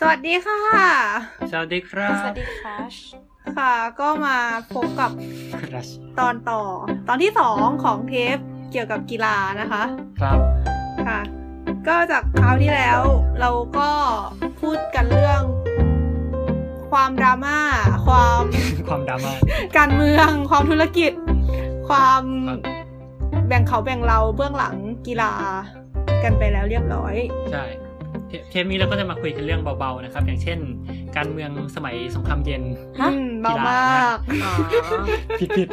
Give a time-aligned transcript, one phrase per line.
[0.00, 0.60] สวัสดีค่ะ
[1.52, 2.76] สวัสดีครับ สวัสดีค่ะ
[3.56, 4.36] ค่ะ ก็มา
[4.74, 5.10] พบกับ
[5.60, 5.88] ครัช
[6.20, 6.62] ตอนต่อ
[7.08, 8.38] ตอนที่สองของเทป
[8.72, 9.82] เกี่ยวกับกีฬานะคะ
[10.20, 10.38] ครับ
[11.06, 11.20] ค่ะ
[11.88, 13.00] ก็จากคราวที่แล้ว
[13.40, 13.90] เราก็
[14.60, 15.42] พูดกันเรื่อง
[16.90, 17.58] ความดราม่า
[18.06, 18.42] ความ
[18.88, 19.32] ความดราม่า
[19.76, 21.12] การเมืองความธุรกิจ
[21.88, 22.60] ความครับ
[23.48, 24.74] แบ่งเขาแบ่งเราเบื้องหลัง
[25.06, 25.32] กีฬา
[26.22, 27.14] กันไปแล้วเรียบร้อย
[27.52, 27.64] ใช่
[28.50, 30.58] เทเทปนี้เราก็จะมาคุยกันเรื่องเบาๆนะครับ อย่างเช่น
[31.16, 32.62] การเมืองสมัยสงครามเย็น
[33.00, 33.80] ฮะอืมเบามา
[34.14, 34.52] กอ๋อ
[35.40, 35.68] ผิดผิด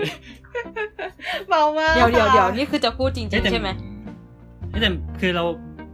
[1.50, 3.70] เบามากเดี๋ยวเดี๋ยวค่ะเดี๋ยวนี่คือจะพูดจริงเฮ้ยแต่ๆใช่ไหม
[4.82, 5.44] แต่คือเรา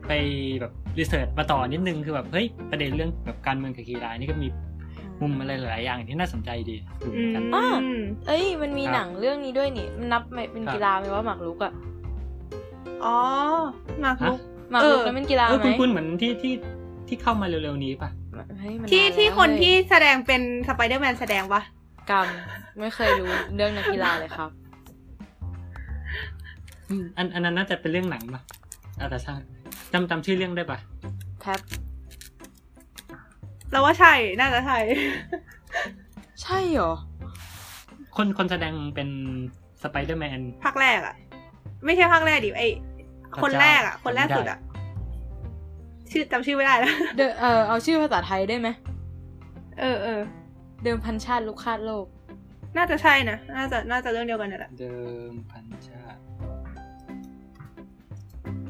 [0.08, 0.12] ไป
[0.62, 4.48] แบบรีเสิร์ชมาต่อนิดนึงคือแบบเฮ้ยประเด็นเรื่องแบบการเมืองกับกีฬานี่ก็มี
[5.22, 7.63] มุมอะไรหลายๆอย่างที่น่าสนใจดีอยู่เหมือนกันอื
[7.99, 11.74] มเอ้ย มันมีครับหนังเรื่องนี้ด้วยนี่มันนับเป็นครับกีฬาไหมว่าหมากรุกอะ
[13.05, 13.18] อ๋อ
[14.02, 14.40] หมากรุก
[14.72, 16.54] หมากรุกเออนั้นเป็นกีฬาเออไหมคุณคุณเหมือนที่ที่
[17.08, 18.10] ที่เข้ามาเร็วๆนี้ป่ะ
[18.60, 21.62] เฮ้ยมันที่นานที่แล้วคนเว้ยที่แสดงเป็นสไปเดอร์แมนแสดงปะ
[22.10, 22.27] กรรม
[22.80, 24.49] ไม่เคยรู้เรื่องนักกีฬาเลยครับ
[26.90, 28.41] อืมอันอันนั้นน่าจะเป็นเรื่องหนังป่ะ
[28.99, 29.40] อะแต่ช่าง
[29.93, 30.80] จำจำชื่อเรื่องได้ป่ะ
[31.41, 31.60] แท็บ
[33.71, 34.77] เราว่าใช่น่าจะใช่
[36.43, 36.93] ใช่เหรอ
[38.15, 39.10] คนคนแสดงเป็น
[39.84, 41.15] สไปเดอร์แมนภาคแรกอะ
[41.86, 42.63] ไม่ใช่ภาคแรกดิไอ
[43.43, 44.60] คนแรกอะคนแรกสุดอะ
[46.12, 48.68] ชื่อจำชื่อไม่ได้แล้วเดอเออเอาชื่อภาษาไทยได้ไหม
[49.79, 50.21] เออเออ
[50.84, 52.05] เดิมพันชาติลูกคาดโลก
[52.77, 54.96] น่าจะใช่นะน่าจะน่าจะเรื่องเดียวกันนั่นแหละเดิ
[55.32, 56.20] มพันชาติ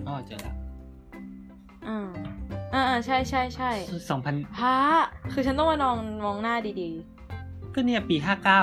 [0.07, 0.53] อ๋อเจอละ
[1.87, 2.07] อ่า
[2.73, 3.71] อ่าอ่าใช่ใช่ใช่
[4.09, 4.75] สองพันพระ
[5.33, 6.89] คือฉันต้องมานองมองหน้าดี
[7.73, 8.61] ก็เนี่ยปีห้าเก้า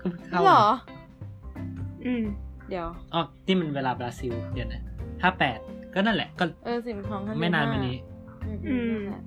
[0.00, 0.64] ก็เพิ่งๆเข้าเหรอ
[2.04, 2.22] อืม
[2.68, 4.82] เดี๋ยวอ๋อนี่มันเวลาบราซิล เดี๋ยวนะ
[5.22, 5.58] ห้าแปด
[5.94, 7.96] ก็นั่นแหละ ก็เออสิบของท่านไม่นานมานี้
[8.66, 9.20] อืมอือืมมนั่นแหละ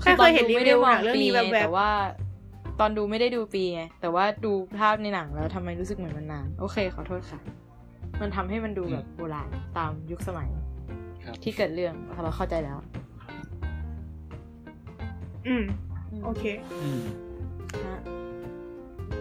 [0.00, 1.90] แค่เคยเห็นตอดูรีไม่วิได้วมอหนังงเรื่องปีนี้ไงแบบแต่ว่า
[2.80, 7.40] ตอนดูไม่ได้ดูปีไงแต่ว่าดูภาพในหนังแล้วทำไมรู้สึกเหมือนมันนาน โอเคขอโทษค่ะ
[8.20, 10.50] มันทำให้มันดูแบบโบราณตามยุคสมัย
[11.24, 12.78] ครับที่เกิดเรื่องเราเข้าใจแล้ว
[15.46, 15.64] อืม
[16.20, 16.44] มโอเค
[16.82, 17.00] อืม
[17.86, 18.00] ฮะ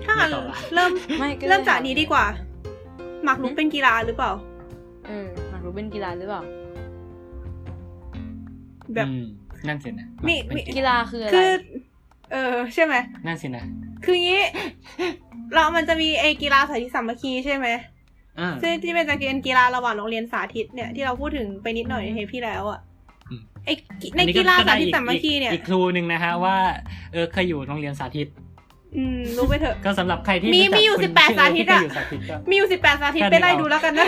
[0.04, 2.26] ถ้างั้นไม่ต่อละเริ่มไม่ก็ลยเริ่มจากนี้ดีกว่า
[3.24, 4.32] หมากรุกเป็นกีฬาหรือเปล่า
[5.08, 6.42] เออหมากรุกเป็นกีฬาหรือเปล่า
[8.94, 9.24] แบบอืม
[9.68, 11.52] นั่นสินะมีเป็นมีกีฬาคืออะไรคือ
[12.32, 13.64] เออใช่ไหมนั่นสินะ
[14.04, 14.42] คืองี้
[15.54, 17.68] เรามันจะมีไอกีฬาสาธิตสามัคคีใช่ไหม
[18.40, 22.80] อ่าซึ่งที่เป็นจะเป็นกีฬาระหว่างโรงเรียนสาธิตเนี่ยที่เราพูดถึงไปนิดหน่อยในเทปที่แล้วอะ
[23.30, 23.70] อืมไอ
[24.18, 26.58] ในกีฬาสาธิตสามัคคีเนี่ยอีกครูหนึ่งนะฮะว่า
[27.14, 28.28] เออเคยอยู่โรงเรียนสาธิต
[28.98, 34.08] อืมรู้ไปเถอะก็สำหรับใครที่มีรู้จักมีอยู่คุณ18ชื่สาธิตเคยอะอยู่สาธิตก็มีอยู่สิบแปดสาธิตแค่นี้ไปไล่เอาดูแล้วกันนะ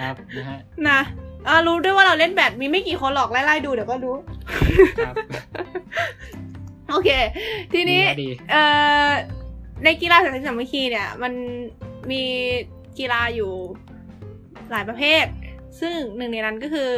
[0.00, 0.58] ครับนะฮะ
[0.88, 1.00] นะ
[1.46, 4.16] อ่ารู้ด้วยว่าเราเล่นแบดมีไม่กี่คนหรอกไล่ไล่ดูเดี๋ยวก็รู้
[5.06, 5.14] ครับ
[6.90, 7.10] โอเค
[7.72, 8.62] ทีนี้ ดีเอ่
[9.06, 9.08] อ
[9.84, 11.32] ในกีฬาสาธิตสามัคคีเนี่ย มัน
[12.10, 12.22] มี
[12.98, 13.52] กีฬาอยู่
[14.70, 15.24] หลายประเภท
[15.80, 16.90] ซึ่งหนึ่งในนั้นก็คือ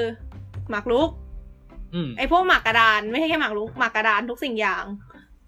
[0.70, 1.10] หมากรุก
[1.94, 4.84] อืม ไอพวกหมากกระดานไม่ใช่แค่หมากรุกหมากกระดานทุกสิ่งอย่าง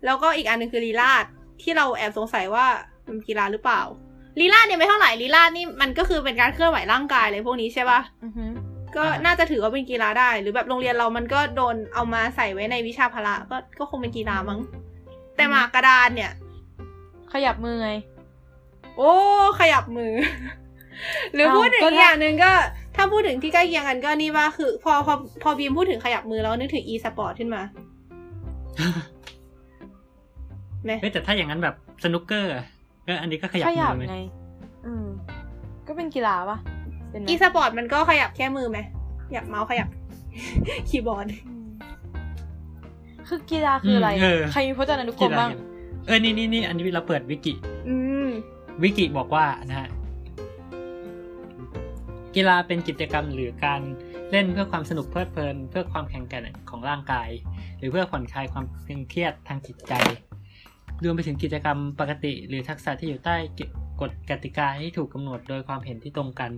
[0.05, 1.25] แล้วก็อีกอันหนึงคือลีลาด
[1.63, 2.67] ที่เราแอบสงสัยว่า
[3.07, 3.83] มันกีฬาหรือเปล่า
[4.41, 8.45] ลีลาดเนี่ยไม่เท่าไหร่ลีลาดนี่มันก็คือเป็นการเคลื่อนไหวร่างกายเลยพวกนี้ใช่ปะ อือฮึ
[8.97, 14.61] ก็น่าจะถือว่าเป็นกีฬาได้ หรือแบบโรงเรียนเรามันก็โดนเอามาใส่ไว้ในวิชาพละก็ก็คงเป็นกีฬามั้ง
[15.37, 16.33] แต่หมากกระดานเนี่ย
[17.33, 17.91] ขยับมือไง
[18.97, 19.13] โอ้
[19.61, 20.13] ขยับมือ
[21.35, 22.53] หรือเอ้าพูดถึงก็อีกถ้าอย่างหนึ่งก็
[22.97, 27.63] ถ้าพูดถึงที่ใกล้เคียงกันก็นี่ว่าคือ พอพอพอบีมพูดถึงขยับมือแล้วนึกถึง e สปอร์ตขึ้นมา
[30.85, 31.75] ไหมเฮ้ยแต่ถ้าอย่างนั้นแบบ
[32.05, 32.65] สนุกเกอร์อะ
[33.07, 34.19] ก็อันนี้ก็ขยับขยับมือไหมไง
[34.87, 35.07] อืม
[35.87, 36.82] ก็เป็นกีฬาปะเป็นไหม
[37.29, 38.79] อีสปอร์ตมันก็ขยับแค่มือไหม
[39.27, 39.89] ขยับเมาส์ขยับ
[40.89, 41.69] คีย์บอร์ดอืม
[43.29, 45.51] คือกีฬาคืออะไรมเออ ใครมีพจนานุกรกีมฬาบ้าง
[46.07, 47.55] เออนี่นี่นี่อันนี้เราเปิดวิกิ
[47.89, 47.95] อื
[48.27, 48.29] ม
[48.83, 49.89] วิกิบอกว่านะฮะ
[52.35, 53.81] กีฬาเป็นกิจกรรมหรือการ
[54.31, 57.29] เล่นเพื่อความสนุกเพลิดเพลิน เพื่อความแข็งแกร่งของร่างกาย
[57.79, 59.93] หรือเพื่อผ่อนคลายความตึงเครียดทางจิตใจ
[61.05, 63.37] รวมไปถึงกิจกรรมปกติ หรือทักษะที่อยู่ใต้
[64.01, 66.51] กฎกติกาที่ถูกกำหนดโดยความเห็นที่ตรงกัน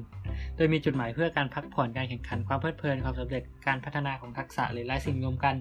[0.57, 5.55] โดยมีจุดหมายเพื่อการพักผ่อนการแข่งขันความเพลิดเพลินความสำเร็จการพัฒนาของทักษะหรือหลายสิ่งรวมกัน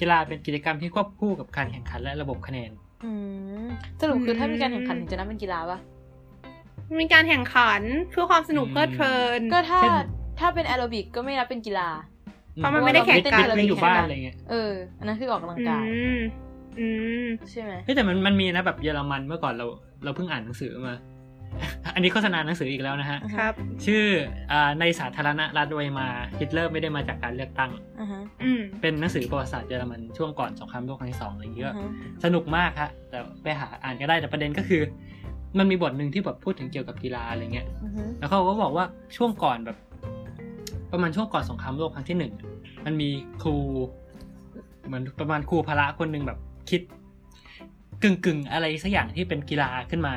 [0.00, 2.70] กีฬาเป็นกิจกรรมที่ควบคู่กับการแข่งขันและระบบคะแนน
[3.04, 3.12] อื
[3.64, 3.66] ม
[4.00, 5.78] สรุปคือมถ้ามีการแข่งขันถึงจะนับเป็นกีฬาปะ
[7.00, 9.92] มีการแข่งขันเพื่อความสนุกอืมเพลิดเพลิน ก็ถ้าเช่น
[10.40, 11.88] ถ้าเป็นแอโรบิกก็ไม่นับเป็นกีฬา
[12.54, 15.84] เพราะมันไม่ได้แข่งกันไม่อยู่บ้านอะไรเงี้ยเอออันนั้นคือออกกำลังอืกาย
[16.18, 16.20] ม
[16.78, 16.86] อื
[17.24, 19.66] มใช่ไหมเฮ้ยแต่มันมันมีนะแบบเยอรมันเมื่อก่อนเรา
[20.04, 20.96] เราเพิ่งอ่านหนังสือมา
[21.94, 23.54] อันนี้โฆษณาหนังสืออีกแล้วนะฮะครับ
[23.86, 24.04] ชื่อ
[24.52, 26.08] อาในสาธารณรัฐเวมา
[26.38, 31.90] ฮิตเลอร์ไม่ได้มาจากการเลือกตั้งอ่าฮะอืมเป็นหนังสือประวัติศาสตร์เยอรมันช่วงก่อนสงครามโลกครั้งที่สองอะไรอย่างเงี้ยอ่าฮะ
[32.24, 34.82] สนุกมากฮะแต่ไปหาอ่านก็ได้แต่ประเด็นก็คือ
[35.58, 38.84] มันมีบทหนึ่งที่แบบพูดถึงเกี่ยวกับกีฬาอะไรเงี้ยอือฮึแล้วเขาก็บอกว่า
[39.16, 39.76] ช่วงก่อนแบบ
[40.92, 42.32] ประมาณช่วงก่อนสงครามโลกครั้งที่หนึ่ง
[42.84, 43.08] มันมี
[43.42, 43.56] ครู
[44.86, 46.38] เหมือนประมาณครูพละคนหนึ่งแบบ
[46.70, 46.80] คิด
[48.02, 50.14] กึ่งกึ่งๆอะไรสักอย่างที่เป็นกีฬาขึ้นมา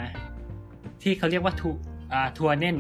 [1.03, 1.69] ที่เขาเรียกว่าทู
[2.37, 2.77] ทัวร์เน่น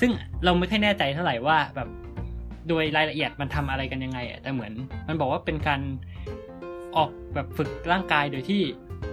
[0.00, 0.10] ซึ่ง
[0.44, 1.88] เราไม่ค่อยแน่ใจเท่าไหร่ว่าแบบ
[2.68, 4.72] โดยรายละเอียดมันทำอะไรกันยังไงแต่เหมือน
[5.08, 5.80] มันบอกว่าเป็นการ
[6.96, 8.60] ออกแบบฝึกร่างกายโดยที่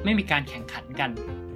[0.04, 1.10] ไม่มีการแข่งขันกัน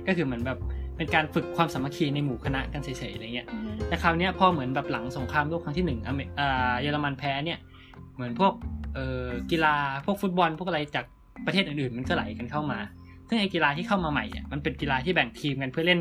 [0.08, 0.60] ก็คือเหมือนแบบ
[0.98, 3.48] เป็นการฝึกความสามัคคีในหมู่คณะกันเฉยๆอะไรเงี้ย
[3.88, 7.60] แต่คราวเนี้ยพอเหมือนแบบหลังสงครามโลกครั้งที่หนึ่งเมอ่าเยอรมันแพ้เนี่ย
[8.16, 8.54] เหมือนพวก
[8.96, 11.06] เออกีฬาพวกฟุตบอล พวกอะไรจาก
[11.46, 12.80] ประเทศอื่นๆ มันก็ไหลกันเข้ามา
[13.28, 16.00] ซึ่งไอ้กีฬาที่เข้ามาใหม่เนี่ยมันเป็นกีฬาที่แบ่งทีมกันเพื่อเล่น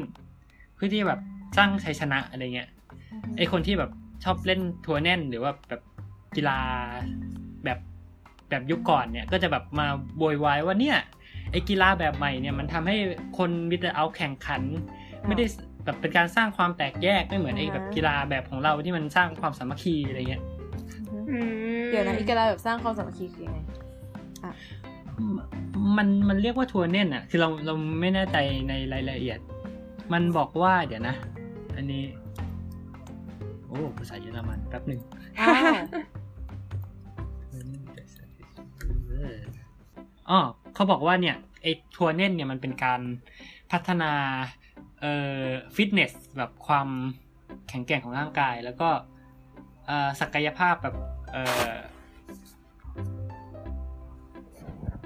[0.84, 1.20] พื่อที่แบบ
[1.56, 2.68] สร้างชัยชนะอะไรเงี้ย
[3.36, 3.90] ไอ้คนที่แบบ
[4.24, 5.82] ชอบเล่นทัวร์แน่น หรือว่าแบบ
[6.36, 6.58] กีฬา
[7.64, 7.78] แบบ
[8.50, 9.86] แบบยุคก่อนเนี่ยก็จะแบบมา
[10.18, 10.98] โวยวายว่าเนี่ย
[11.52, 12.96] ไอ้กีฬาแบบใหม่เนี่ยมันทำให้
[13.38, 14.62] คนมีแต่เอาแข่งขัน
[15.26, 15.44] ไม่ได้
[15.84, 20.42] แบบเป็นการสร้างความแตกแยกไม่เหมือนไอ้แบบกีฬาแบบของเราที่มันสร้างความสามัคคีอะไรเงี้ย
[21.12, 21.38] อือฮึอื
[21.82, 23.58] มเดี๋ยวนะอีกกีฬาแบบสร้างความสามัคคีคือยังไง
[25.96, 28.36] มันมันเรียกว่าทัวร์เน่นอะ คือเราเราไม่แน่ใจ
[28.68, 29.38] ในรายละเอียด
[30.12, 31.16] มันบอกว่าเดี๋ยวนะ
[31.76, 32.04] อันนี้
[33.66, 35.00] โอ้ภาษาเยอรมันแป๊บหนึ่ง
[35.40, 35.74] อ้าว
[40.30, 40.38] อ๋อ
[40.74, 43.00] เขาบอกว่าเนี่ยไอ้ทัวร์เน่นเนี่ยมันเป็นการ
[43.72, 44.12] พัฒนา
[45.00, 46.88] เอ่อฟิตเนสแบบความ
[47.68, 48.88] แข็งแกร่งของร่างกาย แล้วก็
[49.86, 50.94] เอ่อศักยภาพแบบ
[51.32, 51.72] เอ่อ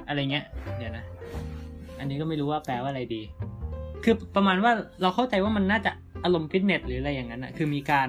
[0.09, 0.47] อะไรเงี้ย
[0.79, 1.05] เดี๋ยวนะ
[1.99, 3.23] อันนี้ก็ไม่รู้ว่าแปลว่าอะไรดี
[4.05, 4.73] คือประมาณว่า
[5.03, 5.91] เราเข้าใจว่ามันน่าจะ
[6.25, 8.09] อารมณ์ฟิตเนสหรืออะไรอย่างนั้นอะคือมีการ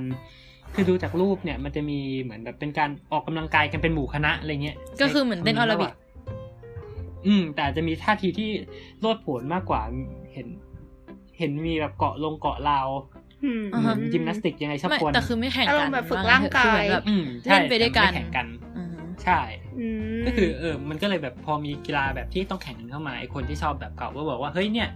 [0.74, 5.92] คือดูจากรูปเนี่ยมันจะมีเหมือนแบบเป็นการออกกำลังกายกันเป็นหมู่คณะอะไรเงี้ย ก็คือเหมือนเต้นออโรบิก
[7.28, 8.50] อืม แต่อาจจะมีท่าทีที่
[9.02, 9.82] โลดโผนมากกว่า
[10.34, 10.48] เห็น
[11.38, 12.88] เห็นมีแบบเกาะลงเกาะราว
[13.44, 18.48] อืมอ่าเหมืฮะอนยิมนาสติกยังไงชอบไม่คนแต่คือไม่แข่งอากัรนมณ์แบบฝึกว่งั้นร่างกายคือเหมือนแบบอืมใช่เล่นไปด้วยกันแต่ม่แข่งกัน
[18.78, 19.40] อือฮึใช่
[19.80, 19.88] อื
[20.20, 24.90] มก็คือเออมันก็เลยแบบพอมีกีฬาแบบที่ต้องแข่งกันเข้ามาไอคนที่ชอบแบบเก่าก็บอกว่าเฮ้ยเนี่ย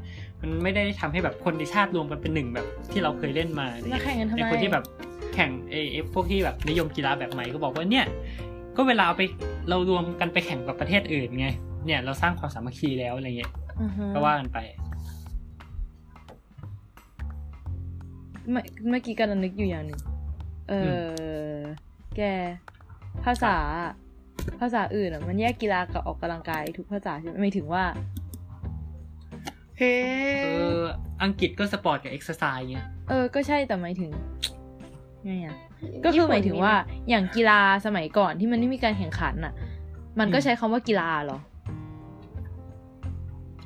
[0.43, 4.85] มันไม่ได้ทำให้แบบคนในชาติรวมกันเป็นหนึ่งแบบที่เราเคยเล่นมาอะไรแล้วเงี้ยแข่งกันทำไมไอคนที่แบบ
[5.33, 8.05] แข่งไอไอพวกที่แบบนิยมกีฬาแบบใหม่ก็บอกว่าเนี่ย
[8.75, 9.23] ก็เวลาเอาไป
[9.69, 11.47] เรารวมกันไปแข่งกับประเทศอื่นไง
[11.85, 13.51] เนี่ยเราสร้างความสามัคคีแล้วอะไรเงี้ย
[13.81, 14.57] อือฮึก็ว่ากันไป
[18.49, 19.99] เมื่อเมื่อกี้กันนึกอยู่อย่างหนึ่ง
[20.69, 21.57] เออ
[22.17, 22.21] แก
[23.25, 23.55] ภาษา
[24.59, 27.83] ภาษาอื่นอะมันแยกกีฬากับออกกำลังกายทุกภาษาใช่ไหมไม่ถึงว่า
[29.77, 29.93] เฮ้
[30.43, 30.47] เอ
[30.79, 30.81] อ
[31.23, 34.11] อังกฤษก็สปอร์ตกับ exercise เงี้ยเออ ก็ใช่แต่หมายถึง
[35.25, 35.55] ไงอะ
[36.05, 36.73] ก็คือหมายถึงว่า
[37.09, 39.53] อย่างกีฬาสมัยก่อนที่มันไม่มีการแข่งขันอะ
[40.19, 41.39] มันก็อืมใช้คำว่ากีฬาเหรอ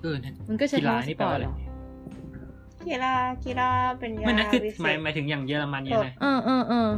[0.01, 1.55] เออเนี่ยมันก็ใช้กีฬาคำว่าสนี่ปแปลอร์ว่าตอะไรเหรอ
[2.87, 3.13] กีฬา
[3.45, 3.69] กีฬา
[3.99, 6.89] เป็นยาไม่นะคือวิเศหมายษหมายถึงอย่างเยอรมันเนี่ยนะเออเออเออ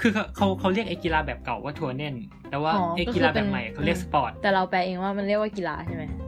[0.00, 2.14] คือเขาเขาเขาเรียกไอ้กีฬาแบบเก่าว่าทัวร์เน่น
[2.50, 6.04] แต่ว่าอ๋อไอ้ก็คือกีฬาเป็แบนบใหม่เขาเรียกสปอร์ตแต่เราแปลเองว่ามันเรียกว่ากีฬาใช่ไหม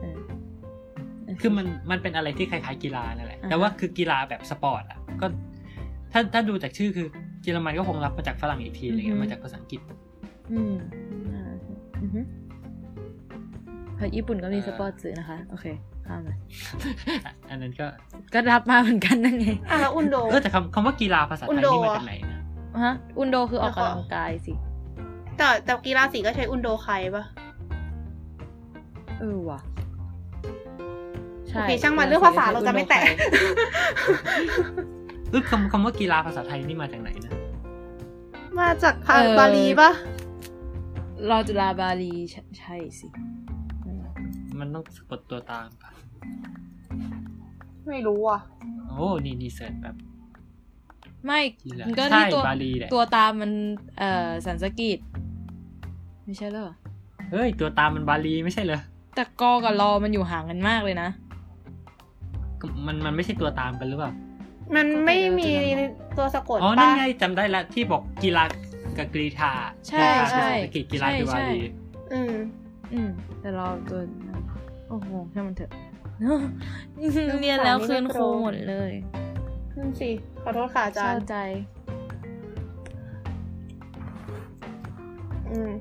[1.41, 5.25] คือมันมันเป็นอะไรที่คล้ายๆกีฬานั่นแหละอ่าฮะแต่ว่าคือกีฬาแบบสปอร์ตอะ ก็
[6.11, 7.07] ถ้าถ้าดูจากชื่อคือ
[7.43, 9.81] เยอรมันก็คงรับมาจากฝรั่งอีกทีอะไรเงี้ยมาจากภาษาอังกฤษ
[10.51, 10.75] อืม
[11.33, 11.53] อ่า
[12.01, 12.21] อือฮึ
[13.95, 15.65] เพราะญี่ปุ่นก็มีเอ่อสปอร์ตสื่อนะคะ โอเค
[16.07, 16.29] ข้ามไป
[17.49, 17.87] อันนั้นก็
[18.33, 24.53] ก็รับมาเหมือนกันนั่นไงอะแล้วอุนโดเออแต่คำคำว่ากีฬาภาษาไทยอุนโดนี่มาอะจากไหนนะฮะอุนโดคือออกแล้วก็กำลังกายสิ
[25.37, 27.25] แต่แต่กีฬาสีก็ใช้อุนโดไคปะ
[29.19, 29.59] เออว่ะ
[31.53, 33.01] โอเคช่างมันเรื่องภาษาเราจะไม่แตะ
[35.29, 37.33] เออคำคำว่ากีฬาภาษาไทยนี่มาจากไหนนะ
[38.59, 39.91] มาจากภาบาลีปะ
[41.29, 43.07] รอจุฬาบาลีใช่ใช่สิ
[43.83, 44.05] เออ
[44.59, 45.91] มันต้องสะกดตัวตามปะ
[47.87, 48.39] ไม่รู้อะ
[48.89, 49.95] โอ้นี่นี่เสิร์ชแบบ
[51.25, 53.51] ไม่กีฬามันก็ใช่ที่ตัวบาลีแหละตัวตามมัน
[53.97, 54.99] เอ่อสันสกฤต
[56.25, 56.75] ไม่ใช่เหรอ
[57.31, 58.81] เฮ้ย ตัวตามมันบาลีไม่ใช่เหรอ
[59.15, 61.30] แต่กอกับรอมันอยู่ห่างกันมากเลยนะก็
[62.87, 64.11] มันมันไม่ใช่ตัวตามกันหรือเปล่า
[64.75, 65.51] มันไม่มี
[66.17, 68.43] ตัวสะกดอ๋อนั่ปะนไงจำได้แล้วที่บอกกีฬา
[68.97, 69.51] กับกรีธา
[69.87, 71.71] ใช่กีฬาใช่คือเศรษฐกิจกีฬาคือบาลีใช่
[72.13, 72.35] อืม
[72.93, 73.09] อืม
[73.41, 73.99] แต่เราตัว
[74.89, 75.71] โอ้โหช่างมันเถอะ
[77.41, 78.91] เรียนแล้วคืนครูหมดเลย
[79.77, 80.09] นั่นสิ
[80.43, 81.35] ขอโทษค่ะอาจารเศร้าย์ใจ
[85.49, 85.71] อืม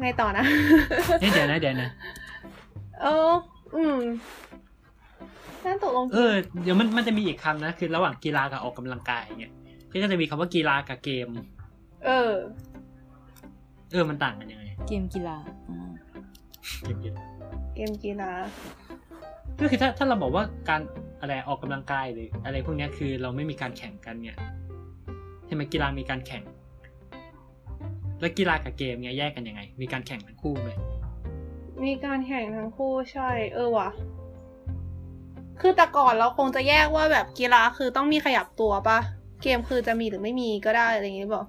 [0.00, 0.44] ไงต่อนะ
[1.20, 1.88] เอ๊ะเดี๋ยวนะเดี๋ยวนะ
[3.02, 3.32] เออ
[3.76, 3.98] อืม
[5.64, 9.52] นั่นตกลงเออเดี๋ยวมันมันจะมีอีกคำนะคือระหว่างกีฬากับออกกำลังกายเนี่ย
[9.92, 11.28] ก็จะมีคำว่ากีฬากับเกม
[12.04, 12.32] เออ
[13.92, 15.36] เออมันต่างกันยังไง เกมกีฬา
[15.68, 15.90] อ่า
[16.82, 17.22] เกมกีฬา
[17.74, 18.30] เกมกีฬา
[19.60, 20.80] ก็คือถ้าถ้าเราบอกว่าการ
[21.20, 24.36] อะไรออกกำลังกายหรืออะไรพวกเนี้ยคือเราไม่มีการแข่งกันเนี่ย
[25.46, 26.42] ใช่ไหมกีฬามีการแข่ง
[28.20, 30.76] แล้วกีฬากับเกมเนี่ยแยกกันยังไง มีการแข่งทั้งคู่เลย
[31.84, 33.88] มีการแข่งทั้งคู่ใช่ เออว่ะ
[35.60, 38.98] คือแต่ก่อนเราคงจะแยกว่าแบบกีฬาคือต้องมีขยับตัวปะ
[39.42, 41.46] เกมคือจะมีหรือไม่มีก็ได้อะไรอย่างงี้บอก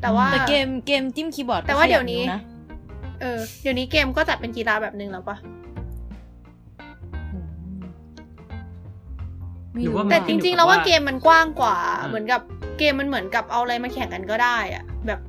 [0.00, 2.40] แต่ว่าแต่เกมเกมจิ้มคีย์บอร์ดแต่ว่าก็ขเดี๋ยวนี้นะ
[3.20, 5.36] เออเดี๋ยวนี้เกมก็จัดเป็นกีฬาแบบนึงแล้วปะ
[7.32, 7.80] อืม
[9.72, 12.40] ไม่หรือว่าแต่มันจขึ้นอยู่ริงๆกับแล้วว่าว่าเกมมันกว้างกว่าอ่า เหมือนกับ
[12.78, 15.20] เกมมันเหมือนกับเอาอะไรมาแข่งกันก็ได้อะแบบ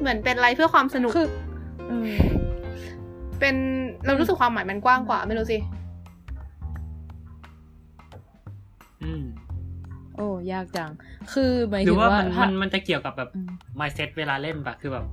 [0.00, 1.28] เหมือนเป็นอะไรเพื่อความสนุกคือ
[3.36, 3.56] เออเป็น
[4.06, 5.58] เรารู้สึกความหมายมันกว้างกว่า ไม่รู้สิ
[9.02, 9.24] อืม
[10.16, 10.90] โอ้ยากจัง
[11.32, 13.48] คือหมายหรืถึองว่าว่ามันถ้ามันมันจะเกี่ยวกับแบบอืม
[13.80, 15.04] mindset เวลาเล่นปะคือแบบ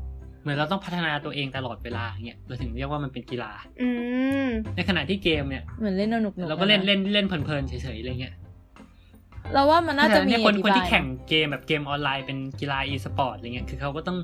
[0.42, 3.52] เหมือนเราต้องพัฒนาตัวเองตลอดเวลาอย่างเงี้ยเราถึงเรียกว่ามันเป็นกีฬา
[3.82, 3.90] อื
[4.46, 8.36] มในขณะที่เกมเนี่ยเหมือนเล่นสนุกๆเราก็เล่นอะะเล่นเล่นเพลินๆเฉยๆอะไรเงี้ย
[9.54, 14.18] เราว่ามันน่าจะมีเนี่ยคนอธิคนบายที่แข่งเกมแบบเกมออนไลน์เป็นกีฬา e สปอร์ตอะไรเงี้ยคือเขาก็ต้อง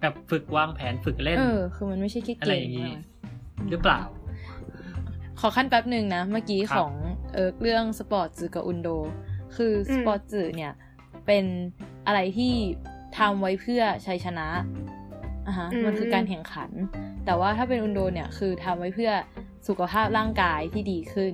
[0.00, 3.04] แบบฝึกวางแผนฝึกเล่นเออคือมันไม่ใช่แค่อะเกไรมอย่างงี้นะ
[3.70, 4.00] หรือเปล่า
[5.40, 6.92] ขอขั้นแป๊บหนึ่งนะ เมื่อกี้ครับของ
[7.34, 8.88] เออเรื่องสปอร์ตจือกับอุนโด
[9.56, 10.72] คืออมสปอร์ตจือเนี่ย
[11.26, 11.44] เป็น
[12.06, 12.52] อะไรที่
[13.18, 14.48] ทำไว้เพื่อชัยชนะ
[15.46, 16.70] อะฮะอืมมันคือการแข่งขัน
[17.24, 19.12] แต่ว่าถ้าเป็นอุนโดเนี่ยคือทำไว้เพื่อ
[19.68, 21.32] สุขภาพร่างกายที่ดีขึ้น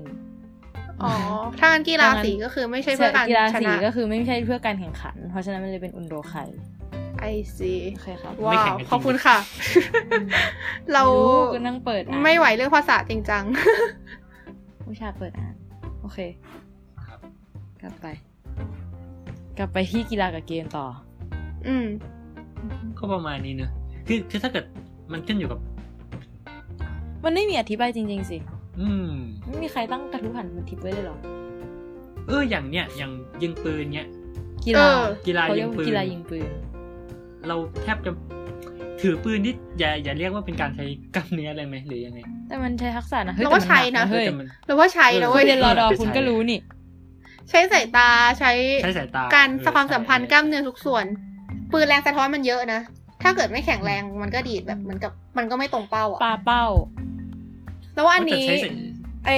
[1.03, 1.13] อ๋อ
[1.59, 6.35] ถ้างั้นกีฬาถ้างั้นสีก็คือไม่ใช่เพื่อการกีฬาชสีนะก็คือไม่ใช่เพื่อการแข่งขัน เพราะฉะนั้นมันเลยเป็นอุนโดไค
[7.21, 9.37] ไอซีโอเคครับไม่ว้าแข่วงกันจริงขอบคุณค่ะ
[10.93, 11.03] เรา
[11.55, 13.45] ก็นั่งเปิดอ่านไม่ไหวเรื่องภาษาจริงจัง
[14.91, 15.55] วิชาเปิดอ่าน
[16.01, 16.19] โอเค
[17.07, 17.19] ครับ
[17.83, 18.07] กลับไป
[19.59, 20.87] กลับไปที่กีฬากับเกมต่อ
[21.67, 21.87] อืม
[22.99, 23.71] ก็ประมาณนี้เนอะ
[24.07, 24.65] คือคือถ้าเกิด
[25.13, 25.59] มันขึ้นอยู่กับ
[27.25, 28.39] มันไม่มีอธิบายจริง ๆ สิ
[28.81, 29.13] อืม
[29.47, 31.19] ไม่มีใครตั้งกระทู้หันมันทิปไว้เลยเหรอ
[32.29, 33.11] เอออย่างเนี้ยอย่าง
[33.43, 34.09] ยิงปืนเนี้ย
[34.65, 36.51] กีฬาเออกีฬาเขาเรียกยิงปืว่านกีฬายิงปืน
[37.49, 38.13] เราแทบจะ
[39.01, 46.59] ถือปืนที่อย่าอย่าเรียกว่าเป็นการใช้กล้ามเนื้ออะไรไหมหรือยังไง แต่มันใช้ทักษะนะเฮ้ยเราว่าแต่มัใช้นะหกเฮ้ยแต่มันเราว่าใช้นะเออเว้ยเรียนรอดอใช่คุณก็รู้นี่
[47.51, 51.05] ใช้สายตาใช้ใช้สายตาการเออความสัมพันธ์กใช่ล้ามเนื้อทุกส่วน
[51.73, 52.81] ปืนแรงสะท้อนมันเยอะนะ
[53.23, 56.65] ถ้าเกิดไม่แข็งแรงมันก็ดีดแบบเหมือนกับมันก็ไม่ตรงเป้าปอะลาเป้า
[57.95, 58.73] แล้วว่าอันแต่นี้ใช้สาย
[59.27, 59.31] ไอ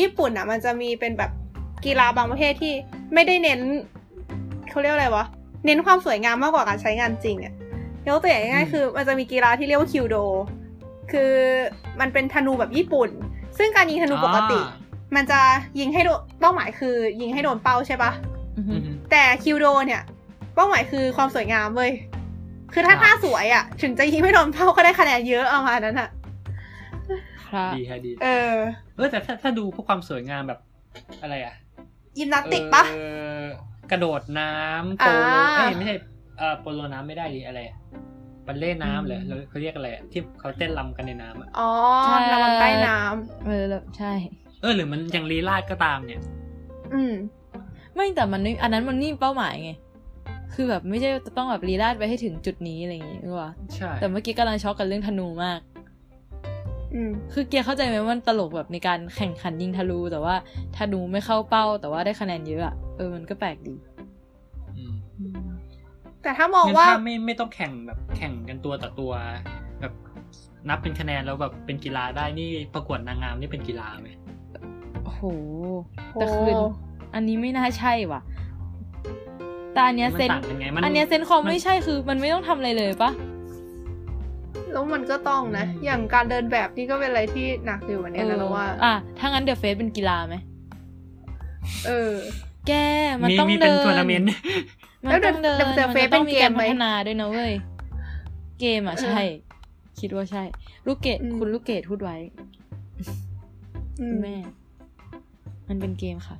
[0.00, 1.30] ญี่ปุ่นอะมันจะมีเป็นแบบ
[1.84, 2.72] กีฬาบางประเภทที่
[3.14, 3.60] ไม่ได้เน้น
[4.70, 5.24] เขาเรียกว่าอะไรวะ
[5.64, 7.54] เน้นความสวยงามมากกว่าการใช้งานจริงอะ
[8.08, 10.16] ยกตัวอย่างง่ายๆคือ มันจะมีกีฬาที่เรียกว่าคิวโด
[11.12, 11.32] คือ
[12.00, 13.10] มันเป็นธนูแบบญี่ปุ่น
[13.58, 14.86] ซึ่งการยิงธนูปกติอ่า
[15.16, 15.40] มันจะ
[15.78, 18.12] ยิงให้โดนเป้าหมายคือ ยิงให้โดนเป้าใช่ปะ
[18.56, 20.02] อือฮึอือฮึแต่คิวโดเนี่ย
[20.54, 21.92] เป้าหมายคือความสวยงามเว้ย
[22.72, 26.08] คือถ้าครับท่าสวยอะ ถึงจะยิงไม่โดนเป้าก็ได้คะแนนเยอะเอามาณนั้นอะ
[27.46, 28.54] ครับดีค่ะดี เออ
[28.96, 30.58] เออแต่ถ้าถ้าดูพวกความสวยงามแบบ
[31.22, 31.54] อะไรอะ
[32.18, 32.98] ยิมนาสติกปะเอ
[33.42, 33.46] อ
[33.90, 35.96] กระโดดน้ำโปโลอ่าเอ้ยไม่ใช่
[36.38, 37.76] เอ่อโปโลน้ำไม่ได้ดิอะไรอะ
[38.46, 41.70] บัลเล่น้ำเหรอแล้วเขาเรียกอะไรอะที่เขาเต้นรำกันในน้ำอะอ๋อ
[42.04, 44.12] ใช่ระวังใต้น้ำเออแล้วใช่
[44.60, 46.22] เออหรือมันอย่างลีลาดก็ตามเนี่ย
[46.94, 47.14] อืม
[47.94, 49.70] ไม่แต่มันไม่อันนั้นมันนี่เป้าหมายไง
[50.54, 55.67] คือแบบไม่ใช่จะต้องแบบรีลาดไปให้ถึงจุดนี้อะไรอย่างงี้หรือว่าใช่แต่เมื่อกี้กำลังช็อกกับเรื่องธนูมากอืม
[57.32, 60.34] คือเกียร์เข้าใจไหมว่ามันตลกแบบในการแข่งขันยิงธนูแต่ว่า
[60.76, 63.74] ธนูไม่เข้าเป้า แต่ว่าได้คะแนนเยอะอะเออมันก็แปลกดี
[64.76, 64.94] อืม
[66.22, 69.12] แต่ถ้ามองงั้นว่าถ้าไม่ไม่ต้องแข่งแบบแข่งกันตัวต่อตัว
[69.80, 69.92] แบบ
[70.68, 74.08] นับเป็นคะแนนแล้วแบบเป็นกีฬาได้นี่ประกวดนางงามนี่เป็นกีฬาไหม
[75.04, 75.22] โอ้โห
[76.12, 76.52] โอ้แต่คือ
[77.14, 78.20] อันนี้ไม่น่าใช่ว่ะ
[79.72, 83.10] แต่อันเนี้ยมัเซนต่างกันไงมันอันเนี้ยเซนคอมมันไม่ใช่คือ มันไม่ต้องทำอะไรเลยปะ
[84.72, 90.36] แล้วมันก็ต้องนะอืมอย่างการเดินแบบนี่ก็เป็นอะไรที่หนักอยู่เหมือนกันนะเราว่า อะถ้างั้นเดอะเฟสเป็นกีฬาไหม
[91.86, 92.14] เออ
[92.68, 92.72] แก
[93.22, 94.28] มันมีต้องมีเป็นเดินทัวร์นาเมนต์
[95.04, 97.52] มันต้องเดินแล้ว The มัน Face จะต้องมีการเป็นเกมไหมพัฒนาด้วยนะเว้ย
[98.60, 99.20] เกมอะเออใช่
[100.00, 100.42] คิดว่าใช่
[100.86, 102.16] ลูกเกดอืมคุณลูกเกดพูดไว้
[104.00, 104.36] อืคุณแม่
[105.68, 106.36] มันเป็นเกมค่ะ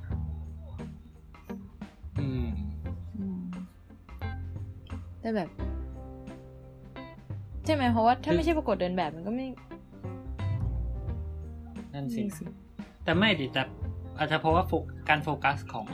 [2.19, 2.47] อืม
[3.17, 3.41] อืม
[5.21, 5.49] แต่แบบ
[7.65, 9.47] ใช่ไหมเพราะว่าถ้าไม่ใช่ประกวดเดินแบบมันก็ไม่
[11.93, 12.43] นั่นสินี่สิ
[13.03, 13.63] แต่ไม่ดิแต่
[14.17, 15.87] อาจจะเพราะว่าโฟกการโฟกัสของ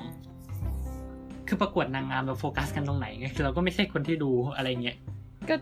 [1.47, 4.97] คือประกวดนางงามเราโฟกัสกันตรงไหนไงคือเราก็ไม่ใช่คนที่ดูอะไรเงี้ย
[5.49, 5.55] ก็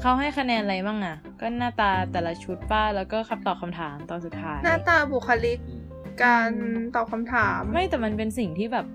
[0.00, 5.82] เขาให้คะแนนอะไรบ้างอะ ก็หน้าตาแต่ละชุดป้าแล้วก็คำตอบคำถามตอนสุดท้าย หน้าตาบุคลิกอืม
[6.24, 6.50] การ
[6.94, 8.86] ตอบคำถาม ไม่แต่มันเป็นสิ่งที่แบบ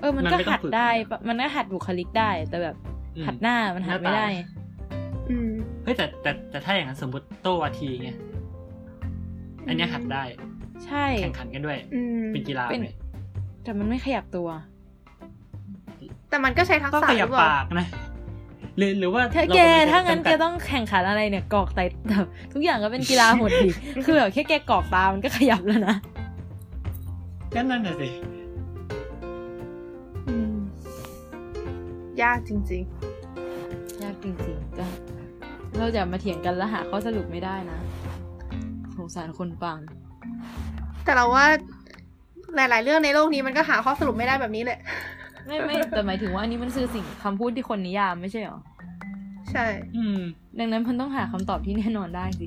[0.00, 2.76] เออมันมันก็ไม่ต้องหัดฝึกได้ปะมันก็หัดบุคลิกได้ แต่แบบ
[3.16, 4.57] อืมหัดหน้ามันหัดไม่ได้หน้าตอืม
[5.84, 8.10] เฮ้ยแต่แต่แต่ถ้าอย่างนั้นสมมติโต้วาทีไง
[9.66, 10.22] อันเนี้ยหัดได้
[10.86, 12.88] ใช่แข่งขันกันด้วยอืมเป็นกีฬาเป็นไหม
[13.64, 14.48] แต่มันไม่ขยับตัว
[16.30, 17.86] แต่มันก็ใช้ทักต้องษะขหยัรืบอเปล่าปากนะ
[18.78, 23.68] หรือหรือว่าถ้าเรแกไม่ถ้างั้นจำแกกัดต้องแข่งขันอะไรเนี่ยกรอกไตแบบทุกอย่างก็เป็นกีฬาหมดดิ
[24.04, 25.96] คือแบบแค่แกกรอกตามันก็ขยับแล้วนะ
[27.54, 28.08] ก็นั่นน่ะสิ
[30.28, 30.56] อืม
[32.22, 32.82] ยากจริง
[34.02, 34.57] ยากจริงๆจ้ะ
[35.78, 37.78] เราจะมาเถียงกันแล้วหาข้อสรุปไม่ได้นะ
[38.96, 41.46] สงสารคนฟังๆแต่เราว่า
[42.56, 44.80] หลาย ๆ เรื่องในโลกนี้มันก็หาข้อสรุปไม่ได้แบบนี้แหละ
[45.46, 48.58] ไม่ไม่แต่หมายถึงว่าอันนี้มันคือสิ่งคำพูดที่คนนิยามไม่ใช่หรอ
[49.50, 49.66] ใช่
[49.96, 50.18] อืม
[50.58, 52.46] ดังนั้นมันต้องหาคำตอบที่แน่นอนได้สิ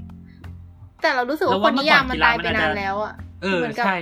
[1.01, 3.97] แต่เรารู้สึกว่าเราคว่านนิยามมันเมื่อก่อนตายไปกีฬามันนานอาจจะแล้วอะเออเหมือนกับใช่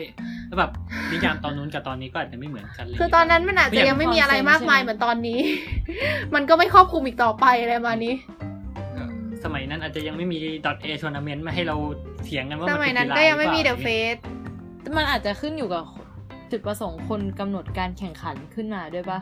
[0.48, 0.72] แล้วแบบ
[1.12, 5.40] นิยามตอนนู้นกับตอนนี้ก็อาจจะไม่เหมือนกันเลยคือตอนนั้นมันอาจจะยังไม่มีอะไรมากมายเหมือนตอนนี้
[6.36, 8.14] มันก็ไม่ครอบคลุมอีกต่อไปอะไรประมาณนี้
[9.43, 10.38] สมัยนั้นอาจจะยังไม่มี
[10.86, 11.75] .a tournament มาให้เรา
[12.24, 15.84] เถียงกันว่าสมันมัยเป็นนั้นฬาก็ยังไม่มีหเดรืออะปเฟล่าสมันอาจจะขึ้นอยู่กับ
[16.51, 19.19] จุดประสงค์คนกำหนดการแข่งขันขึ้นมาด้วยปะ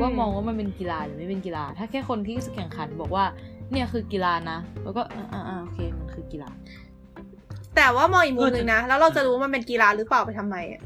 [0.00, 3.24] ว่ามองว่ามันเป็นกีฬาหรือไม่เป็นกีฬา ถ้าแค่คนที่แข่งขันบอกว่า
[3.72, 6.50] เนี่ยคือกีฬานะ แล้วก็อ่าอ่าอ่าโอเคมันคือกีฬา
[7.76, 10.82] แต่ว่ามองอีกมุมหนึ่งนะ แล้วเราจะรู้ว่ามันเป็นกีฬาหรือเปล่าไปทำไมอะ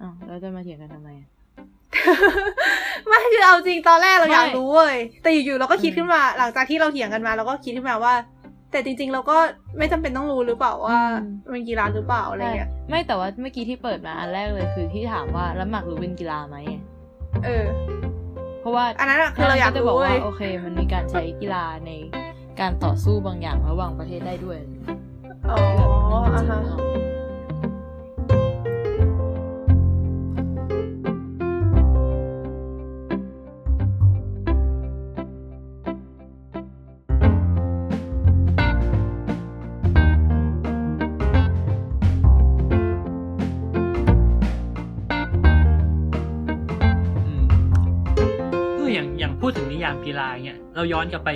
[0.00, 1.28] อ้าวแล้วจะมาเถียงกันทำไมอะ
[3.08, 8.14] ไม่คือเอาจริงตอนแรกเราไม่อยากรู้เว้ยแต่อยู่ๆเราก็คิดขึ้นมาหลังจากที่เราเถียงกันมาเราก็คิดขึ้นมาว่า
[8.70, 9.36] แต่จริง ๆ เราก็
[9.78, 10.98] ไม่จำเป็นต้องรู้หรือเปล่าว่า
[11.44, 16.56] มันเป็นกีฬาหรือเปล่าอะไรใช่เงี้ยไม่แต่ว่าเมื่อกี้ที่เปิดมาอันแรกเลยคือที่ถามว่าแล้วหมากรู้เป็นกีฬาไหม
[17.44, 17.64] เออ
[18.60, 21.90] เพราะว่าอันนั้นอะคือเราอยากจะรู้บอกเว้ว่ายโอเค มันมีการใช้กีฬาใน
[22.60, 24.58] การต่อสู้บางอย่างระหว่างประเทศได้ด้วย
[25.50, 25.88] อ๋อที่แบบ
[26.34, 26.78] มันอ่ามีฮะ
[50.06, 51.30] กีฬาเนี่ยเราย้อนกลับไป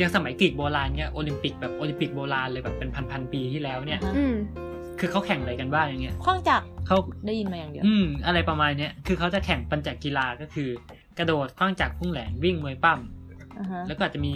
[0.00, 4.34] ยังสมัยกรีกโบราณเนี่ยโอลิมปิกแบบโอลิมปิกโบราณเลยแบบเป็นพันพันๆปีที่แล้วเนี่ยอ่าฮะอืม
[5.00, 6.96] คือเขาแข่งอะไรกันบ้างอย่างเงี้ยคว้างจักรเขา
[7.26, 10.68] ได้ยินมาอย่างเดียวอืมอะไรประมาณเนี้ยคือเขาจะแข่งปัญจกีฬาก็คือ
[11.18, 13.00] กระโดดขว้างจักรพุ่งแหลนวิ่งมวยปั้ม
[13.58, 14.34] อ่าฮะแล้วก็อาจจะมี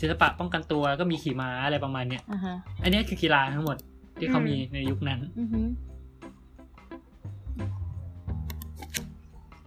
[0.00, 3.76] ศิลปะป้องกันตัวแล้วก็มีขี่ม้าอะไรประมาณเนี้ยอ่าฮะอันเนี้ยคือกีฬาทั้งหมด
[4.18, 5.60] ที่เขาอืมมีในยุคนั้นอือฮึ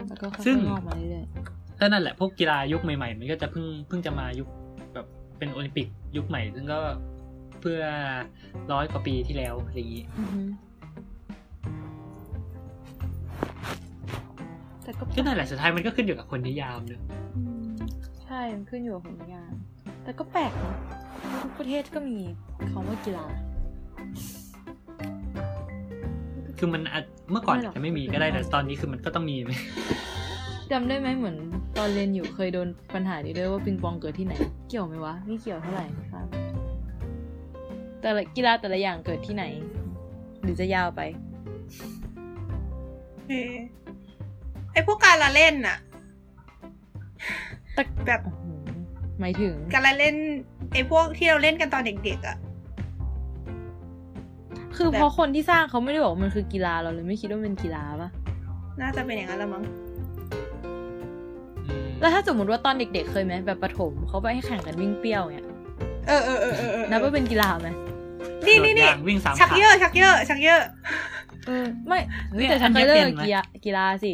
[0.08, 0.80] แล้วก็ค่อยซึ่งๆงอ
[1.80, 4.48] กมาเรื่อยก็นั่นแหละพวกกีฬายุคใหม่ๆ มันก็จะเพิ่งเพิ่งจะมายุค
[4.94, 5.06] แบบ
[5.38, 5.88] เป็นโอลิมปิก
[6.18, 6.80] ยุคใหม่ ซึ่งก็
[7.62, 7.82] เพื่อ
[8.72, 10.42] ร้อยกว่าปีที่แล้วอะไรอย่างนี้ๆอือฮึ
[14.84, 17.02] แต่ก็ก็นั่นแหละสุดท้ายมันก็ขึ้นอยู่กับคนนิยามเนอะ
[17.36, 17.76] อืม
[18.24, 19.52] ใช่ มันขึ้นอยู่กับผลงาน
[20.04, 20.76] แต่ก็แปลกนะ
[21.42, 22.18] ทุกประเทศก็มี
[22.72, 23.26] คำว่ากีฬา
[26.58, 29.52] คือมันอาจเมื่อก่อนไม่หรอาอกจจะไม่มีก็ได้แต่ตอนนี้คือมันก็ต้องมีไหม
[30.72, 31.38] จำได้ไหมเหมือน
[31.78, 34.34] ตอนเรียนอยู่เคยโดนปัญหานี้ด้วยว่าปิงปองเกิดที่ไหน
[34.70, 36.28] เกี่ยวไหมวะไม่เกี่ยวเท่าไหร่ครับ
[38.02, 39.46] แต่ละกีฬาแต่ละอย่างเกิดที่ไหน
[40.42, 41.02] หรือจะยาวไป
[43.28, 43.54] เออ
[44.74, 45.78] ไอพวกการละเล่นอะ
[47.74, 48.62] แต่แบบอื้อหือ
[49.20, 50.16] หมายถึง การละเล่น
[50.74, 52.38] ไอพวกที่เราเล่นกันตอนเด็กๆอะ
[54.78, 58.10] คือแบบเพราะคนที่สร้างเขาไม่ได้บอกว่ามันคือกีฬาเราเลยไม่คิดว่ามันเป็นกีฬาปะ
[58.82, 59.89] น่าจะเป็นอย่างนั้นละมั้งอืม
[62.00, 65.48] แล้วถ้าสมมติว่าตอนเด็ก ๆ เคยไหมแบบประถมเขาไปให้แข่งกันวิ่งเปรี้ยวเนี่ย
[66.08, 67.70] เออเออเออเออเออนับว่าเป็นกีฬาไหม
[68.48, 70.62] นี่นี่นี่โดดยางวิ่งสามชักขาเยอะชักเยอะชักเยอะ
[71.48, 72.00] เออไม่
[72.36, 74.12] เนี่ยแต่ฉันอันเคเนี้ยยเลิกเป็นไหมกีฬากีฬาสิ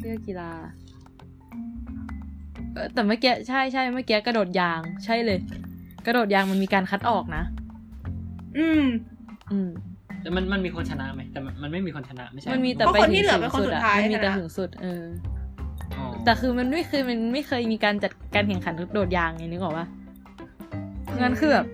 [0.00, 0.50] เลือกกีฬา
[2.74, 5.38] เออแต่เมื่อกี้ใช่ใช่เมื่อกี้กระโดดยาง ใช่เลย
[6.06, 7.42] กระโดดยางมันมีการคัดออกนะ
[8.58, 8.84] อืม
[9.52, 9.70] อืม
[10.22, 15.39] แต่มันมันมีคนชนะไหมแต่มันมันไม่มีคนชนะไม่ใช่มันมีแต่เพราะไปคนถึที่งเหลือสูเป็งนคนสุดสุดอะท้ายมันมีแต่นะถึงสุด เอออ๋อ
[16.24, 19.86] แต่คือมันไม่คือมันไม่เคยมีการจัดการแข่งขันโดดยางไงนึกออกปะ
[21.20, 21.66] งั้นคือแบบ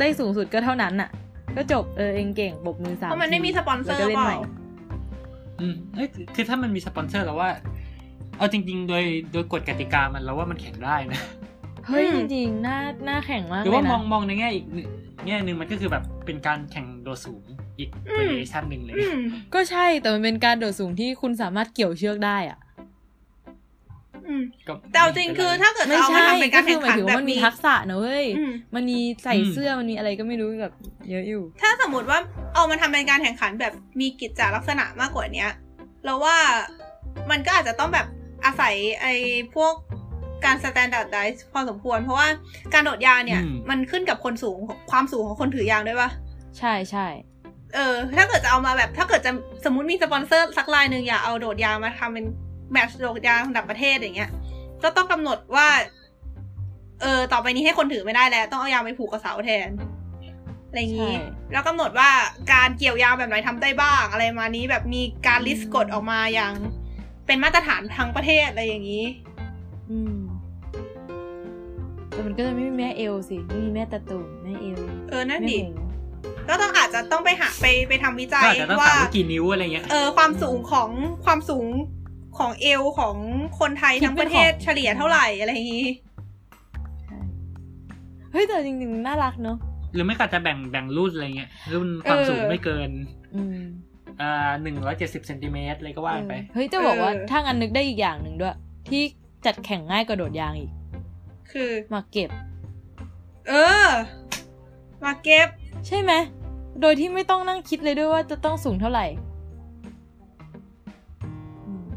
[0.00, 1.10] ได้สูงสุดก็เท่านั้นน่ะ
[1.56, 4.36] ก็จบเออเองเก่งปรบมือสามเพราะมันไม่มีสปอนเซอร์แล้วก็เล่นเปใหล่าม่
[5.60, 7.50] อืมเอ้ยคือถ้ามันมีสปอนเซอร์แล้วว่า
[8.38, 11.20] เอาจริง ๆ โดยโดยกฎกติกามันเราว่ามันแข่งได้นะ
[11.88, 14.86] เฮ้ยอืจมริงๆน่าน่าแข่งมากหรือเลว่ายมอนะงมองในแง่อีกหนึ่ง
[15.26, 17.44] แง่หนึ่งมันก็คือแบบเป็นการแข่งโดดสูง
[17.78, 19.18] อีกอืเวมอร์ชันหนึ่งเลยอืม
[19.54, 22.65] ก็ใช่แต่มันเป็นการโดดสูงที่คุณสามารถเกี่ยวเชือกได้อะออืมก็
[24.90, 30.72] แต่เอาจริงคือถ้าเกิดจะไม่เอามาใช่ทำเป็นก็การคืแข่องหมายขันถึงแบว่าบมันมีนี้ทักษะนะเว้ยอืมมันมีใส่เสื้อมันมีอะไรก็ไม่รู้แบบ
[31.10, 32.18] เยอะอยู่ ถ้าสมมติว่า
[32.54, 35.50] เอามาทำเป็นการแข่งขันแบบมีกิจจลักษณะมากกว่าเนี้ย
[36.04, 36.36] เราว่า
[37.30, 38.06] มันก็อาจจะต้องแบบ
[38.44, 39.14] อาศัยไอ้
[39.54, 39.72] พวก
[40.44, 41.18] การ standardize
[41.52, 42.28] พอสมควร เพราะว่า
[42.74, 44.58] การโดดยางเนี่ยอืมมันขึ้นกับคนสูง
[44.90, 46.10] ความสูงของคนถือยางด้วยปะ
[46.58, 47.06] ใช่ใช่
[47.74, 49.32] เออ ถ้าเกิดจะเอามาแบบ ถ้าเกิดจะ
[49.64, 52.26] สมมติมีสปอนเซอร์สักรายหนึ่งอยากเอาโดดยางมาทำเป็น
[52.72, 54.30] แมตช์โดดยางระดับประเทศอย่างเงี้ย
[54.82, 55.68] ก็ต้องกำหนดว่า
[57.02, 59.68] เออ ต่อไปนี้ให้คนถือไม่ได้แล้ว ต้องเอายางไปผูกกับเสาแทน
[60.68, 61.16] อะไรอย่างนี้
[61.52, 62.10] แล้วกำหนดว่า
[62.52, 66.52] การเกี่ยวยางแบบไหนทำได้บ้าง อะไรมานี้แบบมีการลิสต์กฎออกมาอย่าง
[67.26, 69.04] เป็นมาตรฐานทั้งประเทศอะไรอย่างนี้
[69.90, 70.16] อืม
[72.10, 75.86] แต่มันก็จะไม่มีแม่เอลสิไม่มีแม่ตะตุ่มแม่เอลเออนั่นแม่ดิหู
[76.48, 80.90] ก็ต้องอาจจะต้องไปหาไปไปทำวิจัก็ยอาจจะต้องว่าถามว่ากี่นิ้วอะไรเงี้ยเออความสูงของ
[81.24, 81.66] ความสูง
[82.38, 83.16] ของเอวของ
[83.58, 85.88] คนไทยทั้งประเทศเฉลี่ยเท่าไหร่อะไรอย่างนี้
[87.02, 87.18] ใช่
[88.32, 89.58] เฮ้ยแต่จริงๆน่ารักเนอะ
[89.94, 92.90] หรือไม่ก็อาจจะแบ่งแบ่งรุ่นอะไรเงี้ยรุ่นความเออสูงไม่เกิน
[93.34, 93.58] อืม
[94.20, 98.56] อ่าหนึ่งร้อยเจ็ดสิบเซนติเมตรอะไรก็ว่าไปเออเฮ้ยจะบอกว่าเออถ้างันนึกได้อีกอย่างหนึ่งด้วย
[98.88, 99.02] ที่
[99.46, 100.72] จัดแข่งง่ายกว่าโดดยางอีก
[101.50, 102.30] คือมาเก็บ
[103.48, 103.52] เอ
[103.86, 103.88] อ
[105.04, 105.48] มาเก็บ
[105.86, 106.12] ใช่ไหม
[106.80, 109.25] โดยที่ไม่ต้องนั่งคิดเลยด้วยว่าจะต้องสูงเท่าไหร่อืม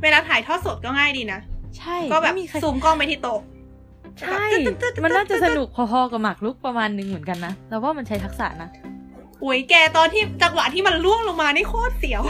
[0.01, 1.39] เวลาถ่ายทอดสดก็ง่ายดีนะ
[1.77, 3.39] ใช่ ก็แบบไม่มีใครซูมกล้องไปที่โต๊ะ
[4.21, 8.69] ใช่ตึ๊ดตึ๊ดตึ๊ดตึ๊ดมันน่าจะสนุกพอๆกับหมากรุกประมาณนึงเหมือนกันนะแต่ว่ามันใช้ทักษะนะ
[9.43, 12.23] อุ้ยแกตอนที่จังหวะที่มันล่วงลงมานี่โคตรเสียว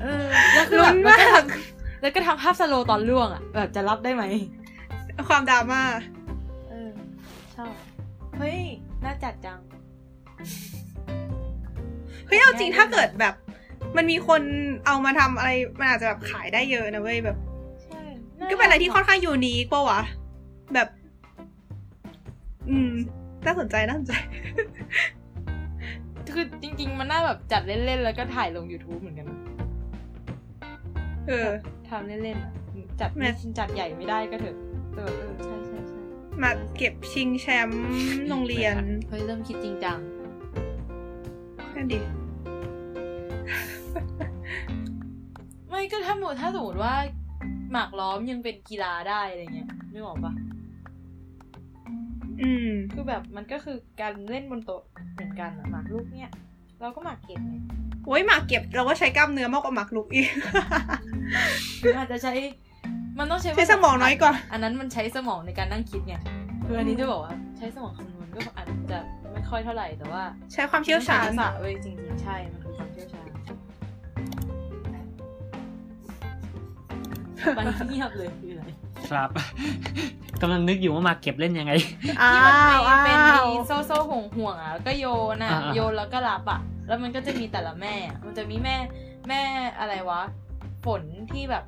[0.00, 1.44] เออแล้วคือลุ้แบบนแล้วมาก็ก
[2.00, 4.24] แล้วก็ทำภาพสโลว์ตอนล่วงอะ แบบจะรับได้ไหม
[5.28, 5.82] ความดราม่า
[6.68, 6.90] เออ
[7.54, 7.72] ชอบ
[8.38, 8.60] เฮ้ย
[9.04, 9.58] น่าจัดจัง
[12.26, 13.34] เฮ้ย เอาจริงถ้าเกิดแบบ
[13.96, 14.42] มันมีคน
[14.86, 17.36] เอามาทำอะไรมันอาจจะแบบขายได้เยอะนะเว้ยแบบ
[17.82, 18.00] ใช่
[18.50, 20.00] ก็เป็นอะไรที่ค่อนข้างยูนิคปะวะ
[20.74, 20.88] แบบ
[22.68, 22.92] อืม
[23.46, 24.14] น่าสนใจน่าสนใจ
[26.34, 29.38] คือจริง ๆ มันน่าแบบจัดเล่น ๆ แล้วก็ถ่ายลง YouTube เหมือนกันนะ
[31.28, 31.48] เออ
[31.88, 32.52] ทำเล่นๆอะ
[33.00, 33.28] จัดแม่
[33.58, 34.56] จัดใหญ่ไม่ได้ก็เถอะ
[34.96, 35.98] เออเออใช่ใช่ใช่
[36.42, 37.84] มาเก็บชิงแชมป์
[38.28, 39.98] โรงเรียน เฮ้ย เริ่มคิดจริงจัง
[41.74, 41.98] นั่นดิ
[45.92, 46.94] ก็ถ้าหมดถ้าสมมติว่า
[47.72, 50.32] หมากล้อมยังเป็นกีฬาได้อะไรเงี้ยนึกออกปะ
[52.42, 54.82] อืม คือแบบมันก็คือการเล่นบนโต๊ะ
[55.14, 56.30] เหมือนกันอะหมากรุกเนี่ย
[56.80, 57.54] เราก็หมากเก็บไง
[58.04, 60.28] โอ้ยหมากเก็บเราก็ใช้กล้ามเนื้อมากกว่าหมากลุกอีก
[61.82, 62.32] คืออาจจะใช้
[63.18, 66.14] มันต้องใช้ใช้สมองน้อยกว่า อันนั้นมันใช้สมองในการนั่งคิดไง
[66.66, 68.98] คืออันนี้จะบอกว่าใช้สมองคำนวณก็อาจจะ
[69.32, 73.26] ไม่ค่อยเท่าไหร่แต่ว่า ใช้ความเชี่ยวชาญทักษะเว้ยจริงๆใช่มันคือความเชี่ยวชาญ
[77.56, 78.64] ไปเงียบเลยคืออะไร
[79.08, 79.30] ครับ
[80.42, 81.72] กำลังนึกอยู่ว่ามาเก็บเล่นยังไง
[82.20, 82.54] อ้าที่มัน
[82.86, 88.76] วอ้าเป็นวมีโซ่โซ่ห่วงห่วงๆอะแล้วก็โยนอะอ่าๆโยนแล้วก็รับอะ แล้วมันก็จะมีแต่ละแม่อะมันจะมีแม่
[89.28, 89.42] แม่
[89.78, 90.20] อะไรวะ
[90.84, 91.02] ฝน
[91.32, 91.64] ที่แบบ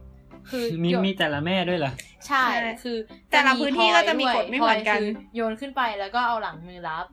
[0.51, 1.93] คือมีโยนมีแต่ละแม่ด้วยเหรอ
[2.29, 2.43] ใช่
[2.83, 2.97] คือ
[3.31, 7.07] แต่ละพื้นที่ก็จะมีกฎไม่เหมือนกันทยคืโยนขึ้นไปแล้วก็เอาหลังมือรับ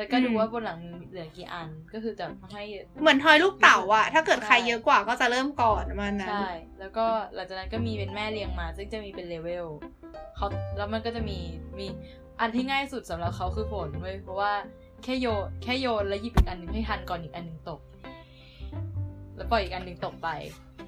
[0.00, 2.62] แล้วก็ดูอืมว่าบนหลังมือเหลือกี่อันก็คือจะให้
[3.00, 9.66] เหมือนทอยลูกเต่าอะถ้าเกิดใครเยอะกว่าก็จะเริ่มก่อนประมันนั้นใช่แล้วก็หลังจากนั้นก็มีเป็นแม่เรียงมา ซึ่งจะมีเป็นเลเวล
[10.36, 11.38] เขาแล้วมันก็จะมี
[11.78, 11.86] มี
[12.40, 14.52] อันที่ง่ายสุดสำหรับเขาคือฝนเว้ยเพราะว่า
[15.04, 17.80] แค่โยนแค่โยนแล้วหยิบอีกอันหนึ่งให้ทันก่อนอีกอันหนึ่งตก
[19.36, 20.28] แล้วปล่อยอีกอันหนึ่งตกไป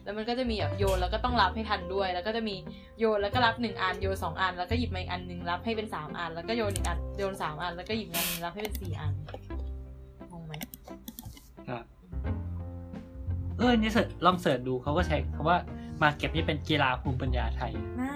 [0.04, 2.56] แล้วมันก็จะมีแบบโยนแล้วก็ต้องรับให้ทันด้วย แล้วก็จะมี
[2.98, 9.12] โยนแล้วก็รับหนึ่งอันโยนสองอัน แล้วก็หยิบมาอีกอันหนึ่งรับให้เป็นสามอัน แล้วก็โยนอีกอันโยนสามอัน แล้วก็หยิบอีกอันหนึ่งรับให้เป็นสี่อัน
[10.32, 10.52] งงไหม
[11.68, 11.84] ครับ
[13.58, 15.58] เออเนี่ยเสิร์ชลองเสิร์ชดูเขาก็ใช้คำว่า
[16.02, 18.14] มาเก็บนี่เป็นกีฬาภูมิปัญญาไทยน่า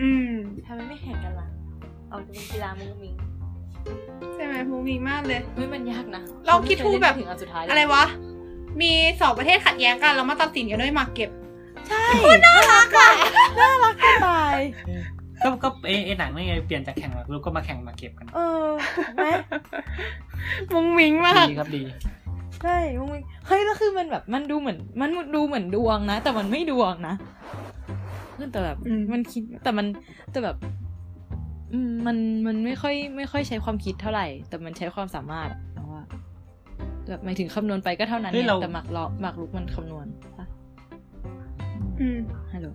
[0.00, 0.34] อืม
[0.66, 1.48] ทำไมไม่แข่งกันล่ะ
[2.08, 3.14] เอาจะเป็นกีฬามุ้งมิง
[4.34, 8.04] ใช่ไหมมูมีมากเลยเฮ้ยมันยากนะลองคิดดูแบบถึงอันสุดท้ายเลยอะไรวะ
[8.80, 11.30] มีสองประเทศขัดแย้งกันแล้วมาตัดสินกันด้วยหมากเก็บ
[11.88, 12.04] ใช่
[12.44, 13.10] น่ารักอะ
[13.58, 14.58] น่ารักจะตาย
[15.42, 18.66] ก็ก็เอเอหนังนี่ไงเปลี่ยนจากแข่งหมากรุกก็มาแข่งมาเก็บกัน เออ
[19.14, 19.26] ไหม
[20.72, 21.82] มุงมิงมากดีครับดี
[22.62, 27.14] ใช่มุ้งมิงเฮ้ยแล้วคือมันแบบมันดูเหมือน มันดูเหมือนดวงนะ แต่มันไม่ดวงนะ
[28.36, 29.86] คือแต่แบบอืมมันคิดแต่มัน
[30.30, 30.56] แต่แบบ
[31.72, 35.48] อืมมันมันไม่ค่อยไม่ค่อยใช้ความคิดเท่าไหร่ แต่มันใช้ความสามารถ
[37.08, 40.06] แบบหมายถึงคำนวณไปก็เท่านั้นเฮ้ยเนี่ยเราแต่หมากล้อหมากรุกมันคำนวณ
[40.38, 40.46] ปะ
[42.00, 42.18] อืม
[42.52, 42.68] ฮัลโหล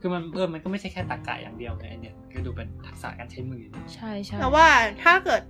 [0.00, 3.62] คือมันเออมันก็ไม่ใช่แค่ตรรกะอย่างเดียวไงอันเนี่ยคือดูเป็นทักษะการใช้มือ
[3.94, 4.66] ใช่ใช่แต่ว่า
[5.02, 5.42] ถ้าเกิด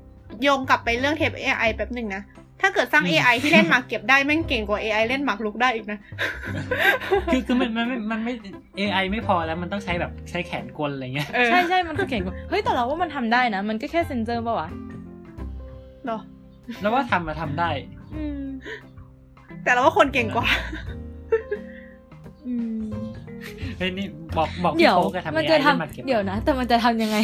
[0.43, 2.23] โยงกลับไปเรื่องเทป AI แป๊บหนึ่งนะ
[2.61, 5.99] ถ้าเกิดสร้างอืม AI ที่เล่นหมากเก็บได้แม่งเก่งกว่า AI เล่นหมากรุกได้อีกนะ
[7.33, 8.33] คือคือมันมันมันมันไม่
[8.79, 14.69] AI ไม่พอแล้วมันต้องใช้แบบใช้แขนกลอะไรเงี้ยเออใช่ใช่มันคือเก่งกว่า เฮ้ยแต่เราว่ามันทำได้นะ มันก็แค่เซนเซอร์ป่าวะ
[16.05, 16.19] เหรอ
[16.83, 18.04] แล้วว่าทำมาทำได้อืม
[19.65, 20.47] แต่เราว่าคนเก่งกว่า
[22.47, 22.83] อืม
[23.79, 27.17] เฮ้ยนี่บอกบอกพี่เดี๋ยวโฟกอะทำมัน AI จะเล่นมาเก็บทำเดี๋ยวนะ แต่มันจะทำยังไง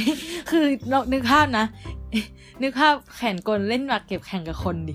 [0.51, 1.65] คือเรานึกภาพนะ
[2.63, 4.95] นึกภาพแข่งกลเล่นหมากเก็บแข่งกับคนดิ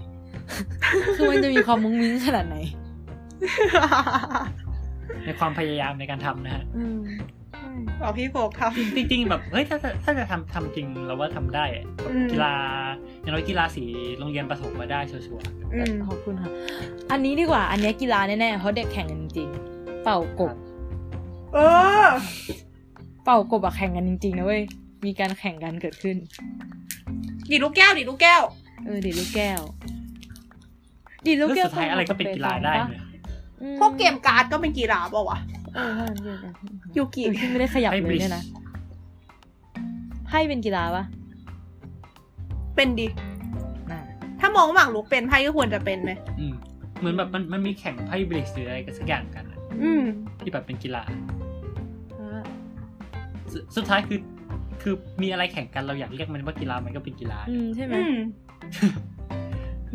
[1.16, 2.58] คือมันจะมีความมุ้งมิ้งขนาดไหน
[5.24, 7.35] ในความพยายามในการทำนะฮะอืมใช่
[8.02, 8.62] บอกพี่โฟกท
[8.98, 12.54] จริงๆแบบเฮ้ยถ้าถ้าถ้าจะทำทำจริงเราว่าทำได้อะอืมกีฬา
[13.22, 13.84] อย่างน้อยกีฬาสี
[14.18, 16.52] โรงเรียนประถมมาได้ชัวร์ำอืมขอบคุณค่ะ
[17.12, 20.54] อันนี้ดีกว่า อันเนี้ยกีฬาแน่ๆเพราะเด็กแข่งกันจริงๆเป่ากบ
[21.54, 21.58] เอ
[22.06, 22.08] อ
[23.24, 24.62] เป่ากบอะแข่งกันจริงๆนะเว้ย
[25.06, 26.18] มีการแข่งกันเกิดขึ้น
[27.50, 28.42] ดีดลูกแก้วดีดลูกแก้ว
[28.86, 29.62] เออดีดลูกแก้ว
[31.26, 33.04] ดีดๆลูกแล้วแก้วสุดท้ายอะไรก็เป็นกีฬาได้เนี่ย
[33.62, 35.40] อืมพวกเกมการ์ดก็เป็นกีฬาเปล่าวะ
[35.76, 36.56] เออใช่เกมการ์
[36.94, 38.44] ดยูกิเออที่ไม่ได้ขยับไพ่เลย Bridge เนี่ยนะ
[40.28, 41.04] ไพ่เป็นกีฬาปะ
[42.76, 43.08] เป็นดิ
[43.92, 44.02] น่ะ
[44.40, 46.54] ถ้ามองว่าหมากรุกเป็นไพ่ก็ควรจะเป็นไหมอืม
[47.00, 50.04] เหมือนแบบมันมันมีแข่งไพ่ bridge หรืออะไรกันสักอย่างกันอะอืม
[50.40, 51.04] ที่แบบเป็นกีฬา
[52.14, 52.42] เพราะว่า
[53.52, 54.20] สุดสุดท้ายคือ
[54.82, 58.16] คือมีอะไรแข่งกันเราอยากเรียกมันว่ากีฬามันก็เป็นกีฬา อืมใช่ไหม อืม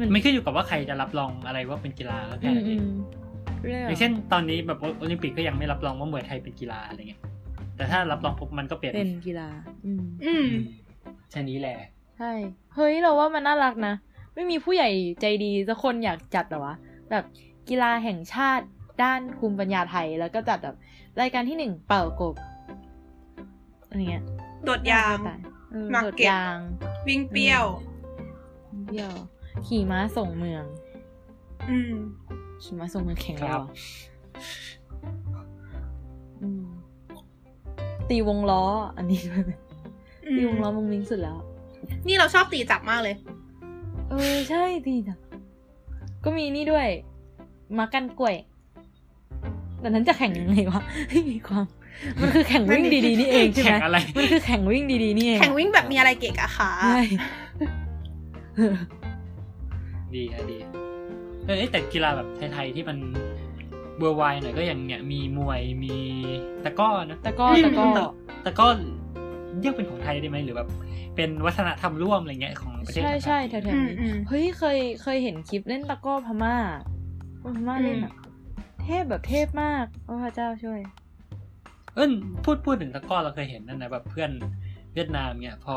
[0.00, 3.19] มัน ไม่ขึ้นอยู่กับว่าใครจะรับรองอะไรว่าเป็นกีฬาแล้วอืแค่มนั้นอืเองมเรียก
[3.62, 7.23] อย่างเช่นตอนนี้แบบโอลิมปิกก็ยังไม่รับรองว่ามวยไทยเป็นกีฬาอะไรเงี้ย
[7.77, 9.49] แต่ถ้ารับรองปุ๊บมันก็เปลี่ยนเป็นกีฬา
[9.85, 10.49] อืมอืม
[11.31, 11.77] แค่นี้แหละ
[12.18, 12.33] ใช่
[12.75, 13.94] เฮ้ยเราว่ามันน่ารักนะ
[14.35, 16.75] ไม่มีผู้ใหญ่ใจดีสักคนอยากจัดเหรอวะ
[17.11, 17.25] แบบ
[17.68, 18.66] กีฬาแห่งชาติ
[19.03, 20.77] ด้านภูมิปัญญาไทยแล้วก็จัดแบบ
[21.20, 22.35] รายการที่หนึ่งเป่ากบ
[23.88, 24.25] อะไรเงี้ย
[24.64, 25.18] โดดยาง
[25.70, 26.57] เออหมากโดดเก็บยาง
[27.09, 27.64] วิ่งเปรี้ยว
[28.87, 29.12] เบี้ยว
[29.66, 30.64] ขี่ม้าส่งเมือง
[31.70, 31.94] อืม
[32.62, 33.64] ขี่ม้าส่งเมืองแข่งครัแล้บว
[36.42, 36.64] อืม
[38.09, 38.62] ตีวงล้อ
[38.96, 39.20] อันนี้
[40.37, 41.37] ตีวงล้อมุงมิ้งสุดแล้ว
[42.07, 43.14] นี่เราชอบตีจับมากเลย
[44.11, 45.16] เออ ใช่ดีจ้ะ
[46.25, 46.87] ก็มีนี่ด้วย
[47.79, 48.35] มากันกล้วย
[49.81, 51.66] แต่นั้นจะแข่งยังไงวะไม่มีความ
[52.20, 57.01] มันคือแข่งวิ่งดีๆนี่เองใช่ไหมแข่งอะไรมันคือแข่งวิ่งดีๆนี่เอง แข่งวิ่งแบบมีอะไรเกะกะขาใช่
[60.14, 60.57] ดีอะดี
[61.46, 62.98] เออแต่กีฬาแบบไทยๆที่มัน
[63.98, 65.94] เบอร์ไวหน่อยก็อย่างเนี้ยมีมวยมี
[66.64, 67.87] ตะกร้อนะแต่ก็แต่ก็
[68.44, 68.68] ตะกร้อ
[69.61, 70.68] เรียกเป็นของไทยได้ไหมหรือแบบ
[71.16, 76.57] เป็นวัฒนธรรมร่วมอะไรเงี้ยของประเทศใช่ไทยใช่แถวอืๆมนี้อืมเฮ้ยเคยเคยเห็นคลิปเล่นตะกร้อพม่า
[77.42, 78.14] คนพม่าเล่นอะ
[78.83, 80.81] เทพแบบเทพมากโอ้พระเจ้าช่วย
[81.94, 82.07] เออ
[82.44, 84.31] พูดพูดถึงตะกร้อเราเคยเห็นนั่นนะแบบเพื่อน
[84.94, 85.74] เวียดนามเนี่ยพอ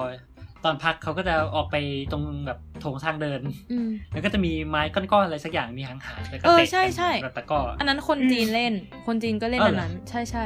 [0.65, 1.75] ตอนพักเขาก็จะออกไป
[2.11, 8.73] ตรงแบบโถงทางเดินอืมแล้วก็จะมีไม้ก้อนๆอะไรสักอย่างมีหางหางๆแล้วก็เออเตะใช่ใช่กันแบบตะกร้ออันนั้นคนจีนเล่น
[9.07, 10.45] คนจีนก็เล่นเอออันเหรอนั้น ใช่ใช่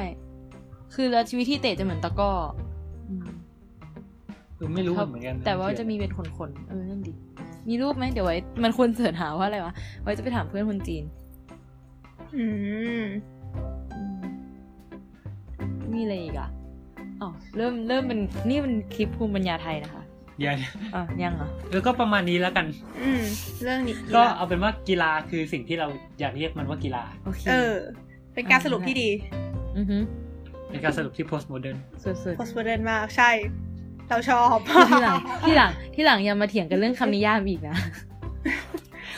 [0.94, 2.32] คือแล้ววิธีเตะจะเหมือนตะกร้อ
[3.10, 3.28] อืม
[4.56, 7.14] เออไม่รู้เหมือนกัน แต่ว่าจะมีเป็นขนๆเออนั่นดี
[7.68, 11.04] มีรูปไหมเดี๋ยวไว้ มันควรเสิร์ชหาว่าอะไรวะ ไว้จะไปถามเพื่อนคนจีน
[12.36, 12.46] อื
[13.02, 13.06] ม
[13.96, 14.18] อืม
[15.94, 16.50] มีอะไรอีกอะ
[17.22, 20.07] อ๋อเริ่มเริ่มเป็นนี่มันคลิปภูมิปัญญาไทยนะคะเดี๋
[20.46, 20.54] ยว
[20.96, 22.66] อะยังเหรอเออก็ประมาณนี้แล้วกัน
[23.04, 23.24] อืม
[23.64, 25.88] เรื่องนี้ก็เอาเป็นว่ากีฬาคือสิ่งที่เรา
[26.20, 27.74] อยากเรียกมันว่ากีฬาโอเคเออ
[28.34, 29.10] เป็นการสรุปที่ดี
[29.78, 29.98] อือฮึ
[30.70, 33.30] เป็นการสรุปที่ post modern สุดโพสต์เดนมากใช่
[34.10, 37.76] เราชอบๆที่หลังที่หลังที่หลังอย่ามาเถียงกันเรื่องคำนิยามอีกนะ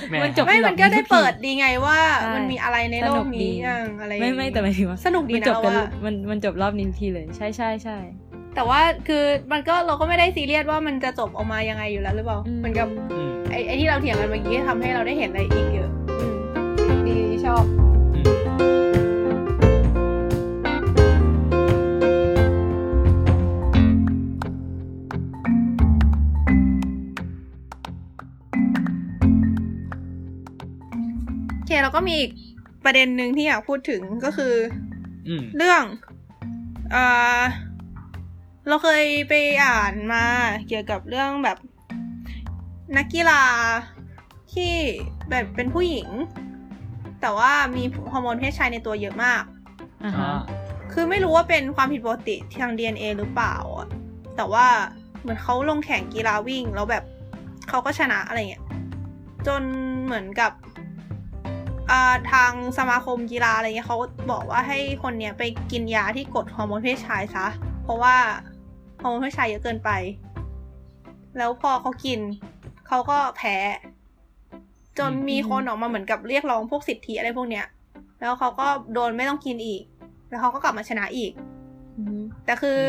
[0.10, 7.98] แหม่มันจบไม่มันก็ได้เปิดดีไงว่าใช่มันมีอะไรในโลสนุกกดีนี้อย่างอะไรไม่ไม่แต่หมายถึงว่าสนุกดีมันนะจบกันว่ามันมันจบรอบนี้ทุกทีเลย ใช่ใช่ใช่
[8.56, 16.26] แต่ว่าคือมันก็เราก็ไม่ได้ซีเรียสว่ามันจะจบออกมายังไงอยู่แล้วหรือเปล่าอืมเหมือนกับอืมไอ้ไอ้ที่เราเถียงกันเมื่อกี้ทำให้เราได้เห็นอะไรอีกเยอะอื
[16.96, 17.64] มดีชอบ
[18.16, 19.40] อืม
[31.56, 32.32] โอเคแล้วก็มีอีก
[32.86, 34.54] ประเด็นหนึ่งที่อยากพูดถึงก็คือ
[35.28, 35.84] อืมเรื่อง
[36.92, 37.04] เอ่
[37.40, 37.42] อ
[38.70, 39.34] เราเคยไป
[39.66, 40.24] อ่านมา
[40.68, 41.58] เกี่ยวกับเรื่องแบบ
[42.98, 43.44] นักกีฬา
[44.54, 44.74] ที่
[45.30, 46.08] แบบเป็นผู้หญิง
[47.22, 49.44] แต่ว่ามีฮอร์โมนเพศชายในตัวเยอะมาก
[50.04, 50.34] อ่าอ๋อฮะ
[50.94, 53.88] คือไม่รู้ว่าเป็นความผิดปกติทาง DNA หรือเปล่าอะ
[54.36, 54.66] แต่ว่า
[55.22, 57.04] เหมือนเขาลงแข่งกีฬาวิ่ง แล้วแบบ
[57.70, 58.64] เขาก็ชนะอะไรเงี้ย
[59.48, 59.62] จน
[60.06, 60.52] เหมือนกับ
[61.92, 63.98] อ่าทางสมาคมกีฬาอะไรเงี้ยเขา
[64.32, 67.48] บอกว่าให้คนเนี้ยไปกินยาที่กดฮอร์โมนเพศชายซะ
[67.84, 68.16] เพราะว่า
[69.02, 69.90] ฮอร์โมนเพศชายเยอะเกินไป
[71.38, 72.20] แล้วพอเขากิน
[72.88, 73.56] เขาก็แพ้
[75.00, 77.66] จนมีคนออกมาเหมือนกับเรียกร้องพวกสิทธิอะไรพวกเนี้ย
[78.20, 79.82] แล้วเขาก็โดนไม่ต้องกินอีก
[80.30, 81.32] แล้วเขาก็กลับมาชนะอีก
[81.98, 82.80] อือฮึแต่คือ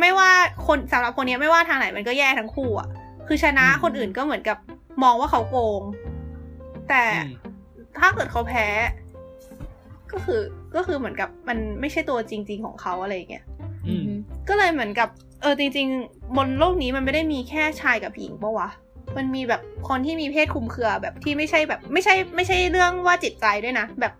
[0.00, 0.30] ไม่ว่า
[0.66, 2.88] คนสำหรับคนเนี้ยไม่ว่าทางไหนมันก็แย่ทั้งคู่อะ
[3.26, 4.58] คือชนะอืมคนอื่นก็เหมือนกับ
[5.02, 5.82] มองว่าเขาโกง
[6.88, 7.34] แต่อืม
[8.00, 8.66] ถ้าเกิดเขาแพ้
[10.12, 10.40] ก็คือ
[10.76, 13.44] ก็คือเหมือนกับมันไม่ใช่ตัวจริง ๆ ของเขาอะไรอย่างเงี้ย
[13.88, 14.06] อืม
[14.48, 15.08] ก็เลยเหมือนกับ
[15.42, 18.68] เออจริง ๆ บนโลกนี้มันไม่ได้มีแค่ชายกับหญิงปะวะ
[19.16, 24.12] มันมีแบบคนที่มีเพศคลุมเครือแบบที่ไม่ใช่แบบ ไม่ใช่ไม่ใช่เรื่องว่าจิตใจด้วยนะ แบบ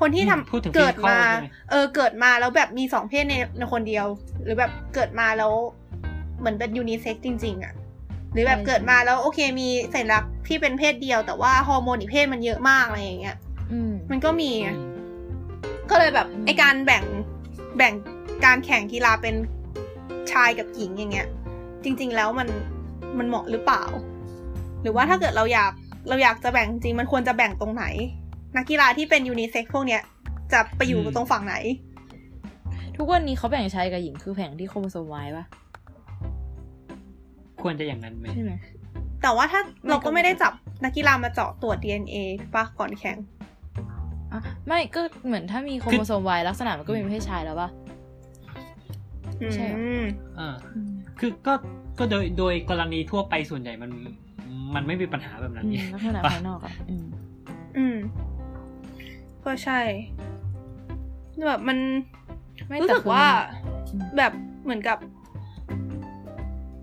[0.00, 4.06] คนที่ทำพูดถึงเกิดมา physical ใช่ไหมเออเกิดมาแล้วแบบมีสองเพศในในคนเดียว
[4.42, 5.52] หรือแบบเกิดมาแล้ว
[6.38, 7.74] เหมือนเป็นยูนิเซ็กจริง ๆอะ
[8.32, 13.36] หรือแบบใช่เกิดมาแล้วโอเคมีสัญลักษณ์ที่เป็นเพศเดียว แต่ว่าฮอร์โมนอีกเพศมันเยอะมากอะไรอย่างเงี้ย
[13.72, 15.02] อืมมันก็มีไงอืม
[15.90, 17.04] ก็เลยแบบอืมไอการแบ่ง
[17.76, 17.94] แบ่ง
[18.44, 19.34] การแข่งกีฬาเป็น
[20.32, 21.28] ชายกับหญิงอย่างเงี้ย
[21.84, 22.48] จริง ๆ แล้วมัน
[23.18, 23.84] มันเหมาะหรือเปล่า
[24.82, 25.72] หรือว่าถ้าเกิดเราอยาก
[26.08, 27.84] เราอยากจะแบ่งจริงมันควรจะแบ่งตรงไหน
[28.56, 30.02] นักกีฬาที่เป็นยูนิเซ็กพวกเนี้ย
[30.52, 31.54] จะไปอยู่อืมตรงฝั่งไหน
[32.96, 35.44] ทุกวันนี้เขาแบ่งชายกับหญิงคือแบ่งที่โครโมโซม Y ปะ
[37.62, 38.52] ควรจะอย่างนั้นไหมใช่ไหม
[39.22, 40.52] แต่ว่าถ้าไม่เราก็ก็ไม่ได้จับ
[40.84, 42.16] นักกีฬามาเจาะตรวจ DNA
[42.54, 43.16] ปะก่อนแข่ง
[44.32, 47.68] อะไม่ก็เหมือนถ้ามีโครโมโซม Y ลักษณะมันก็เป็นเพศชายแล้วปะ
[49.54, 50.04] ใช่เหรออืม
[50.38, 50.54] อ่า
[51.18, 51.54] คือก็
[51.98, 53.90] ก็โดยโดยกรณีทั่วไปส่วนใหญ่มัน
[54.74, 57.06] มันไม่มีปัญหาแบบนั้นอืมไงลักษณะภายนอกอะอืม
[57.78, 57.96] อืม
[59.44, 59.80] ก็ใช่
[61.46, 61.78] แบบมัน
[62.68, 63.28] ไม่รู้แต่สึกคือว่า
[63.92, 64.32] อืมแบบ
[64.64, 64.98] เหมือนกับ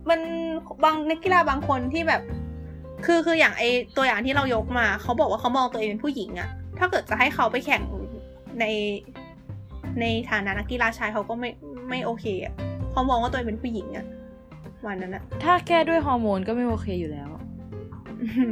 [0.09, 0.19] มัน
[0.83, 2.21] บางนักกีฬาบางคนที่แบบ
[3.05, 3.63] คือคืออย่างไอ
[3.97, 7.81] ตัวอย่างที่เรายกมา เขาบอกว่าเขามองตัวเองเป็นผู้หญิงอะถ้าเกิดจะให้เขาไปแข่ง
[8.59, 8.65] ใน
[10.01, 11.49] ในฐานะนักกีฬาชายเขาก็ไม่
[11.89, 12.53] ไม่โอเคอะ
[12.91, 14.05] เขามองว่าตัวเองเป็นผู้หญิงอะ
[14.85, 17.29] วันนั้นอะถ้าแก้ด้วยฮอร์โมนก็ไม่โอเคอยู่แล้ว
[18.21, 18.51] อืม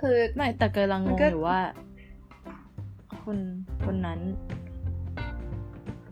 [0.00, 1.58] คือไม่แต่กำลังงมันงก็อยู่ว่า
[3.24, 3.38] คน
[3.84, 4.20] คนนั้น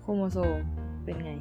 [0.01, 0.59] โครโมโซม
[1.05, 1.33] เป็นไง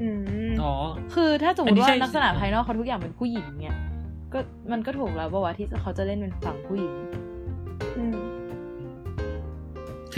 [0.00, 0.08] อื
[0.48, 0.74] มอ๋อ
[1.14, 3.76] คือถ้าสมมอันตินี้ว่าใช่ลักษณะภายนอกเขาทุกอย่างเป็นผู้หญิงเนี่ย
[4.32, 4.38] ก็
[4.72, 7.25] มันก็ถูกแล้วป่าวะที่เขาจะเล่นเป็นฝั่งผู้หญิงอืม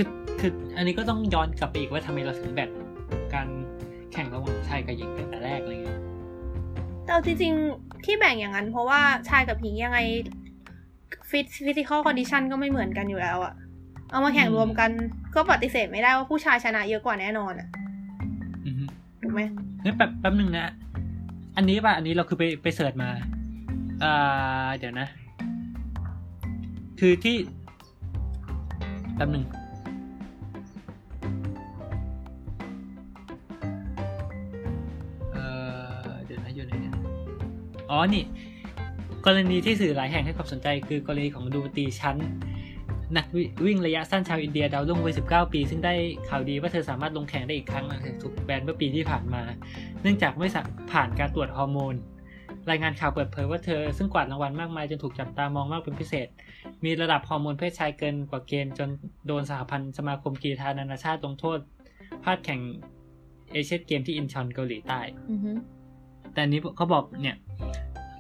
[0.01, 2.71] คือคืออันนี้ก็ต้องย้อนกลับไปอีกว่าทำไมเราถึงแบ่ง
[3.35, 3.49] การ
[4.13, 6.01] แข่งระหว่างชายกับหญิงตั้งแต่แรกอะไรเงี้ย
[7.05, 9.99] แต่เอาจริงๆที่แบ่งอย่างนั้น เพราะว่าชายกับหญิงยังไง
[11.31, 13.55] phys- physical condition ก็ไม่เหมือนกันอยู่แล้วอะ
[14.11, 14.91] เอามาแข่งรวมกัน
[15.35, 17.69] ก็ปฏิเสธไม่ได้ว่าผู้ชายชนะเยอะกว่าแน่นอนอะ
[18.67, 18.85] อือฮึ
[19.23, 19.41] ถูถูกไหม
[19.85, 20.73] งั้นแป๊บแป๊บนึงนะ
[21.57, 23.11] อันนี้ป่ะ อันนี้เราคือไปไป search มา
[24.05, 25.09] อ่าเดี๋ยวนะ
[27.01, 27.37] คือที่
[29.17, 29.45] แป๊บนึง
[37.90, 38.24] อ๋อนี่
[39.27, 42.16] กรณีที่สื่อหลายแห่งให้ความสนใจ คือกรณีของดูตีชั้น
[43.16, 45.94] นักวิวิ่งระยะสั้นชาวอินเดียดาวรุ่งวัย 19 ปี ซึ่งได้
[46.29, 49.42] ข่าวดีว่าเธอสามารถลงแข่งได้อีกครั้งหลังจากถูกแบนเมื่อปีที่ผ่านมา
[50.03, 51.94] เนื่องจากไม่สะผ่านการตรวจฮอร์โมน
[52.70, 56.29] รายงานข่าวเปิดเผยว่าเธอซึ่งกวาดรางวัลมากมายจนถูกจับตามองมากเป็นพิเศษ
[56.85, 58.88] มีระดับฮอร์โมนเพศชายเกินกว่าเกณฑ์จน
[59.27, 61.59] โดนสหพันธ์สมาคมกีฬานานาชาติลงโทษ
[62.24, 62.61] พลาดแข่ง
[63.53, 65.51] เอเชียนเกมที่อินชอนเกาหลีใต้อือฮึ
[66.33, 67.37] แต่อันนี้เขาบอกเนี่ย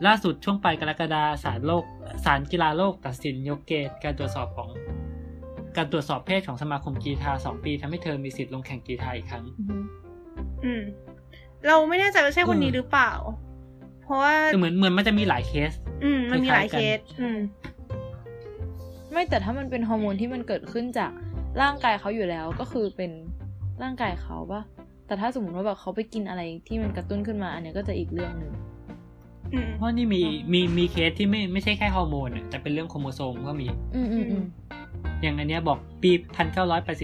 [0.06, 1.84] ล่าสุดช่วงปลายกรกฎาศาลโลก
[2.24, 4.68] ศาลกีฬาโลกตัดสินยกเกณฑ์การตรวจสอบของ
[5.76, 9.76] การตรวจสอบเพศของสมาคมกีฬาสองปีทำให้เธอมีสิทธิ์ลงแข่งกีฬาอีกครั้ง อือฮึ
[10.64, 10.82] อืม
[11.66, 13.12] เราไม่แน่ใจว่าใช่คนนี้อืมหรือเปล่า
[14.02, 15.72] เพราะว่าคือเหมือนเหมือนมันจะมีหลายเคส
[16.04, 17.38] อืม มันมีหลายคล้ายๆกันเคส อืม
[19.12, 21.12] ไม่แต่ถ้ามันเป็นฮอร์โมนที่มันเกิดขึ้นจาก
[21.62, 23.10] ร่างกายเขาอยู่แล้วก็คือเป็น
[23.82, 24.62] ร่างกายเขาปะ
[25.06, 28.77] แต่ถ้าสมมติว่าแบบเขาไปกินอะไรที่มันกระตุ้นขึ้นมา อันเนี้ยก็จะอีกเรื่องหนึ่งอืม
[29.76, 34.44] เพราะนี่มีมีมีเคสที่ไม่ไม่ใช่แค่ฮอร์โมนอะแต่เป็นเรื่องโครโมโซมก็มีอืมอืมอืม
[35.22, 36.10] อย่างอันเนี้ยบอกปี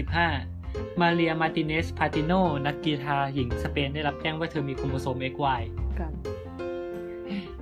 [0.03, 2.31] 1985 มาเรียมาติเนสพาติโน
[2.65, 5.61] นักกีฬาหญิงสเปนได้รับแจ้งว่าเธอมีโครโมโซม XY
[5.99, 6.13] กัน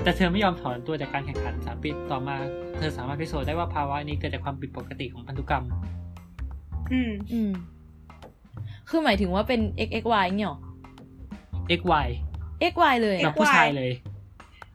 [0.03, 2.37] แต่เธอไม่ยอมถอนตัวจากการแข่งขันสามปีต่อมา
[2.77, 5.63] เธอสามารถพิสูจน์ได้ว่าภาวะนี้เกิดจากความผิดปกติของพันธุกรรม
[6.91, 7.51] อืมอืม
[8.89, 10.57] คือหมายถึงว่าเป็น XXY เนี่ยหรอ
[11.79, 12.07] XY
[12.71, 13.91] XY เลยแบบอะผู้ชายเลย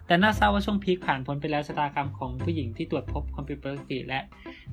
[0.08, 4.20] แต่น่าเศร้าว่าช่วงพีคผ่านพ้นไปแล้วชะตากรรมของผู้หญิงที่ตรวจพบความผิดปกติและ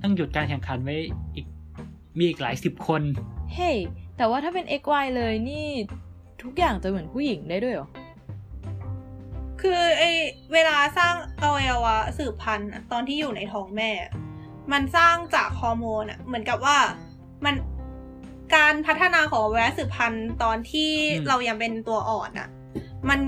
[0.02, 0.96] ต้องหยุดการแข่งขันไว้
[1.36, 1.46] อีก
[2.18, 3.02] มีอีกหลายสิบคน
[3.54, 3.78] เฮ้ย
[4.18, 5.68] แต่ว่าถ้าเป็น XY เลยนี่
[6.42, 7.88] ทุกอย่างจะเหมือนผู้หญิงได้ด้วยเหรอ
[9.62, 10.04] คือไอ
[10.54, 13.92] เวลาสร้างอวัยวะสืบพันธุ์อะตอนที่อยู่ในท้องแม่
[14.72, 16.78] มันสร้างจากฮอร์โมนอะเหมือนกับว่า
[17.46, 17.56] มัน
[18.56, 22.48] การพัฒนาของอวัยวะสืบพันธุ์ตอนที่อืมเรายังเป็นตัวอ่อนอะ
[23.10, 23.20] มัน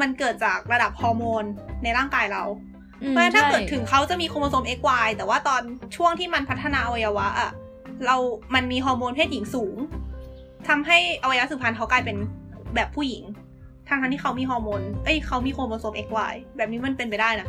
[0.00, 1.44] มันเกิดจากระดับฮอร์โมน
[1.82, 2.42] ในร่างกายเรา
[3.02, 5.62] อืมเพราะฉะนั้นถ้าใช่เกิดถึงเขาจะมีโครโมโซม XY แต่ว่าตอน
[5.96, 7.50] ช่วงที่มันพัฒนาอวัยวะอะ
[8.06, 8.16] เรา
[8.54, 9.76] มันมีฮอร์โมนเพศหญิงสูง
[10.68, 12.16] ทำให้อวัยวะสืบพันธุ์เขากลายเป็น
[12.74, 13.22] แบบผู้หญิง
[13.88, 17.48] ทั้งทั้งๆที่เขามีฮอร์โมน เอ้ยเขามีโครโมโซม XY แบบนี้มันเป็นไปได้นะ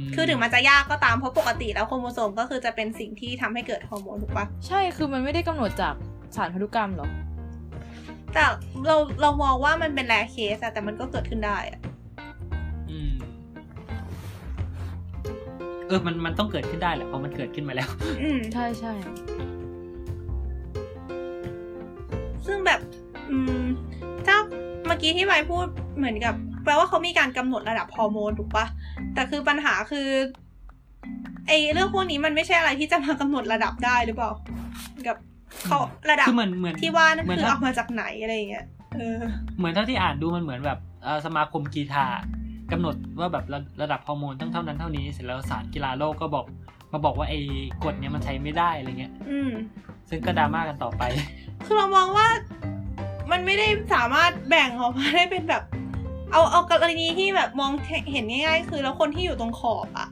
[0.00, 5.94] มคือถึงมันจะยากก็ตามเพราะปกติแล้วโครโมโซมก็คือจะเป็นสิ่งที่ทำให้เกิดฮอร์โมนถูกปะใช่ คือมันไม่ได้กำหนดจาก
[6.36, 7.08] สารพันธุกรรมหรอ
[8.34, 8.44] แต่
[8.86, 11.80] เราเรามองว่ามันเป็น rare case อะแต่มันก็เกิดขึ้นได้อะ
[12.90, 13.12] อืม
[15.86, 17.90] เออ มันมันต้องเกิดขึ้นได้แหละเพราะมันเกิดขึ้นมาแล้ว
[18.22, 18.92] อืม ใช่ใช่
[22.46, 22.80] ซึ่งแบบ
[23.30, 23.62] อืม
[24.26, 24.36] ถ้า
[24.86, 25.66] เมื่อกี้ที่ไวพูด
[25.96, 28.66] เหมือนกับ แปลว่าเขามีการกำหนดระดับฮอร์โมนถูกปะ
[29.14, 30.08] แต่คือปัญหาคือ
[31.46, 34.30] ไอเรื่องพวกนี้มันไม่ใช่อะไรที่จะมากำหนดระดับได้หรือเปล่า
[35.06, 35.16] กับ
[35.66, 35.78] เขา
[36.10, 39.18] ระดับคือเหมือนเหมือนที่ว่านั่นเหมือนคือถ้าเอามาจากไหนอะไรอย่างเงี้ยเออ
[39.58, 42.06] เหมือนเท่าที่อ่านดูมันเหมือนแบบเอ่อสมาคมกีฬา
[42.72, 46.46] กำหนดว่าแบบระระดับฮอร์โมนต้องเท่านั้นเท่านี้เสร็จแล้วศาลกีฬาโลกก็บอก
[46.92, 47.38] มาบอกว่าไอ้
[47.84, 49.50] กฎเนี้ยมันใช้ไม่ได้อะไรเงี้ย อืม
[50.08, 51.02] ซึ่งก็ดราม่ากันต่อไป
[51.64, 52.28] คือเรามองว่า
[53.30, 55.62] มันไม่ได้สามารถแบ่งออกมาได้เป็นแบบ
[56.32, 57.72] เอาเอากรณีที่แบบมอง
[58.12, 60.08] เห็นง่ายๆ คือแล้วคนที่อยู่ตรงขอบอะ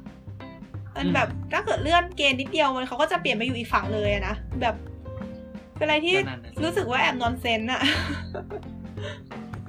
[0.97, 4.75] มันอืมแบบถ้าเกิดเลื่อนเกณฑ์นิดเดียวมันเขาก็จะเปลี่ยนไปอยู่อีกฝั่งเลยอะนะแบบ
[5.77, 7.81] เป็นอะไรที่ก็นั่นน่ะสิ รู้สึกว่าแอบนอนเซนอะ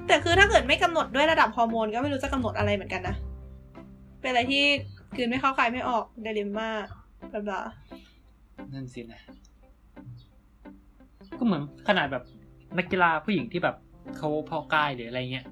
[0.06, 3.16] แต่คือถ้าเกิดไม่กำหนดด้วยระดับฮอร์โมนก็ไม่รู้จะกำหนดอะไรเหมือนกันนะ
[4.20, 4.62] เป็นอะไรที่
[5.16, 6.70] กลืนไม่เข้าใครไม่ออกเดลิมมา
[7.30, 7.60] แบบว่า
[8.72, 9.20] นั่นสินะ
[11.38, 12.24] ก็เหมือนขนาดแบบ
[12.78, 13.76] นักกีฬาผู้หญิงที่แบบ
[14.16, 15.46] เขาเพอกายหรืออะไรเงี้ย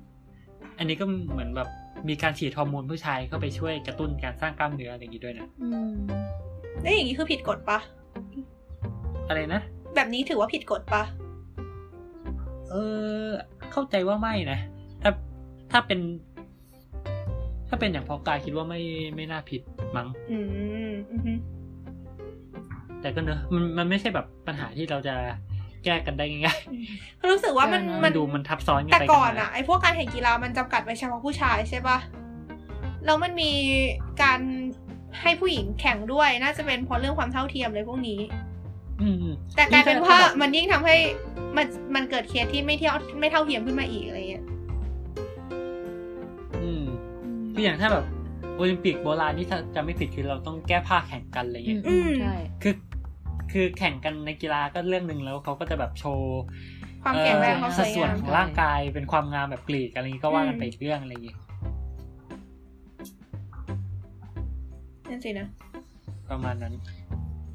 [0.78, 1.68] อันนี้ก็เหมือนแบบ
[2.08, 5.94] มีการฉีดฮอร์โมนผู้ชายเข้าไปช่วยกระตุ้นการสร้างกล้ามเนื้ออะไรอย่างงี้ด้วยนะ อืม
[6.82, 7.78] แล้วอย่างนี้คือผิดกฎปะ
[9.28, 9.62] อะไรนะ
[9.96, 11.02] แบบนี้ถือว่าผิดกฎปะ
[12.70, 12.74] เอ
[13.22, 13.26] อ
[13.72, 14.58] เข้าใจว่าไม่นะ
[15.02, 15.10] ถ้า
[15.72, 16.00] ถ้าเป็น
[17.68, 18.80] ถ้าเป็นอย่างเพอกายคิดว่าไม่
[19.16, 19.60] ไม่น่าผิด
[19.96, 20.38] มั้งอื
[20.90, 21.32] มอือฮึ
[23.00, 25.14] แต่ก็เนอะมันมันไม่ใช่แบบปัญหาที่เราจะ
[25.84, 26.60] แก้กันได้ง่าย
[27.30, 31.98] รู้สึกว่ามันๆมัมันดูมันทับซ้อนกันแต่ไปก่อนมาอะไอพวกการแข่งกีฬามันจำกัดไว้เฉพาะผู้ชายใช่ปะ
[33.04, 33.52] แล้วมันมี
[34.22, 34.40] การ
[35.22, 38.55] ให้ผู้หญิงแข่งด้วยน่าจะเป็นเพราะเรื่องความเท่าเทียมเลยพวกนี้อืม
[39.56, 40.96] แต่กลายเป็นว่าถ้แบบมันยิ่งทำให้
[41.56, 44.44] มันมันเกิดเคสที่ไม่เที่ยวไม่เท่าเทียมขึ้นมาอีกอะไรเงี้ย
[46.62, 46.84] อืม
[47.52, 48.04] คืออย่างถ้าแบบ
[48.56, 52.74] โอลิมปิกโบราณนี่ถ้าจะไม่ผิดคือเราต้องแก้ผ้าแข่งกันอะไรอืเงี้มยอืมใช่คือ
[53.52, 56.42] คือแข่งกันในกีฬาก็เรื่องหนึ่งแล้วเขาก็จะแบบโชว์
[57.02, 61.34] ความแข็งแรงเอ่อความสสัดวยส่วนงามของร่างกายเป็นความงามแบบกรีกอะไรอย่างงี้ก็ว่ากันไปอืมอีกเรื่องอะไรอย่างงี้
[65.10, 65.46] นั่นสินะ
[66.30, 66.74] ประมาณนั้น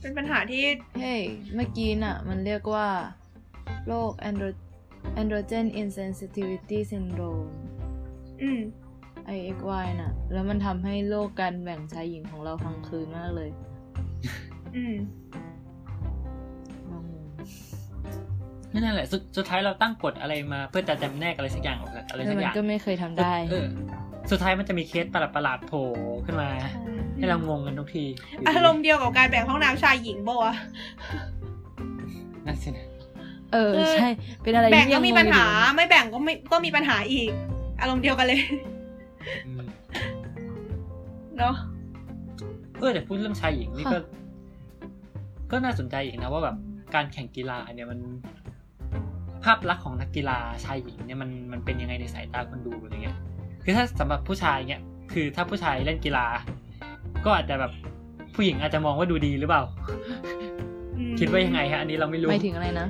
[0.02, 0.64] เป็นปัญหาที่
[1.00, 1.22] เฮ้ย
[1.56, 2.88] เมื่อกี้น่ะ มันเรียกว่า
[3.88, 4.50] โรค andro
[5.22, 7.50] androgen insensitivity syndrome
[8.42, 8.62] อืม
[9.38, 13.50] IXY น่ะ แล้วมันทำให้โลกการแบ่งชายหญิงของเราพังคืนมากเลย
[14.76, 14.96] อืม
[16.92, 17.06] งง
[18.74, 23.68] นั่นแหละสุดสุดท้ายเราตั้งกฎอะไรมาเพื่อจะจำแนกอะไรสักอย่างออกจากอะไรแต่สักมัอนย่าง ก็ไม่เคยทำได้เออ
[24.32, 25.86] สุดท้ายมันจะมีเคสประหลาดๆโผล่
[26.26, 26.50] ขึ้นมา
[27.22, 30.54] ให้เรางงกันทุกทียู่ดีอารมณ์เดียวกับการแบ่งห้องน้ำชายหญิงปะวะ
[32.46, 32.88] นั่นสินะ
[33.54, 34.10] เออเออใช่
[34.42, 37.30] เป็นอะไรแบ่งที่ก็ยังมีงงปัญหาอยู่ไม่แบ่งก็ไม่ก็มีปัญหาอีก
[37.82, 38.42] อารมณ์เดียวกันเลย
[39.46, 39.62] อืม
[41.38, 41.56] เนาะ
[42.80, 43.98] เออแต่พูดเรื่องชายหญิงนี่ก็
[45.52, 46.56] ก็น่าสนใจอีกนะว่าแบบ
[46.96, 48.00] การแข่งกีฬาเนี่ยมัน
[49.44, 53.18] ภาพลักษณ์ของนักกีฬาชายหญิงเนี่ยมันมันเป็นยังไงในสายตาคนดูอะไรเงี้ย
[53.64, 54.82] คือถ้าสำหรับผู้ชายเนี่ย
[55.14, 56.26] คือถ้าผู้ชายเล่นกีฬา
[57.26, 57.72] ก็อาจจะแบบ
[58.36, 59.64] ผู้หญิงอาจจะมองว่าดูดีหรือเปล่า
[60.98, 62.88] อืมคิดว่ายังไงฮะอันนี้เราไม่รู้หมายถึงอะไรนะ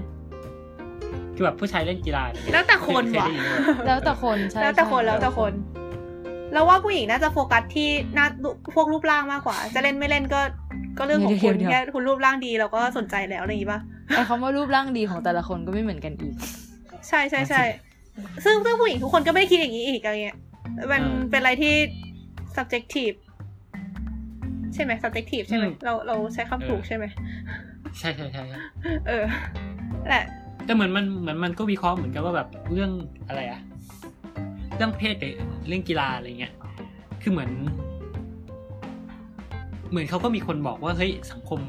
[1.35, 3.51] คือแบบผู้ชายเล่นกีฬาเนี่ยแล้วแต่คนเยว่ะได้ยินไหม
[3.85, 5.53] แล้วแต่คนใช่แล้วแต่คนใช่แล้วแต่คน
[6.53, 8.25] แล้วว่าผู้หญิงน่าจะโฟกัสที่หน้า
[8.75, 10.39] พวกรูปร่างมากกว่า จะเล่นไม่เล่นก็
[10.97, 13.79] ก็เรื่องของคุณแค่คุณรูปร่างดีเราก็สนใจแล้วอะไรอย่างงี้ป่ะ
[14.15, 16.33] ไอ้คำว่ารูปร่างดีของแต่ละคนก็ไม่เหมือนกันอีก
[17.07, 17.63] ใช่ใช่ใช่
[18.45, 20.37] ซึ่งซึ่งผู้หญิงทุกคนก็ไม่ได้คิดอย่างนี้อีกอะไรเงี้ย
[20.91, 21.73] มันเป็นอะไรที่
[22.55, 23.15] subjective
[24.73, 27.05] ใช่ไหม subjective ใช่ไหมเราเราใช้คำถูกใช่ไหม
[27.99, 28.59] ใช่ใช่ใช่ใช่
[29.07, 29.23] เออ
[30.07, 30.23] แหละ
[30.65, 32.91] แต่เหมือนมันเหมือนมันก็วิเคราะห์เหมือนกับว่าแบบเรื่อง
[33.27, 33.61] อะไรอะ
[34.75, 35.31] เรื่องเพศกับ
[35.67, 36.53] เรื่องกีฬาอะไรเงี้ย
[37.21, 37.51] คือเหมือน
[39.89, 41.59] เหมือนเขาก็มีคนบอกว่าเฮ้ยสังคม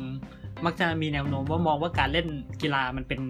[0.64, 2.26] มักจะมีแนวโน้มว่ามองว่าการเล่น
[2.62, 3.20] กีฬามันเป็น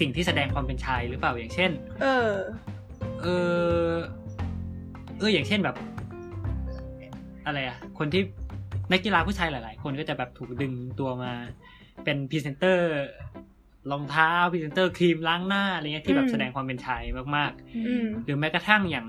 [0.00, 1.70] สิ่งที่แสดงความเป็นชายหรือเปล่าอย่างเช่น
[2.02, 2.30] เออ
[3.22, 3.26] เอ
[3.88, 3.92] อ
[5.18, 5.76] เอออย่างเช่นแบบ
[7.46, 8.22] อะไรอะคนที่
[8.92, 11.32] นักกีฬาผู้ชายหลาย ๆ คนก็จะแบบถูกดึงตัวมา
[12.04, 12.90] เป็นพรีเซนเตอร์
[13.90, 17.02] รองเท้าพรีเซนเตอร์ครีมล้างหน้าอะไรเงี้ยที่แบอืบมแสดงความเป็นชาย
[17.36, 17.52] มาก
[17.86, 19.06] อืมๆหรือแม้กระทั่งอย่าง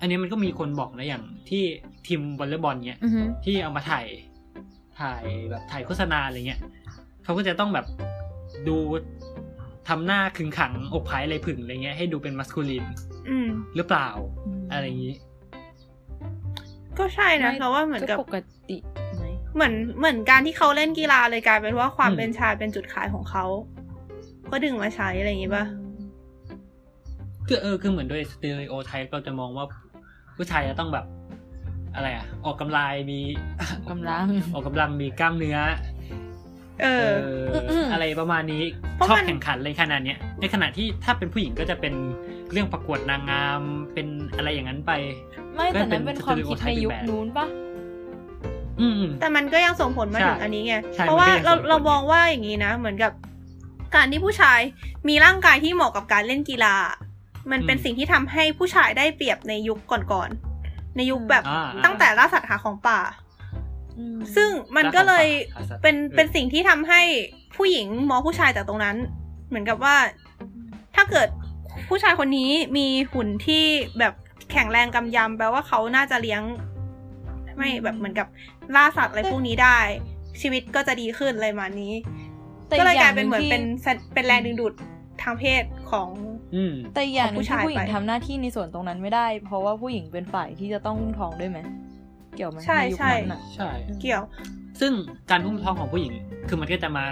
[0.00, 1.62] อันนี้มันก็มีคนบอกนะอย่างที่
[2.06, 4.06] ทีมวอลเลย์บอลเนี้ยอือฮึที่เอามาถ่าย
[5.00, 6.60] ถ่ายแบบถ่ายโฆษณาอะไรเงี้ย
[7.24, 7.86] เขาก็จะต้องแบบ
[8.68, 8.76] ดู
[9.88, 12.84] ทำหน้าขึงขังอกผายอะไรผึ่งอะไรเงี้ยให้ดูเป็นมัสคูลิน
[13.28, 14.08] อืมหรือเปล่า
[14.72, 15.14] อะไรอย่างนี้
[16.98, 18.36] ก็ใช่นะเพราะว่าเหมือนกับปก
[18.68, 18.95] ติไหม
[19.56, 23.44] เหมือนเหมือนการที่เขาเล่นกีฬาเลยกลายเป็นว่าความอืมเป็นชายเป็นจุดขายของเขา
[24.50, 25.64] ก็ดึงมาใช้อะไรอย่างงี้ป่ะ
[27.48, 29.66] คือเออคือเหมือนโดยสเตอริโอไทป์เราจะมองว่า
[30.36, 31.06] ผู้ชายจะต้องแบบ
[31.94, 33.20] อะไรอะออกกำลังมี
[33.90, 35.58] กำลังออกกำลังมีกล้ามเนื้อ
[36.82, 37.16] เอเออ
[37.54, 38.62] ออืมๆอะไรประมาณนี้
[38.94, 41.94] เพราะชอบมันแข่งขันเลยขนาดเนี้ย ในขณะที่ถ้าเป็นผู้หญิงก็จะเป็น
[42.52, 43.60] เรื่องประกวดนางงาม
[43.94, 44.92] เป็นอะไรอย่างนั้นไป
[45.54, 47.65] ไม่แต่นั้นเป็นความคิดในยุคนู้นปะอืมอืม
[49.20, 53.12] แต่มันก็ยังส่งผลมาใช่ถึงอันนี้ไงใช่เพราะว่ามันก็ยังเราส่งผลเรามองว่าอย่างนี้นะ เหมือนกับ
[53.94, 54.60] การที่ผู้ชาย
[55.08, 56.76] มีร่างกายที่เหมาะกับการเล่นกีฬา
[57.50, 59.78] มันเป็นสิ่งที่ทำให้ผู้ชายได้เปรียบในยุค
[60.12, 63.00] ก่อนๆ ในยุคแบบอ่าตั้งแต่ล่าสัตว์หาของป่า
[63.98, 67.02] อืมซึ่งมันก็เลยหาสัตว์เป็นออเป็นสิ่งที่ทำให้
[67.56, 68.96] ผู้หญิงมองผู้ชายจากตรงนั้น
[69.48, 69.96] เหมือนกับว่า
[70.94, 71.28] ถ้าเกิด
[71.88, 73.64] ผู้ชายคนนี้มีหุ่นที่
[73.98, 74.14] แบบ
[74.52, 76.42] แข็งแรงกำยำแปลว่าเขาน่าจะเลี้ยง
[77.56, 78.26] ไม่แบบเหมือนกับ
[78.76, 79.78] ล่าสัตว์อะไรพวกนี้ได้
[80.40, 81.94] ชีวิตก็จะดีขึ้นอะไรประมาณนี้
[82.68, 84.72] แต่ก็เลยอกลาย่ายงหเป็นนึ่งเหมือนที่เป็นแฟนเป็นแรงดึงดูด
[85.22, 86.08] ทางเพศของ
[86.54, 91.58] อืมแต่อีกอย่างหนึงของผู้ที่ชายผู้หญิงไปทำหน้าที่ในส่วนตรงนั้นไม่ได้ เพราะว่าผู้หญิงเป็นฝ่ายที่จะต้องอุ้มท้องด้วยไหม
[92.36, 93.68] เกี่ยวไหมใช่ยุคใช่นั้นน่ะใช่
[94.00, 94.22] เกี่ยว
[94.80, 94.92] ซึ่ง
[95.30, 96.12] การอุ้มท้องของผู้หญิง
[96.48, 97.04] คือมันก็จะมา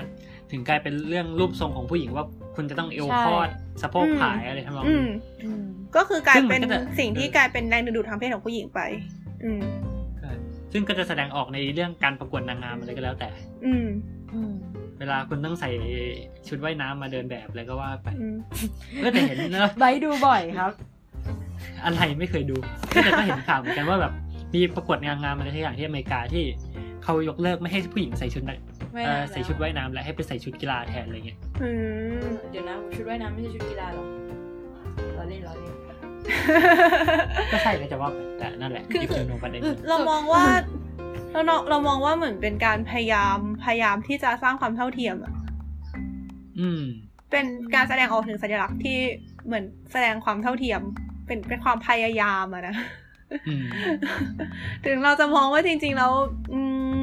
[0.51, 2.25] ถึงกลายเป็นเรื่องรูปทรงของผู้หญิงว่า
[2.57, 3.49] คุณจะต้องเอวคลอด
[3.83, 5.09] สะโพกอืมผายอะไรทำนองอืนี้ม
[5.45, 5.65] อืม
[5.97, 8.81] ก็คือกลายเป็นซึ่งมันก็จะสิ่งที่เออกลายเป็นแรงดึงดูดทางเพศของผู้หญิงไป
[9.45, 9.94] อืมใช่
[10.77, 13.29] ซึ่งก็จะแสดงออกในเรื่องการประกวดนางงามอะไรก็แล้วแต่
[13.67, 13.87] อืม
[14.35, 14.53] อืม
[14.99, 15.71] เวลาคุณต้องใส่
[16.49, 18.37] ชุดว่ายน้ำมาเดินแบบอะไรก็ว่าไปอืม
[19.05, 20.73] ก็จะเห็นนะไบร์ทดูบ่อยครับ
[21.85, 22.57] อะไรไม่เคยดู
[22.95, 24.13] ก็แต่ก็เห็นข่าวเหมือนกันว่าแบบ
[24.55, 26.45] มีประกวดนางงามอะไรที่อย่างที่อเมริกาที่
[27.05, 28.59] เขายกเลิกไม่ให้ผู้หญิงใส่ชุดนะ
[28.93, 31.71] ไม่เอ่อนะใส่ชุดว่ายน้ำและให้ไปใส่ชุดกีฬาแทนอะไรเงี้ยอื
[32.25, 34.05] มเดี๋ยวนะชุดว่ายน้ำไม่ใช่ชุดกีฬาหรอ
[35.15, 35.75] เราเล่นเราเล่น
[37.53, 40.45] ก็ใช่ก็จะว่าไปแต่นั่นแหละคืออีกเรื่องประเด็นหนึ่งเรามองว่า
[41.33, 45.33] เราเนาะเรามองว่าเหมือนเป็นการพยายามพยายามที่จะสร้างความเท่าเทียมอะ
[46.61, 46.83] อืม
[47.31, 47.45] เป็น
[47.75, 48.99] การแสดงออกถึงสัญลักษณ์ที่
[49.47, 50.81] เหมือนแสดงความเท่าเทียม
[51.27, 52.77] เป็นเป็นความพยายามอะนะ
[53.49, 53.67] อืม
[54.87, 56.13] ถึงเราจะมองว่าจริง ๆ แล้ว
[56.53, 56.61] อื
[56.97, 57.01] ม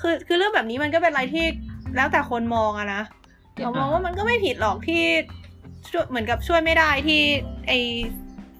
[0.00, 1.46] คือคือเรื่องแบบนี้มันก็เป็นอะไรที่
[1.96, 3.02] แล้วแต่คนมองอะนะ
[3.62, 5.02] เรามองว่ามันก็ไม่ผิดหรอกที่
[5.90, 7.20] ช่วยเหมือนกับช่วยไม่ได้ที่
[7.66, 7.72] ไอ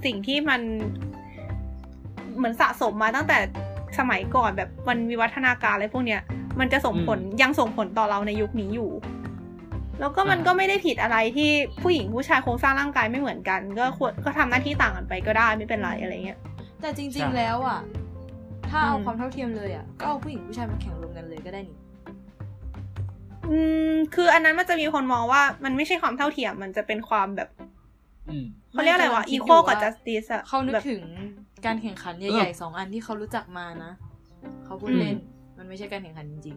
[0.05, 0.61] สิ่งที่มัน
[2.37, 3.39] เหมือนสะสมมาตั้งแต่
[3.99, 6.21] สมัยก่อนแบบมันวิวัฒนาการอะไรพวกเนี้ย
[6.61, 8.91] มันจะส่งผลยังส่งผลต่อเราในยุคนี้อยู่
[10.01, 11.51] แล้วก็มันอ่าก็ไม่ได้ผิดอะไรที่
[11.83, 16.39] ผู้หญิงผู้ชายโครงสร้างร่างกายไม่เหมือนกัน ก็ควรก็ทำหน้าที่ต่างกันไปก็ได้ไม่เป็นไรอะไรเงี้ย
[16.81, 17.81] แต่จใช่ริง ๆ แล้วอะ
[18.71, 21.79] ถ้าเอาอืมความเท่าเทียมเลยอะก็เอาผู้หญิงผู้ชายมาแข่งรวมกันเลยก็ได้นี่
[23.51, 23.59] อื
[23.91, 27.49] มคืออันนั้นมันจะมีคนมองว่ามันไม่ใช่ความเท่าเทียมมันจะเป็นความแบบ
[28.29, 31.03] อืม เขาเรียกอะไรวะไม่กำลังคิด equal อยู่กับว่า justice อะเขานึกแบบถึง
[31.67, 33.93] การแข่งขันเอใหญ่อๆสองอันที่เขารู้จักมานะ
[34.65, 35.17] เขาพูดอืมเล่น
[35.59, 36.57] มันไม่ใช่การแข่งขันจริง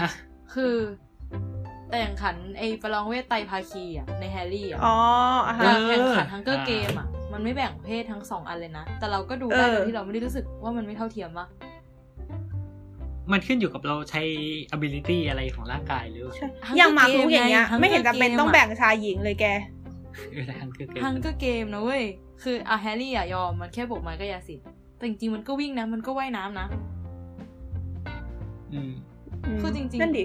[0.00, 0.76] ฮะๆคือ
[1.88, 4.96] แต่แข่งขันไอ้ประลองเวทไตรภาคีอะในแฮร์รี่อะอ๋อ
[5.46, 11.46] อะกาฮะรแข่งขันเออฮังเกอร์อ่าเกมอะมันไม่แบ่งเพศทั้งสองอันเลยนะ แต่เราก็ดูได้เออโดยที่เราไม่ได้รู้สึกว่ามันไม่เท่าเทียมปะ
[13.32, 14.22] มันขึ้นอยู่กับเราใช้
[14.76, 19.46] ability อะไรของร่างกายหรือใช่ Hunger อย่างมาร์คลูก Game อย่างเงี้ยไง Hunger ไม่เห็นจำเป็น Game ต้องอะแบ่งชายหญิงเลยแก
[20.32, 22.04] เออแต่ฮันคือเกมฮังเกอร์เกมนะเว้ย
[22.42, 26.66] คืออะแฮร์รี่อะยอมมันแค่โบกไม้ก็ยาสิทธิ์แต่จริงๆมันก็วิ่งนะ มันก็ว่ายน้ำนะ
[28.72, 28.92] อืม
[29.60, 30.24] คือจริงๆนั่นดิ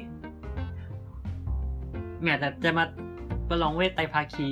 [2.22, 2.86] แหมแต่จะมา
[3.50, 4.50] ประลองเวทไตรภาคี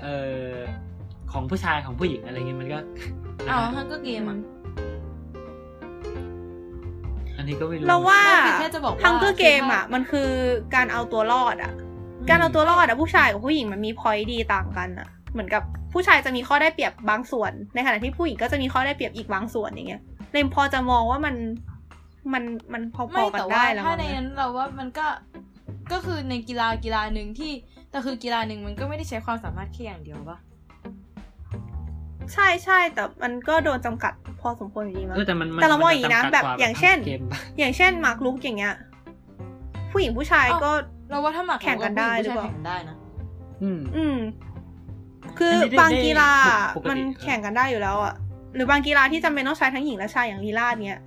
[0.00, 0.14] เอ่
[0.50, 0.54] อ
[1.32, 2.78] ของผู้ชายของผู้หญิงอะไรเงี้ยมันก็
[3.48, 4.38] อ้าวนะฮะฮังเกอร์เกมอะ
[7.36, 10.30] อันนี้ก็ไม่รู้เราว่าไม่คือแค่จะบอกว่าฮังเกอร์เกมอะ มันคือ
[10.74, 11.72] การเอาตัวรอดอะ
[12.28, 15.62] การเอาตัวรอดอะผู้ชายกับผู้หญิงมันมีพอยต์ดีต่างกันอะเหมือนกับ
[15.92, 20.02] ผู้ชายจะมีข้อได้เปรียบบางส่วน ในขณะที่ผู้หญิงก็จะมีข้อได้เปรียบอีกบางส่วนอย่างเงี้ย
[20.32, 21.34] เลมพอจะมองว่ามัน
[22.32, 25.06] มันมันพไม่อๆกันแต่ว่าได้แล้วถ้ามั้งในนะนั้นเราว่ามันก็
[25.92, 27.52] ก็คือในกีฬากีฬาหนึ่งที่
[27.90, 30.38] แต่คือกีฬาหนึ่งมันก็ไม่ได้ใช้ความสามารถแค่อย่างเดียวปะ
[32.32, 38.74] ใช่ใช่แต่มันก็โดนจำกัดพอสมควรอยู่ดีมั้งเออแต่มันนแต่เรามองอย่างนี้นะจำกัดแบบกว่อย่างเช่นกมปะอย่างเช่นมาร์คลุกอย่างเงี้ย
[39.92, 40.72] ผู้หญิงผู้ชายก็
[41.10, 42.96] เราว่าถ้าหมากแข่งกันได้หรือเปล่าแข่งกันได้นะ
[43.62, 44.18] อืม อืม
[45.38, 46.30] คืออนนี้ได้บางกีฬา
[46.76, 48.14] ปกติมันแข่งกันได้อยู่แล้วอะ
[48.54, 51.00] หรือบางกีฬาที่จำเป็นต้องใช้ทั้งหญิงและชายอย่างลีลาดเนี้ย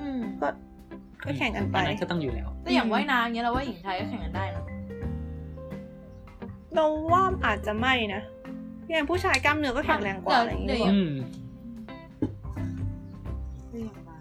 [0.00, 0.48] อืมก็
[1.24, 4.64] ก็แข่งกันไปอันนั้นก็ต้องอยู่แล้วแต่อย่างว่ายน้ำเนี้ยเราว่าหญิงไทยก็แข่งกันได้นะ
[6.74, 8.22] เราว่าอาจจะไม่นะ
[8.90, 11.12] อย่างผู้ชายกล้ามเนื้อก็แข็งแรงกว่าอะไรอย่างเดี๋เงี้ยวยอืม
[13.70, 14.18] คืออย่างมา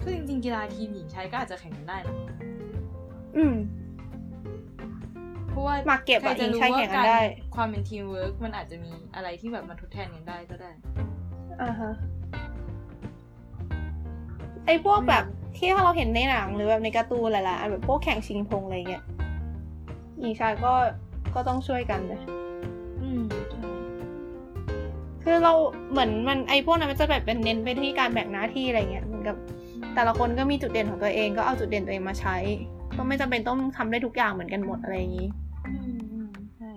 [0.00, 2.14] คือจริงๆกีฬาทีมหญิงชายก็อาจจะแข่งกันได้นะ
[3.36, 3.54] อืม
[5.48, 7.20] เพราะว่าหมากเก็บอะใครจะรู้ยิงใช่แข่ว่างกันการได้
[7.56, 10.70] ความเป็นทีมเวิร์กมันอาจจะมีอะไรที่แบบมาทดแทนกันได้ก็ได้
[11.62, 11.92] อ่าฮะ
[14.66, 15.24] ไอ้พวกแบบ
[15.58, 19.04] ที่เราเห็นในหนังหรือแบบในการ์ตูนหลายๆอันแบบพวกแข่งชิงธงอะไรเงี้ย
[20.20, 20.72] หญิงชายก็
[21.34, 22.20] ก็ต้องช่วยกันเลย
[23.02, 23.60] อืมใช่
[25.24, 25.52] คือเรา
[25.90, 29.36] เหมือนมันไอ้พวกนั้นมันจะแบบเป็นเน้นไปที่การแบ่งหน้าที่อะไรเงี้ยเหมือนกับ
[29.94, 32.36] แต่ละคนก็มีจุดเด่นของตัวเองก็เอาจุดเด่นตัวเองมาใช้
[32.96, 35.28] ก็ไม่จำเป็นต้องทำได้ทุกอย่างเหมือนกันหมดอะไรอย่างนี้
[35.66, 36.70] อืมอืมใช่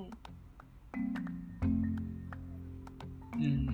[3.41, 3.67] อืม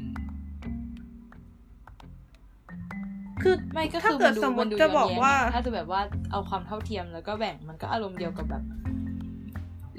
[3.42, 8.64] คือไม่ก็ถ้าคือเกิมัดนดูสมมมันติดูจะย้นบอกแย้งว่า ถ้าจะแบบว่าเอาความเท่าเทียมแล้วก็แบ่งมันก็อารมณ์เดียวกับแบบ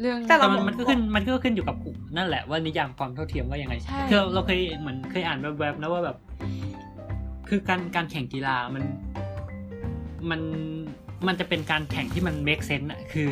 [0.01, 6.17] เรื่องแต่แต่เรามันมันก็ขึ้นมันก็ขึ้นอยู่กับกลุ่มนั่นแหละว่านิยามความเท่าเทียมว่ายังไงใช่คือเราเคยเหมือนเคยอ่านแวบๆนะว่าแบบ
[7.49, 8.85] คือการการแข่งกีฬามัน
[10.31, 10.41] มัน
[11.29, 13.31] มันจะเป็นการแข่งที่มัน make sense อะคือ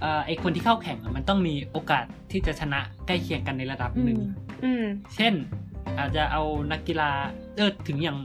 [0.00, 4.18] เอ่อไอคนที่เข้าแข่งอะมันต้องมีโอกาสที่จะชนะใกล้เคียงกันในระดับหนึ่ง
[4.64, 4.84] อืม
[5.16, 5.34] เช่น
[5.98, 6.42] อาจจะเอา
[6.72, 7.10] นักกีฬา
[7.56, 8.18] เออถึงอย่าง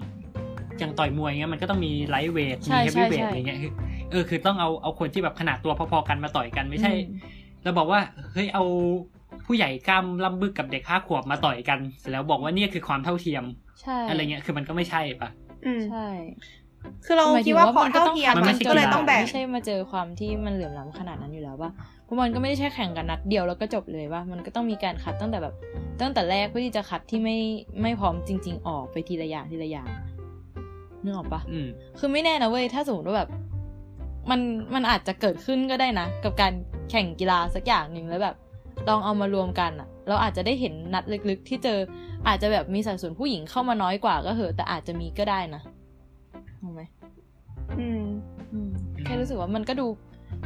[0.79, 3.71] อย่างต่อยมวยเงี้ยมันก็ต้องมีไลท์เวทใช่มีเฮฟวีเวทใช่อะไรเงี้ยคือ
[4.11, 7.17] เออคือต้องเอาเอาคนที่แบบขนาดตัวพอๆกันมาต่อยกันไม่ใช่อืม
[7.63, 7.99] เราบอกว่า
[8.31, 8.63] เฮ้ยเอา
[9.45, 13.43] ผู้ใหญ่กล้ามล่ำบึกกับเด็กห้าขวบมาต่อยกันเสร็จแล้วบอกว่าเนี่ยคือความเท่าเทียม
[13.81, 15.29] ใช่อะไรเงี้ยคือมันก็ไม่ใช่ปะ
[15.65, 16.07] อืมใช่
[17.05, 21.71] คือเราหมยคิถึดงว่าพอก็เท่าต้องเทียมคัดมันไม่มันใช่ก็เลยต้องแบ่งไม่ใช่มาเจอความที่มันเหลื่อมล้ำขนาดนั้นอยู่แล้วป่ะ
[22.03, 25.55] เพราะมันก็ไม่ได้แค่แข่งกันนัดเดียวแล้วก็จบเลยว่ามันก็ต้องมีการคัดตั้งแต่แบบ
[26.01, 27.37] ตั้งแต่แรกเพื่อที่จะคัดที่ไม่
[27.81, 29.87] ไม่พร้อมจริง ๆ ออกไปทีละอย่างทีละอย่าง
[31.03, 31.67] นึกออกปะอืม
[31.99, 33.29] คือไม่แน่นะเว้ยถ้าสมมติว่าแบบ
[34.29, 34.39] มัน
[34.73, 36.53] มันอาจจะเกิดขึ้นก็ได้นะ กับการ
[36.91, 38.35] แข่งกีฬาสักอย่างหนึ่งแล้วแบบ
[38.89, 41.79] ลองเอามารวมกันอะเราอาจจะได้เห็นนัดลึกๆ ที่เจอ
[42.27, 45.61] อาจจะแบบมีสัดส่วนผู้หญิงเข้ามาน้อยกว่าก็เหอะแต่อาจจะมีก็ได้นะ
[46.63, 46.81] ถูกไหม
[47.79, 48.03] อืม
[48.53, 48.69] อืม
[49.05, 49.87] แค่รู้สึกว่ามันก็ดู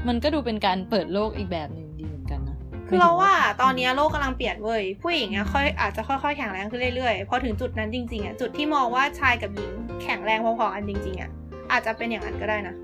[0.07, 2.57] มันก็ดูเป็นการเปิดโลกอีกแบบหนึ่งดีเหมือนกันนะ
[2.87, 9.71] คือเราว่าตอนเนี้ยโลกกำลังเปลี่ยนเว้ยผู้หญิงอะค่อยอาจจะค่อยๆแข็งแรงขึ้นเรื่อยๆพอถึงจุดนั้นจริงๆอะจุดที่มองว่าชายกับหญิง
[10.03, 11.29] แข็งแรงพอๆกันจริง ๆอะ
[11.71, 12.75] อาจจะเป็นอย่างนั้นก็ได้นะ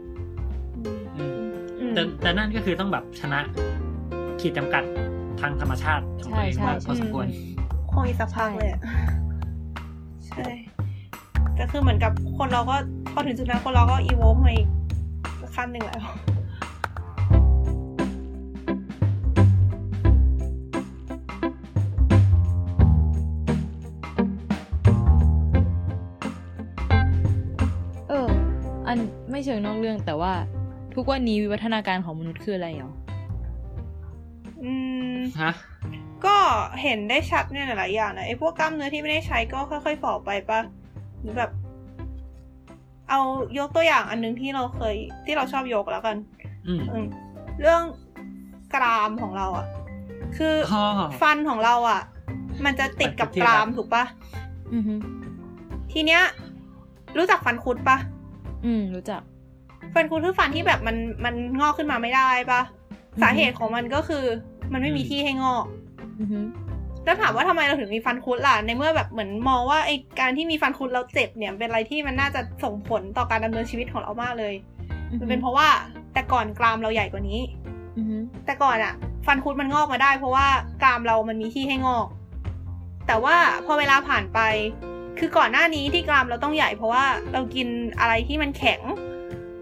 [0.75, 1.33] อืมอืม
[1.79, 3.39] อืมแต่แต่นั่นก็คือต้องแบบชนะ
[4.41, 4.83] ขีดจำกัด
[5.41, 7.27] ทางธรรมชาติของตัวเองใช่มากใช่พอสมควร
[7.91, 8.81] คงอีกสักพักเลยอะ
[10.27, 10.45] ใช่
[11.55, 12.75] แต่คือเหมือนกับคนเราก็
[13.11, 14.67] พอถึงจุดนั้นคนเราก็อีโวมาอีก
[15.55, 16.01] ขั้นหนึ่งแล้ว
[28.09, 28.27] เออ
[28.87, 28.97] อัน
[29.31, 30.33] ไม่เชิงนอกเรื่องแต่ว่า
[30.95, 32.91] ทุกวันนี้วิวัฒนาการของมนุษย์คืออะไรเหรอ
[34.63, 34.71] อื
[35.15, 35.53] ม ฮะ
[36.25, 36.37] ก็
[36.81, 40.59] เห็นได้ชัดเนี่ยหลายๆอย่างนะไอ้พวกกล้ามเนื้อที่ไม่ได้ใช้ก็ค่อยๆฝ่อไปปะ
[41.23, 41.51] หรือแบบ
[43.09, 43.19] เอา
[43.59, 44.95] ยกตัวอย่างอันนึงที่เราเคย
[45.25, 46.15] ที่เราชอบยกแล้วกัน
[46.67, 47.05] อืมอืม
[47.61, 47.83] เรื่อง
[48.75, 49.67] กรามของเราอะ
[50.37, 52.01] คือออฟันของเราอะ
[52.65, 54.03] มันจะติดกับกรามถูกปะ
[54.73, 54.93] อือฮึ
[55.91, 56.21] ทีเนี้ย
[57.17, 57.97] รู้จักฟันคุดปะ
[58.65, 59.21] อืม รู้จัก
[59.93, 62.61] ฟันคุดคือฟันที่แบบมันมันงอกขึ้นมาไม่ได้ปะ
[63.21, 64.25] สาเหตุของมันก็คือ
[64.71, 65.65] มันไม่มีที่ให้งอก
[66.19, 66.39] อือฮึ
[67.05, 74.53] แล้วถามว่าทำไมเราถึงมีฟันคุดล่ะ ในเมื่อแบบเหมือนมองว่าไอการที่มีฟันคุดแล้วเจ็บเนี่ยเป็นอะไรที่มันน่าจะส่งผลต่อการดำเนินชีวิตของเรามากเลย
[75.19, 75.67] มันเป็นเพราะว่า
[76.13, 77.39] แต่ก่อนกรามเราใหญ่กว่านี้
[77.97, 78.93] อือฮึแต่ก่อนอะ
[79.25, 80.47] ฟันคุดมันงอกมาได้ เพราะว่า
[80.83, 82.07] กรามเรามันมีที่ให้งอก
[83.07, 83.35] แต่ว่า
[83.65, 84.39] พอเวลาผ่านไป
[85.19, 87.67] คือก่อนหน้านี้ที่กรามเราต้องใหญ่ เพราะว่าเรากิน
[87.99, 88.81] อะไรที่มันแข็ง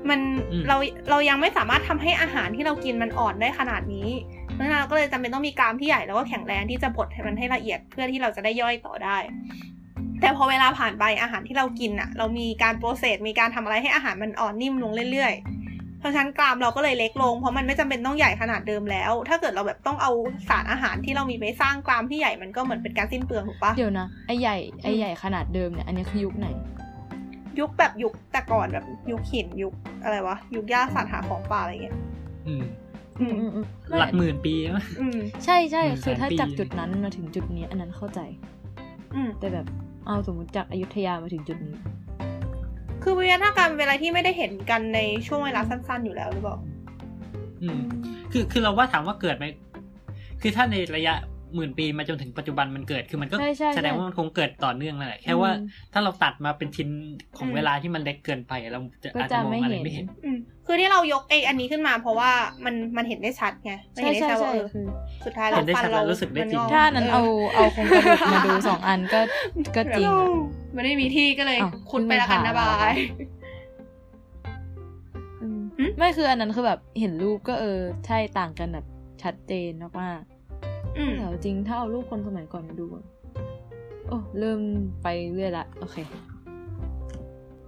[0.10, 0.20] มัน
[0.52, 0.78] อืมเรา
[1.10, 4.08] เรายังไม่สามารถทำให้อาหารที่เรากินมันอ่อนได้ขนาดนี้
[4.41, 9.18] เพ ราะฉะนั้นเราก็เลยจำเป็นต้องมีกรามที่ใหญ่แล้วก็แข็งแรงที่จะบดให้มันให้ละเอียดเพื่อที่เราจะได้ย่อยต่อได้
[10.22, 20.12] แต่พอเวลาผ่านไปอาหารที่เรากินอะเรามีการโปรเซสมีการทำอะไรให้อาหารมันอ่อนนิ่มลงเรื่อยๆ เพราะฉะนั้นกรามเราก็เลยเล็กลงเพราะมันไม่จำเป็นต้องใหญ่ขนาดเดิมแล้ว ถ้าเกิดเราแบบต้องเอา
[20.50, 26.48] สารอาหารที่เรามีไปสร้างกรามที่ใหญ่มันก็เหมือนเป็นการสิ้นเปลืองถูกปะเดี๋ยวนะไอใหญ่ไอใหญ่ขนาดเดิมเนี่ยอันนี้คือยุคไหน
[27.60, 31.98] ยุคแบบยุคแต่ก่อนแบบยุคหินยุคอะไรวะยุคย่าสัตว์หาของป่าอะไรเงี้ย
[32.48, 32.81] อืมอืมอืมอืม
[34.00, 38.20] หลักหมื่นปีนะอืมใช่ใช่หมื่นคือถ้าแสนปีจากจุดนั้นมาถึงจุดนี้ อันนั้นเข้าใจ
[39.16, 39.66] อืมแต่แบบ
[40.08, 41.76] เอาสมมติจากอยุธยามาถึงจุดนี้
[43.04, 46.58] คือวิวัฒนาการเป็นอะไรที่ไม่ได้เห็นกันในช่วงเวลาสั้น ๆ อยู่แล้วหรือเปล่า
[47.62, 47.80] อืม
[48.32, 49.46] คือคือเราว่าถามว่าเกิดไหม
[50.42, 51.14] คือถ้าในระยะ
[51.56, 56.90] หมื่นปีมาจนถึงปัจจุบันมันเกิดคือมันก็ใช่ใช่แสดงใช่ว่ามันคงเกิดต่อเนื่องนั่นแหละแค่ว่าอืมถ้าเราตัดมาเป็นชิ้น
[57.38, 62.32] ของอืมเวลาที่มันเล็กเกินไปเราจะก็อาจจะจะมองไม่อะไรเห็นไม่เห็นอืมคือคือที่เรายกไอ้อันนี้ขึ้นมา เพราะว่า
[62.66, 64.86] มันมันเห็นได้ชัดไงมันใช่เห็นได้ใช่ชัดว่าใช่เออคือ
[65.26, 67.22] สุดท้ายเห็นได้ชัดเราแล้วรู้สึกได้จริงมัถ้านั้นเอา
[67.56, 69.20] เอาโครงกระดูกมาดูสองอันก็
[69.76, 70.28] ก็จริงอะ
[70.76, 72.94] มันไม่มีที่ก็เลยอ้าวขุดไปละกันนะบาย
[75.42, 78.86] อืมหึไม่คืออันนั้นคือแบบเห็นรูปก็เออใช่ต่างกันแบบ
[79.24, 79.72] ชัดเจน
[80.02, 80.31] มากอืมๆ
[80.94, 83.06] แต่เอาจริงถ้าเอารูปคนสมัยก่อนมาดูอะ
[84.08, 84.60] โอ้ เริ่ม
[85.04, 85.98] ไปเรื่อยละ โอเค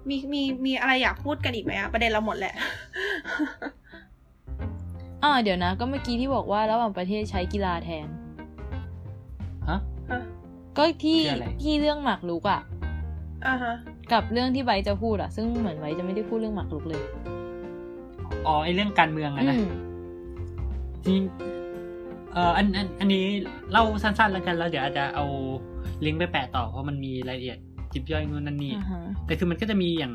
[0.09, 2.53] มีมีมีอะไรอยากพูดกันอีกไหมอะประเด็นเราหมดแหละ
[5.23, 8.07] อ่าเดี๋ยวนะ ก็เมื่อกี้ที่บอกว่าระหว่างประเทศใช้กีฬาแทน
[9.69, 9.79] ฮะ
[10.77, 12.61] ก็ที่คืออะไรที่เรื่องหมากรุกอะ
[13.47, 13.73] อ่าฮะ
[14.13, 17.03] กับเรื่องที่ไบร์ทจะพูดอะซึ่งเหมือนไบร์ทจะไม่ได้พูดเรื่องหมากรุกเลย
[18.47, 19.69] อ๋อไอเรื่องการเมืองอะนะอืม
[21.05, 21.21] จริง
[22.33, 23.25] เอ่ออันอันอันนี้
[23.71, 25.25] เล่าสั้นๆแล้วกันแล้วเดี๋ยวอาจจะเอา
[26.05, 27.57] ลิงก์ไปแปะต่อเพราะมันมีรายละเอียด
[27.93, 30.13] จิบย่อยนู่นนั่นนี่อ่าฮะแต่คือมันก็จะมีอย่าง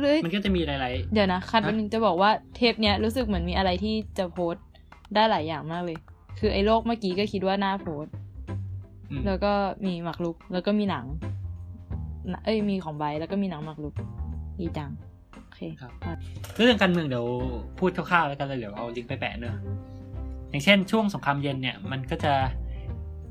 [0.00, 4.66] เลยมันก็จะมีหลายเดี๋ยวนะคัดฮะวันนึงจะบอกว่าเทปเนี้ยรู้สึกเหมือนมีอะไรที่จะโพสต์
[5.14, 5.98] ได้หลายอย่างมากเลย
[6.38, 9.52] คือไอ้โลกเมื่อกี้ก็คิดว่าน่าโพสต์ๆอืมแล้วก็
[9.86, 11.06] มีหมากรุก แล้วก็มีหนัง
[12.32, 13.94] น่ะเอ้ยมีของไบร์ทแล้วก็มีหนังหมากรุก
[14.60, 14.90] ดีจัง
[15.34, 15.60] โอเค
[16.54, 17.26] เรื่องการเมืองเดี๋ยว
[17.78, 19.56] พูดคร่าวๆแล้วกันแล้วเดี๋ยวเอาลิงก์ไปแปะเนอะ
[20.50, 22.32] อย่างเช่นช่วงสงครามเย็นเนี่ยมันก็จะ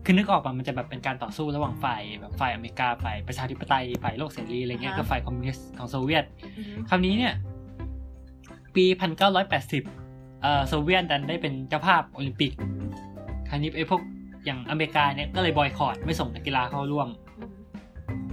[0.05, 6.25] คือนึกออกป่ะมันจะแบบเป็นการต่อสู้ระหว่างฝ่ายแบบฝ่ายอเมริกาฝ่ายประชาธิปไตยฝ่ายโลกเสรีอะไรเงี้ยอ่าฮะกับฝ่ายคอมมิวนิสต์ของโซเวียต
[6.57, 7.33] อือฮึคราวนี้เนี่ย
[8.75, 8.85] ปี
[9.63, 12.51] 1980เอ่อโซเวียตดันได้เป็นเจ้าภาพโอลิมปิก
[13.49, 14.01] คราวนี้ไอ้พวก
[14.45, 17.07] อย่างอเมริกาเนี่ยก็เลยบอยคอตไม่ส่งนักกีฬาเข้าร่วม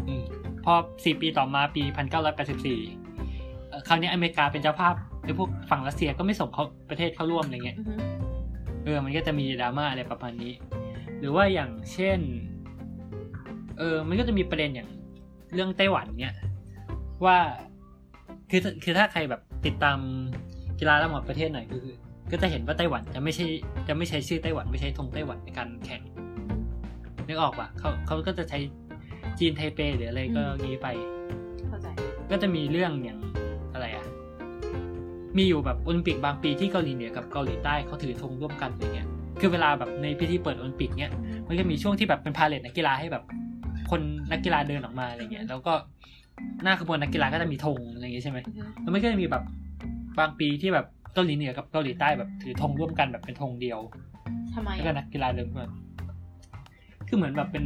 [0.07, 0.25] อืม
[0.65, 0.73] พอ
[1.05, 7.95] สี่ปีต่อมาปี 1984เอ่อคราวนี้อเมริกาเป็นเจ้าภาพไอ้พวกฝั่งรัสเซียก็ไม่ส่งเขาประเทศเข้าร่วมอะไรเงี้ยอือฮึ
[8.85, 10.53] เออ มันก็จะมีดราม่าอะไรประมาณนี้
[11.19, 12.19] หรือว่าอย่างเช่น
[13.79, 14.89] เออ มันก็จะมีประเด็นอย่าง
[15.55, 16.37] เรื่องไต้หวันเนี่ย
[17.25, 17.39] ว่า
[18.51, 19.99] คือคือถ้าใครแบบติดตาม
[20.79, 21.87] กีฬาระหว่างประเทศหน่อยคือ
[22.33, 23.47] ก็จะเห็นว่าไต้หวันจะไม่ใช่
[23.89, 26.03] จะไม่ใช้ชื่อไต้หวันไม่ใช้ธงไต้หวันในการแข่ง
[27.29, 28.59] นึกออกปะเขาเขาก็จะใช้
[29.39, 30.89] จีนไทเปหรืออะไรก็งี้ไป
[31.69, 31.87] เข้าใจ
[32.31, 33.40] ก็จะมีเรื่องอย่างอะไรอะ
[35.37, 39.09] มีอยู่แบบโอลิมปิกบางปีที่เกาหลีเหนือกับเกาหลีใต้เขาถือธงร่วมกันอะไรเงี้ย
[39.41, 41.13] คือเวลาแบบในพิธีเปิดโอลิมปิกเนี้ย
[41.49, 43.25] มันก็มีช่วงที่แบบเป็นพาเหรดนักกีฬาให้แบบ
[43.91, 44.01] คน
[44.31, 45.73] นักกีฬาเดินออกมาอะไรเงี้ยแล้วก็
[46.63, 49.43] หน้าขบวนนักกีฬาก็จะมีธงอะไรเงี้ยใช่ไหมอือฮึแล้วมันก็จะมีแบบ
[50.19, 53.81] บางปีที่แบบเกาหลีเหนือกับเกาหลีใต้แบบถือธงร่วมกันแบบเป็นธงเดียว
[54.55, 55.67] ทำไมแล้วก็อะนักกีฬาเดินมา
[57.09, 57.65] คือเหมือนแบบเป็น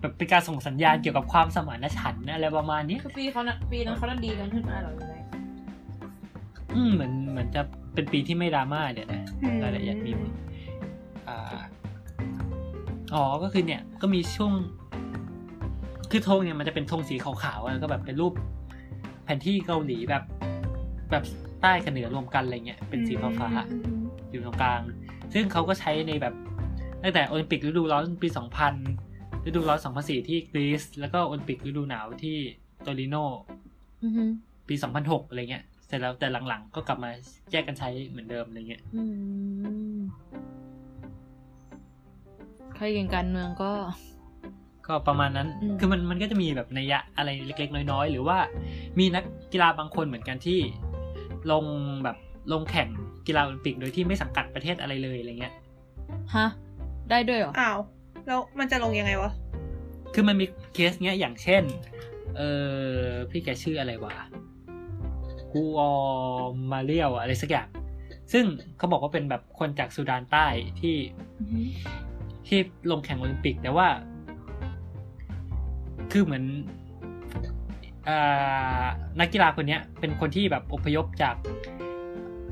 [0.00, 5.21] แบบเป็นการส่งสัญญาณเกี่ยวกับความสมานฉันท์นะอะไรประมาณนี้คือปีเขานะปีนั้นเขาดันดีกันขึ้นมาหรอหรือไงอืม
[6.94, 7.62] เหมือนเหมือนจะ
[7.94, 10.12] เป็นปีที่ไม่ดราม่าเดี๋ยวนะอืมรายละเอียดมี
[11.28, 11.38] อ่า
[13.14, 14.52] อ๋อก็คือเนี่ยก็มีช่วง
[16.10, 18.32] คือธงเนี่ยมันจะเป็นธงสีขาวๆแล้วก็แบบเป็นรูป
[19.24, 20.22] แผนที่เกาหลีแบบ
[21.10, 21.24] แบบ
[21.62, 23.92] ใต้กับเหนือรวมกันอะไรเงี้ยเป็นสีฟ้าๆอือฮึ
[24.30, 24.80] อยู่ตรงกลาง
[25.34, 26.34] ซึ่งเขาก็ใช้ในแบบ
[27.02, 28.28] ตั้งแต่โอลิมปิกฤดูร้อนปี
[28.86, 32.36] 2000 ฤดูร้อน 2004 ที่กรีซแล้วก็โอลิมปิกฤดูหนาวที่
[32.82, 33.16] โตริโน
[34.02, 34.24] อือฮึ
[34.68, 37.10] ปี 2006 อะไรเงี้ยเสร็จแล้วแต่หลังๆ ก็กลับมา
[37.52, 39.02] แยกกันใช้เหมือนเดิมอะไรเงี้ยอื
[39.96, 39.98] ม
[42.74, 43.70] ใครเก่งการเมืองก็
[44.86, 48.38] ก็ประมาณนั้นอืมคือมันมันก็จะมีแบบนัยยะอะไรเล็ก ๆ น้อย ๆ หรือว่า
[48.98, 50.58] มีนักกีฬาบางคนเหมือนกันที่
[51.52, 51.64] ลง
[52.04, 52.16] แบบ
[52.52, 52.88] ลงแข่ง
[53.26, 55.54] กีฬาโอลิมปิกโดยที่ไม่สังกัดประเทศอะไรเลยอะไรเงี้ย
[56.34, 56.48] ฮะ
[57.10, 57.78] ได้ด้วยเหรอ อ้าว
[58.26, 59.30] แล้วมันจะลงยังไงวะ
[60.14, 61.62] คือมันมีเคสเนี้ยอย่างเช่น
[62.36, 62.76] เออ
[63.30, 64.14] พี่แกชื่ออะไรวะ
[65.52, 65.90] กูออ
[66.72, 67.68] มาเรียวอะไรสักอย่าง
[68.32, 68.44] ซึ่ง
[68.78, 70.46] เขาบอกว่าเป็นแบบคนจากสุดานใต้
[70.80, 70.96] ที่
[71.40, 71.60] อือฮึ
[72.46, 72.58] ที่
[72.90, 73.88] ลงแข่งโอลิมปิก แต่ว่า
[76.12, 76.44] คือเหมือน
[78.08, 78.84] อ่า
[79.20, 81.36] นักกีฬาคนเนี้ยเป็นคนที่แบบอพยพจาก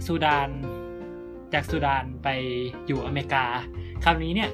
[0.07, 0.49] สุดาน
[1.55, 2.29] จากสุดานไป
[2.87, 3.45] อยู่อเมริกา
[4.05, 4.51] คราวนี้เนี่ย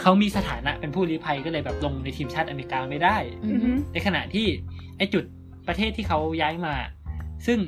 [0.00, 4.46] เขามีสถานะเป็นผู้ลี้ภัยก็เลยแบบลงในทีมชาติอเมริกาไม่ได้อือืออฮึฮึในขณะที่
[4.96, 5.24] ไอจุด
[5.68, 6.74] ประเทศที่เขาย้ายมา
[7.46, 7.58] ซึ่ง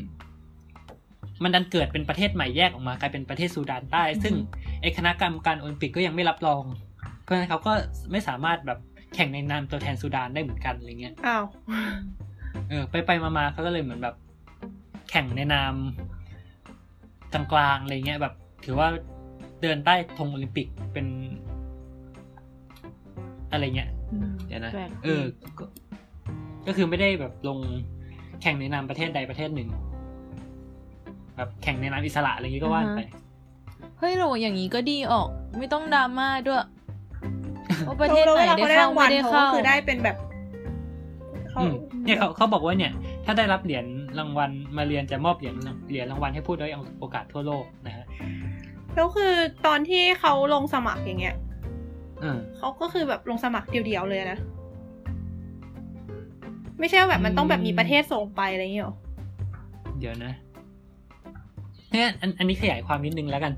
[1.43, 4.35] มันดันเกิดเป็นประเทศใหม่แยกออกมากลายเป็นประเทศซูดานใต้ ซึ่ง
[4.83, 6.63] ไอคณะกรรมการโอลิมปิกก็ยังไม่รับรอง
[7.23, 7.73] เพราะฉะนั้นเขาก็
[8.13, 8.79] ไม่สามารถแบบ
[9.15, 11.45] แข่งในนามตัวแทนซูดานได้เหมือนกันอะไรเงี้ยอ้าว
[12.69, 14.15] เออ ไปไปมามาเขาก็เลยเหมือนแบบ
[15.11, 15.75] แข่งในนาม
[17.33, 17.43] กลา
[17.75, 18.89] งๆอะไรเงี้ยแบบ ถือว่า
[19.63, 21.07] เดินใต้ธงโอลิมปิกเป็น
[23.51, 25.23] อะไรเงี้ยอืมเดี๋ยวนะแปลกเออ
[25.59, 25.65] ก็
[26.67, 27.59] ก็คือไม่ได้แบบลง
[28.43, 29.69] แข่งในนามประเทศใดประเทศหนึ่ง
[31.37, 33.01] แบบแข่งในนามอิสระอะไรอย่างงี้ก็ว่านไป
[33.99, 35.29] เฮ้ยโหอย่างนี้ก็ดีออก
[35.59, 36.63] ไม่ต้องดราม่าด้วย
[37.87, 40.17] ว่าประเทศแล้วไหนเวลาได้เขาได้เข้ารางวัไม่ลได้เขาเข้าก็คือได้เป็นแบบ
[41.51, 41.75] เขาอืม
[42.05, 42.93] เนี่ยเขาเขาบอกว่าเนี่ย
[43.25, 43.85] ถ้าได้รับเหรียญ
[44.19, 45.55] รางวัลมาเรียนจะมอบเหรียญ
[45.91, 46.71] เหรียญรางวัลให้ผู้ด้อย
[47.01, 48.07] โอกาสทั่วโลกนะฮะ
[48.95, 49.33] แล้วคือ
[49.67, 51.37] ตอนที่เขาลงสมัครอย่างเงี้ย
[52.21, 54.39] เออเขาก็คือแบบลงสมัครเดียวๆเลยนะ
[56.79, 58.97] ไม่ใช่ว่าแบบมันต้องแบบมีประเทศส่งไปอะไรอย่างเงี้ยหรอ
[59.99, 60.33] เดี๋ยวนะ
[61.93, 63.53] เนี่ยอันอันนี้ขยายความนิดนึงแล้วกัน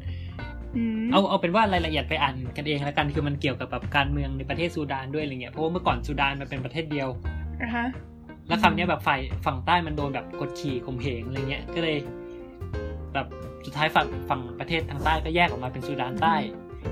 [0.77, 7.09] อืมเอาเอาเป็นว่ารายละเอียดไปอ่านกันเองแล้วกันคือมันเกี่ยวกับแบบการเมืองในประเทศซูดานด้วยอะไรเงี้ยเพราะว่าเมื่อก่อนซูดานมันเป็นประเทศเดียว
[7.63, 7.85] นะคะ
[8.49, 11.97] แล้วคำนี้ยแบบฝ่ายฝั่งใต้มันโดนแบบกดขี่ข่มเหงอะไรเงี้ยก็เลย
[13.15, 13.27] แบบ
[13.65, 16.35] สุดท้ายฝั่งฝั่งประเทศทางใต้ก็แยกออกมาเป็นซูดานใต้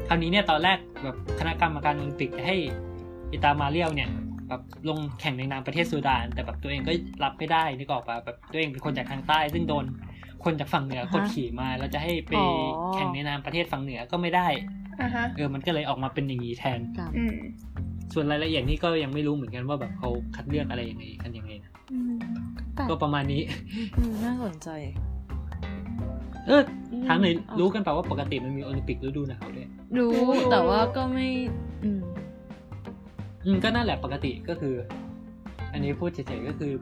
[0.09, 2.57] คราวนี้เนี่ยตอนแรกแบบคณะกรรมการโอลิมปิกจะให้
[3.33, 4.11] อิตามาเรียวเนี่ย
[4.49, 6.93] แบบลงแข่งในนามประเทศซูดาน แต่แบบตัวเองก็
[7.25, 9.85] รับไม่ได้นึกออกปะแบบตัวเองเป็นคนจากทางใต้ ซึ่งโดน
[10.45, 12.47] คนจากฝั่งเหนือกดขี่มาแล้วจะให้ไปอ๋อ
[12.95, 14.49] แข่งในนามประเทศฝั่งเหนือก็ไม่ได้
[15.01, 17.37] อะฮะเออมันก็เลยออกมาเป็นอย่างนี้แทนกับอืม
[18.15, 22.15] ส่วนรายละเอียดนี่ก็ยังไม่รู้เหมือนกันว่าแบบเขาคัดเลือกอะไรยังไงกันยังไงนะอืม
[22.75, 23.43] แปลกก็ประมาณนี้
[23.99, 24.69] อืมน่าสนใจ
[26.47, 26.63] เออ
[27.07, 29.69] ถามหน่อยอืมรู้กันเปล่าว่าปกติมันมีโอลิมปิกฤดูหนาวด้วย
[29.99, 30.13] รู้
[30.51, 31.29] แต่ว่าก็ไม่
[31.85, 32.01] อืม
[33.47, 34.75] อืมก็นั่นแหละปกติก็คือ
[35.73, 36.73] อันนี้พูดเฉยๆก็คือ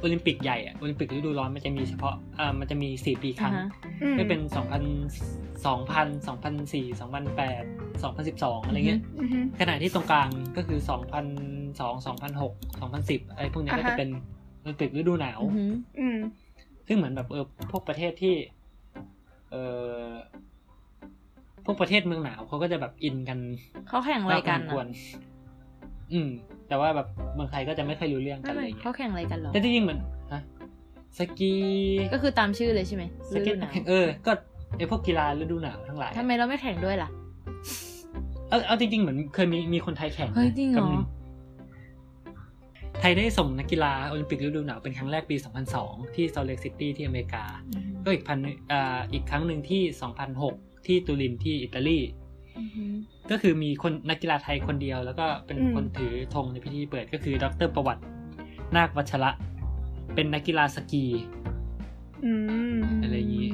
[0.00, 3.66] โอลิมปิกใหญ่อะโอลิมปิกฤดูร้อนมันจะมีเฉพาะอ่ามันจะมีสี่ปีครั้งอ่าฮะ
[4.02, 4.82] อืมไม่เป็นสองพัน
[5.66, 7.62] สองพันสองพันสี่สองพันแปด
[8.02, 11.26] สองพันสิบสองอะไรเงี้ยอือฮึขณะที่ตรงกลางก็คือสองพัน
[11.80, 14.08] สองสองพันหกสองพันสิบอะไรพวกเนี้ยอ่าก็ฮะจะเป็น
[14.60, 16.18] โอลิมปิกฤดูหนาวอือหืออืม
[16.86, 18.34] ซึ่งเหมือนแบบเออพวกประเทศที่
[19.50, 19.56] เอ
[20.06, 20.10] อ
[21.64, 23.38] พวกประเทศเมืองหนาวเขาก็จะแบบอินกัน
[23.88, 24.88] เขาแข่งอะไรกันมากพอควร
[26.12, 26.30] อะอืม
[26.68, 29.98] แต่ว่าแบบเมืองไทยก็จะไม่ค่อยรู้เรื่องกัไม่นอะไรไม่เงี้เขายแข่งอะไรกันเหรอแต่จริงๆเหมือน
[30.32, 30.42] ฮะ
[31.18, 31.54] สกี
[32.12, 33.04] ก็คือตามชื่อเลยใช่ไหม
[33.34, 34.32] สเก็ตฤดูหนาวเออ ก็
[34.78, 37.08] ไอพวกกีฬาฤดูหนาวทั้งหลายทำไมเราไม่แข่งด้วยล่ะ
[38.48, 41.00] เอาเอาจริงๆเหมือนเคยมีมีคนไทยแข่งเฮ้ยจริงเหรอกับนึ่
[43.00, 45.36] ไทยได้ส่งนักกีฬาโอลิมปิกฤดูหนาวเป็นครั้งแรกปี
[45.76, 47.44] 2002 ที่ Salt Lake City ที่อเมริกา
[48.04, 48.38] ก็อีกพัน
[48.72, 49.82] อ่าอีกครั้งหนึ่งที่
[50.34, 52.21] 2006 ที่ตูรินที่อิตาลีอือหือ
[53.30, 58.02] ก็คือมีคนนักกีฬาไทยคนเดียว แล้วก็เป็นอืมคนถือธงในพิธีเปิดก็คือดรประวัติ
[58.76, 59.30] นาควัชระ
[60.14, 61.04] เป็นนักกีฬาสกี
[62.24, 62.32] อื
[62.74, 63.50] มอะไรอย่างงี้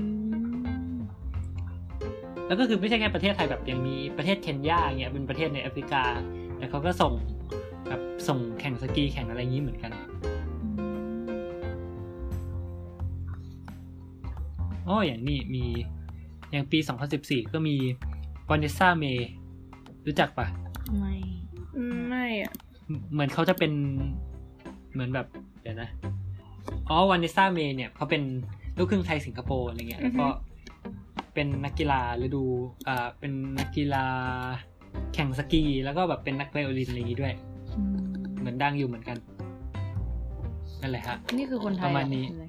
[2.47, 6.03] แล้วก็คือไม่ใช่แค่ประเทศไทยแบบยังมีประเทศเคนยาอย่างเงี้ยเป็นประเทศในแอฟริกา
[6.59, 7.13] แล้วเขาก็ส่ง
[7.89, 9.93] แบบส่งแข่งสกีแข่งอะไรอย่างนี้เหมือนกัน
[14.89, 15.65] อ๋ออย่างนี้มี
[16.51, 16.79] อย่างปี
[17.17, 17.77] 2014 ก็มี
[18.51, 19.05] วานเนสซาเม
[20.07, 20.47] รู้จักปะ
[20.99, 21.15] ไม่
[21.77, 22.53] อืมไม่อะ
[23.13, 23.73] เหมือนเขาจะเป็น
[24.93, 25.27] เหมือนแบบ
[25.63, 25.89] เดี๋ยวนะ
[26.89, 28.23] อ๋อวานเนสซาเมเนี่ยเขาเป็น
[28.79, 30.27] ลูกครึ่งไทยสิงคโปร์อะไรเงี้ยแล้วก็
[31.35, 32.45] เป็นนักกีฬาฤดู
[32.89, 34.07] อ่าเป็นนักกีฬา
[35.15, 37.35] แข่งสกี แล้วก็แบบเป็นนักไวโอลินอะไรอย่างงี้ด้วย
[37.77, 37.97] อืม
[38.39, 39.17] เหมือนดังอยู่เหมือนกัน
[40.81, 42.47] นั่นแหละฮะนี่คือคนไทยประมาณนี้เหอ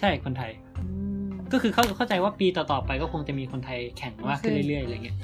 [0.00, 0.67] ใช่คนไทยอืม
[1.52, 5.16] ก็คือเข้าเข้าใจว่าปีต่อๆไปก็คงจะมีคนไทยแข่งมากขึ้นโอเคเรื่อยๆอะไรเงี้ย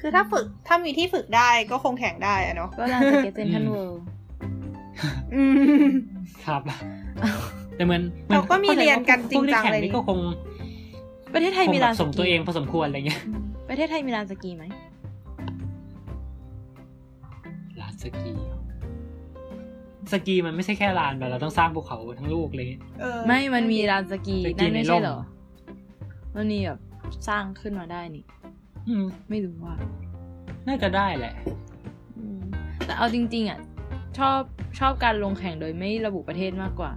[0.00, 4.02] คือถ้าฝึกถ้ามีที่ฝึกได้ก็คงแข่งได้อะเนาะก็ลานสเก็ตเซ็นทรัลเวิลด์
[5.34, 5.42] อื
[5.86, 5.88] ม
[6.44, 6.62] ครับ
[7.76, 10.18] แต่เหมือนหอนเราก็มีเรียนกันจริงจังพวกที่แข่เลยนี่ก็คง
[11.34, 14.64] ประเทศไทยคงมีแบลานบสส่งกีตัวเองพอสมควรอะไรเงี้ยอืมประเทศไทยมีลานสกีไหม
[17.80, 18.32] ลานสกี
[20.12, 22.66] สกีมันไม่ใช่แค่ลานแบบเราต้องสร้างภูเขาทั้งลูกเลย
[23.00, 25.18] เออไม่ มันมีลานสกีสกีนั่นไม่ในร่ใช่มเหรอ
[26.34, 26.80] มันมีแบบ
[27.28, 28.24] สร้างขึ้นมาได้นี่
[28.88, 29.74] อืม ไม่รู้ว่า
[30.66, 31.34] น่าจะได้แหละ
[32.18, 32.40] อืม
[32.86, 33.58] แต่เอาจริง ๆ อะ
[34.18, 34.40] ชอบ
[34.78, 36.92] ชอบการลงแข่งโดยไม่ระบุประเทศมากกว่า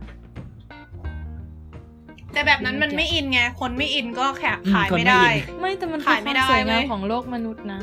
[2.34, 7.80] แต่แบบนั้นมันไม่อินไง คนไม่อินก็แขกอืมขายคนไม่ไม่ได้อินไม่แต่มันคือขายไม่ได้ควสวยงามเว้ย ของโลกมนุษย์นะ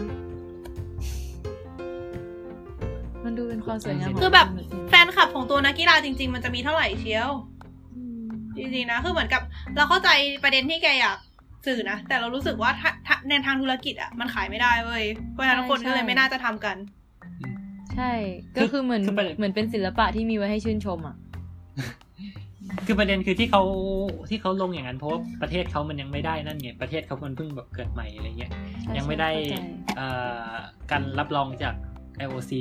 [3.24, 7.30] มันดูเป็นความสวยงามของคือแบบ โลกมนุษย์แฟนคลับของตัวนักกีฬาจริง ๆ มันจะมีเท่าไหร่เชียว
[7.94, 9.42] อืม จริงๆนะ คือเหมือนกับ
[9.76, 10.08] เราเข้าใจ
[10.42, 11.16] ประเด็นที่แกอยาก
[11.66, 16.76] สื่อนะ แต่เรารู้สึกว่าถ้าถ้าในทางธุรกิจอะมันขายไม่ได้เว้ยเพราะฉะนั้นคนก็เลยไม่น่าจะทำกัน
[17.94, 18.12] ใช่
[18.56, 21.16] ก็คือเหมือนคือประเด็นเหมือนเป็นศิลปะที่มีไว้ให้ชื่นชมอะ
[22.86, 23.62] คือประเด็นคือที่เขา
[24.30, 28.50] ที่เขาลงอย่างนั้นเพราะว่าประเทศเขามันยังไม่ได้นั่นไงประเทศเขามันเพิ่งแบบเกิดใหม่อะไรเงี้ย
[28.82, 29.56] ใช่ยังไม่ได้เข้าใจ
[29.96, 30.06] เอ่
[30.50, 30.54] อ
[30.90, 31.74] การรับรองจาก
[32.24, 32.52] IOC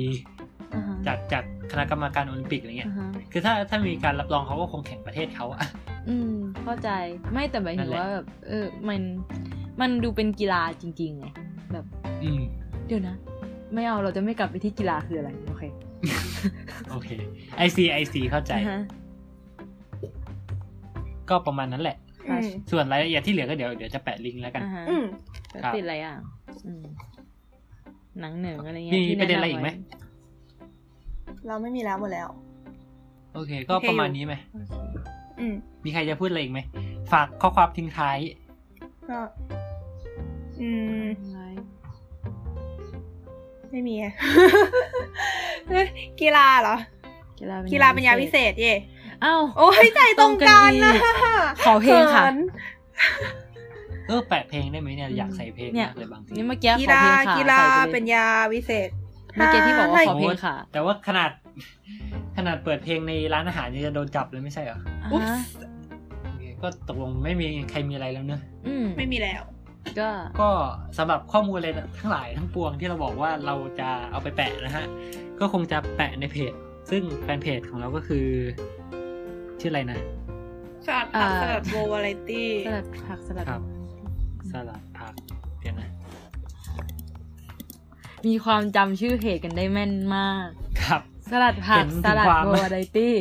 [0.74, 5.60] อ่าฮะจากจากคณะกรรมการโอลิมปิกอะไรเงี้ยอ่าฮะคือถ้าถ้ามีการรับรองเขาก็คงแข่งประเทศเขาอะ
[6.08, 6.90] อืม เข้าใจ
[7.32, 9.00] ไม่แต่หมายนั่ถึนงแหละว่าแบบเออ มัน
[9.80, 11.26] มันดูเป็นกีฬาจริงๆไง
[11.72, 11.84] แบบ
[12.22, 12.42] อืม
[12.86, 13.16] เดี๋ยวนะ
[13.74, 15.62] ไม่เอาเราจะไม่กลับไปที่กีฬาคืออะไรโอเค
[16.90, 17.10] โอเค
[17.56, 18.80] ไอซีไอซีเข้าใจอ่าฮะ
[21.30, 21.96] ก็ประมาณนั้นแหละ
[22.28, 25.04] อืมส่วนรายละเอียดที่เหลือก็เดี๋ยวเดี๋ยวจะแปะลิงก์แล้วกันอ่าฮะอืม
[25.50, 26.14] แล้วครับติดอะไรอะ
[26.66, 26.82] อืม
[28.20, 29.74] หนังเหนึ่งอะไรเงี้มียที่ประเด็นอะไรแำอีกไหมว้
[31.46, 32.28] เราไม่มีแล้วหมดแล้ว
[33.34, 35.13] โอเค ก็โอเคประมาณอยู่นี้ไหมโอเคอื
[35.52, 35.54] ม
[35.84, 36.60] มีใครจะพูดอะไรอีกไหม
[37.12, 38.18] ฝากข้อความทิ้งท้าย
[39.10, 39.20] ก็
[40.60, 40.70] อื
[41.02, 41.04] ม
[43.70, 44.12] ไม่มีอะ
[46.20, 46.76] กีฬาเหรอ
[47.38, 48.74] กีฬากีฬาเป็นยาพิเศษเย่
[49.24, 52.36] อ้าวโอ้ยใจตรงกันนะตรงกันดีขอเพลงค่ะขิน
[54.08, 58.88] เออแปะเพลงได้ไหมเนี่ยอยากใส่เพลงเนี่ยมากเลยบางทีนี่เมื่อกี้ขอกีเพลฬางค่ะกีฬาใส่ไปลยเป็นยาวิเศษ
[59.36, 61.30] เมื่อกี้ที่บอกว่าขอให้เพลงค่ะ แต่ว่าขนาด
[62.36, 64.78] ขนาดเปิดเพลงในร้านอาหารยังจะโดนจับเลยไม่ใช่เหรอ
[65.12, 65.40] อุ๊ยอ่า
[66.22, 69.42] โอเคก็ตกลงไม่มีใครมีอะไรแล้วเนอะอืมไม่มีแล้ว
[70.00, 70.08] ก็
[70.40, 70.50] ก็
[70.98, 74.86] สำหรับข้อมูลอะไรทั้งหลายทั้งปวงที่เราบอกว่าเราจะเอาไปแปะนะฮะ
[75.40, 76.52] ก็คงจะแปะในเพจ
[76.90, 78.26] ซึ่งแฟนเพจของเราก็คือ
[79.60, 79.98] ชื่ออะไรนะ
[80.86, 83.62] สลัดผักสลัดโบวาไรตี้สลัดผักสลัดครับ
[84.50, 85.14] สลัดผัก
[85.60, 85.90] เดี๋ยวนะ
[88.26, 90.48] มีความจำชื่อเพจกันได้แม่นมาก
[90.82, 93.14] ครับ สลัดผัเห็กนถึงสลัดความโบวาไรตี้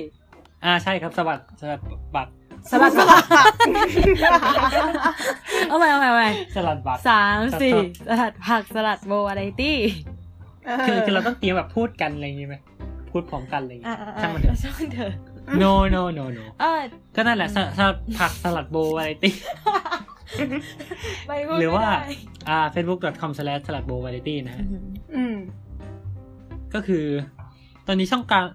[0.66, 1.80] อ่าใช่ครับสวัสดสลัด
[2.16, 2.28] บัก
[2.72, 3.54] สลัดผัก
[5.70, 9.78] เอาใหม่เอาใหม่เอาใหม่สลัดบักสามสี่ครับสลัดผักสลัดโบวาไรตี้
[10.88, 12.56] คือคือเราต้องเตรียมแบบพูดกันอะไรอย่างงี้ไหม
[13.12, 15.14] พูดพร้อมกันอะไรอย่างงี้อ่าช่างมันเถอะช่างมันเถอะ
[15.62, 16.82] no no no no เออ
[17.16, 19.34] ก็นั่นแหละสสลัดผักสลัดโบวาไรตี้
[21.28, 22.16] ไปพูดหรือว่าไม่ได้
[22.50, 24.84] อ่า facebook.com slash สลัดโบวาไรตี้นะฮะอื้อหือ
[25.16, 25.36] อืม
[26.74, 27.06] ก็คือ
[27.88, 28.46] ตอนนี้ช่องการ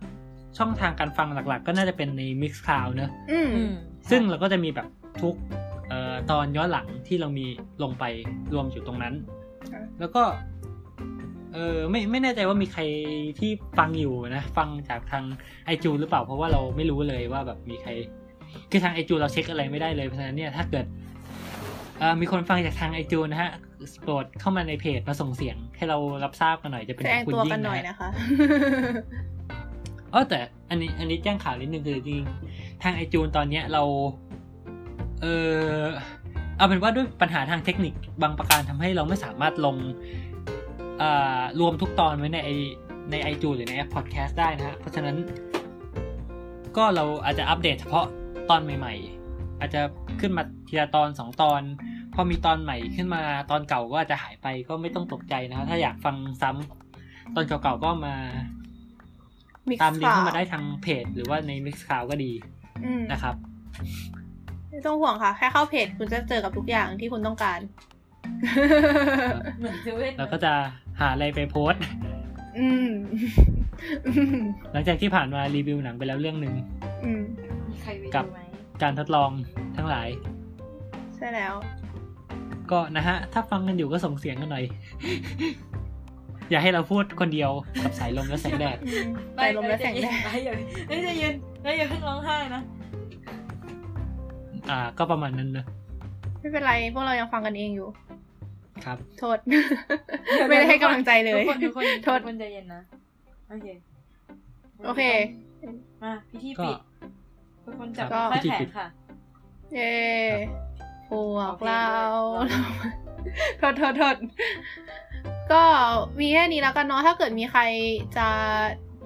[0.59, 3.73] ช่องทางการฟังหลัก ๆ ก็น่าจะเป็นใน Mixcloud เนอะอืมอืม
[4.11, 4.87] ซึ่งเราก็จะมีแบบ
[5.23, 5.35] ทุก
[5.89, 7.47] เอ่อตอนย้อนหลังที่เรามี
[7.83, 8.05] ลงไป
[8.55, 9.15] รวมอยู่ตรงนั้น
[9.73, 10.23] ค่ะแล้วก็
[11.53, 12.83] เออไม่ไม่แน่ใจว่ามีใคร
[13.39, 15.25] ที่ฟังอยู่นะ ฟังจากทาง
[15.65, 17.91] ไอจูหรือเปล่าเพราะว่าเราไม่รู้เลยว่าแบบมีใคร
[18.71, 20.87] คือทางไอจูเราเช็คอะไรไม่ได้เลยเพราะฉะนั้นเนี่ยถ้าเกิด
[21.99, 23.51] เอ่อมีคนฟังจากทางไอจูนะฮะ
[24.03, 28.11] โปรดเข้ามาในเพจมาส่งเสียงให้เรารับทราบกันหน่อยจะเป็นแสขดองงคุณตัวยิ่กันงหน่อยนะฮะนะคะ
[30.13, 30.39] เออแต่
[30.71, 33.83] อันนี้อันนี้แจ้งข่าวนิดนึงคือจริงๆทางไอจูนตอนเนี้ยเรา
[35.23, 35.27] เอ
[35.73, 35.83] อ
[36.57, 39.77] เอาเป็นว่าด้วยปัญหาทางเทคนิคบางประการทำให้เราไม่สามารถลง
[41.03, 42.51] อ่ารวมทุกตอนไว้ในไอ
[43.11, 45.17] ในไอจูหรือในแอปพอดแคสต์ได้นะฮะเพราะฉะนั้น
[46.77, 48.07] ก็เราอาจจะอัปเดตเฉพาะ
[48.51, 49.18] ตอนใหม่ ๆ
[49.61, 49.81] อาจจะ
[50.21, 51.63] ขึ้นมาทีละตอนสองตอน
[52.15, 58.15] พอมีตอนใหม่ขึ้นมาตอนเก่าก็อาจจะหายไปก็ไม่ต้องตกใจนะฮะถ้าอยากฟังซ้ำตอนเก่าๆก็มา
[59.71, 62.33] Mix ตามลิงก์เข้ามา Cloud ได้ทางเพจ หรือว่าใน Mixcloud ก็ดี
[62.85, 63.35] อืมนะครับ
[64.71, 67.61] ไม่ต้องห่วงค่ะ แค่เข้าเพจคุณจะเจอกับทุกอย่างที่คุณต้องการ
[69.59, 70.53] เหมือนเซเว่นเราก็จะ
[71.01, 71.83] หาอะไรไปโพสต์
[72.59, 72.91] อืม
[74.07, 74.39] อืม
[74.73, 76.55] หลังจากที่ผ่านมารีวิวหนังไปแล้วเรื่องหนึ่ง
[77.05, 77.23] อืม
[77.69, 78.41] มีใครไปกับดูไหม
[78.83, 79.31] การทดลอง
[79.77, 80.09] ทั้งหลาย
[81.17, 81.55] ใช่แล้ว
[82.71, 84.65] ก็นะฮะ ถ้าฟังกันอยู่ก็ส่งเสียงกันหน่อย
[86.51, 87.51] อย่าให้เราพูดคนเดียว
[87.83, 90.55] กับสายลมและแสงแดดอืมใจลมและแสงแดดไม่อย่า
[90.89, 92.63] ไม่จะยืนไม่อย่าเพิ่งร้องไห้นะ
[94.71, 95.65] อ่า ก็ประมาณนั้นนะ
[96.41, 97.89] ไม่เป็นไรพวกเรายังฟังกันเองอยู่
[98.85, 99.39] ครับ โทษ
[100.49, 102.83] ไม่ได้ให้กำลังใจเลยทุกคนทุกคนโทษทุกคนใจเย็นนะ
[103.49, 103.67] โอเค
[104.87, 105.03] โอเค
[106.03, 106.77] มาพิธีก็ปิด
[107.69, 108.87] ทุกคนจับก็ค่อยพิธีแขปินดค่ะ
[109.75, 109.95] เย้
[111.09, 111.87] พวกเรา
[112.35, 112.55] โอเค
[113.59, 114.17] โทษโทษโทษ
[115.53, 115.63] ก็
[116.21, 117.63] มีแค่นี้แล้วกันเนาะถ้าเกิดมีใคร
[118.17, 118.29] จะ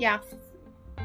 [0.03, 0.21] อยาก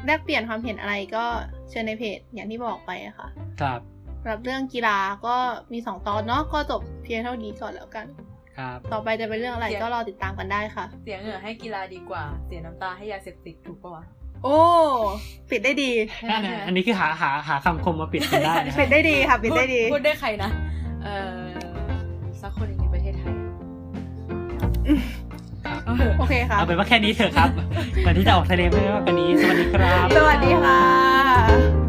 [0.06, 1.24] แลกเปลี่ยนความเห็นอะไรก็
[1.70, 3.28] เชิญในเพจอย่างที่บอกไปอะค่ะ
[3.60, 3.80] ครับ
[4.20, 5.36] สำหรับเรื่องกีฬาก็
[5.72, 8.06] มีสองตอนเนาะก็จบเพียงเท่านี้ก่อนแล้วกัน
[8.58, 14.04] ครับ ต่อไปจะเป็นเรื่องอะไรก็รอติดตามกันได้ค่ะ เสียเหงื่อให้กีฬาดีกว่า เสียน้ำตาให้ยาเสพติดถูกปะวะ
[14.44, 14.56] โอ้
[15.50, 15.90] ปิดได้ดี
[16.30, 20.50] นั่นน่ะอันนี้คือหาหาหาคำคมมาปิดกันได้นะปิดได้ดีค่ะปิดได้ดี พูพูดได้ใครนะ
[21.02, 21.42] เอ่อ
[22.40, 23.34] สักคนหนึ่งในประเทศไทย
[25.84, 27.48] เอาเถอะโอเคค่ะ เอาเป็นว่าแค่นี้เถอะครับ
[28.04, 31.87] ก่อนที่จะออกทะเลไม่ได้ว่ากว่านี้ สวัสดีครับ สวัสดีค่ะ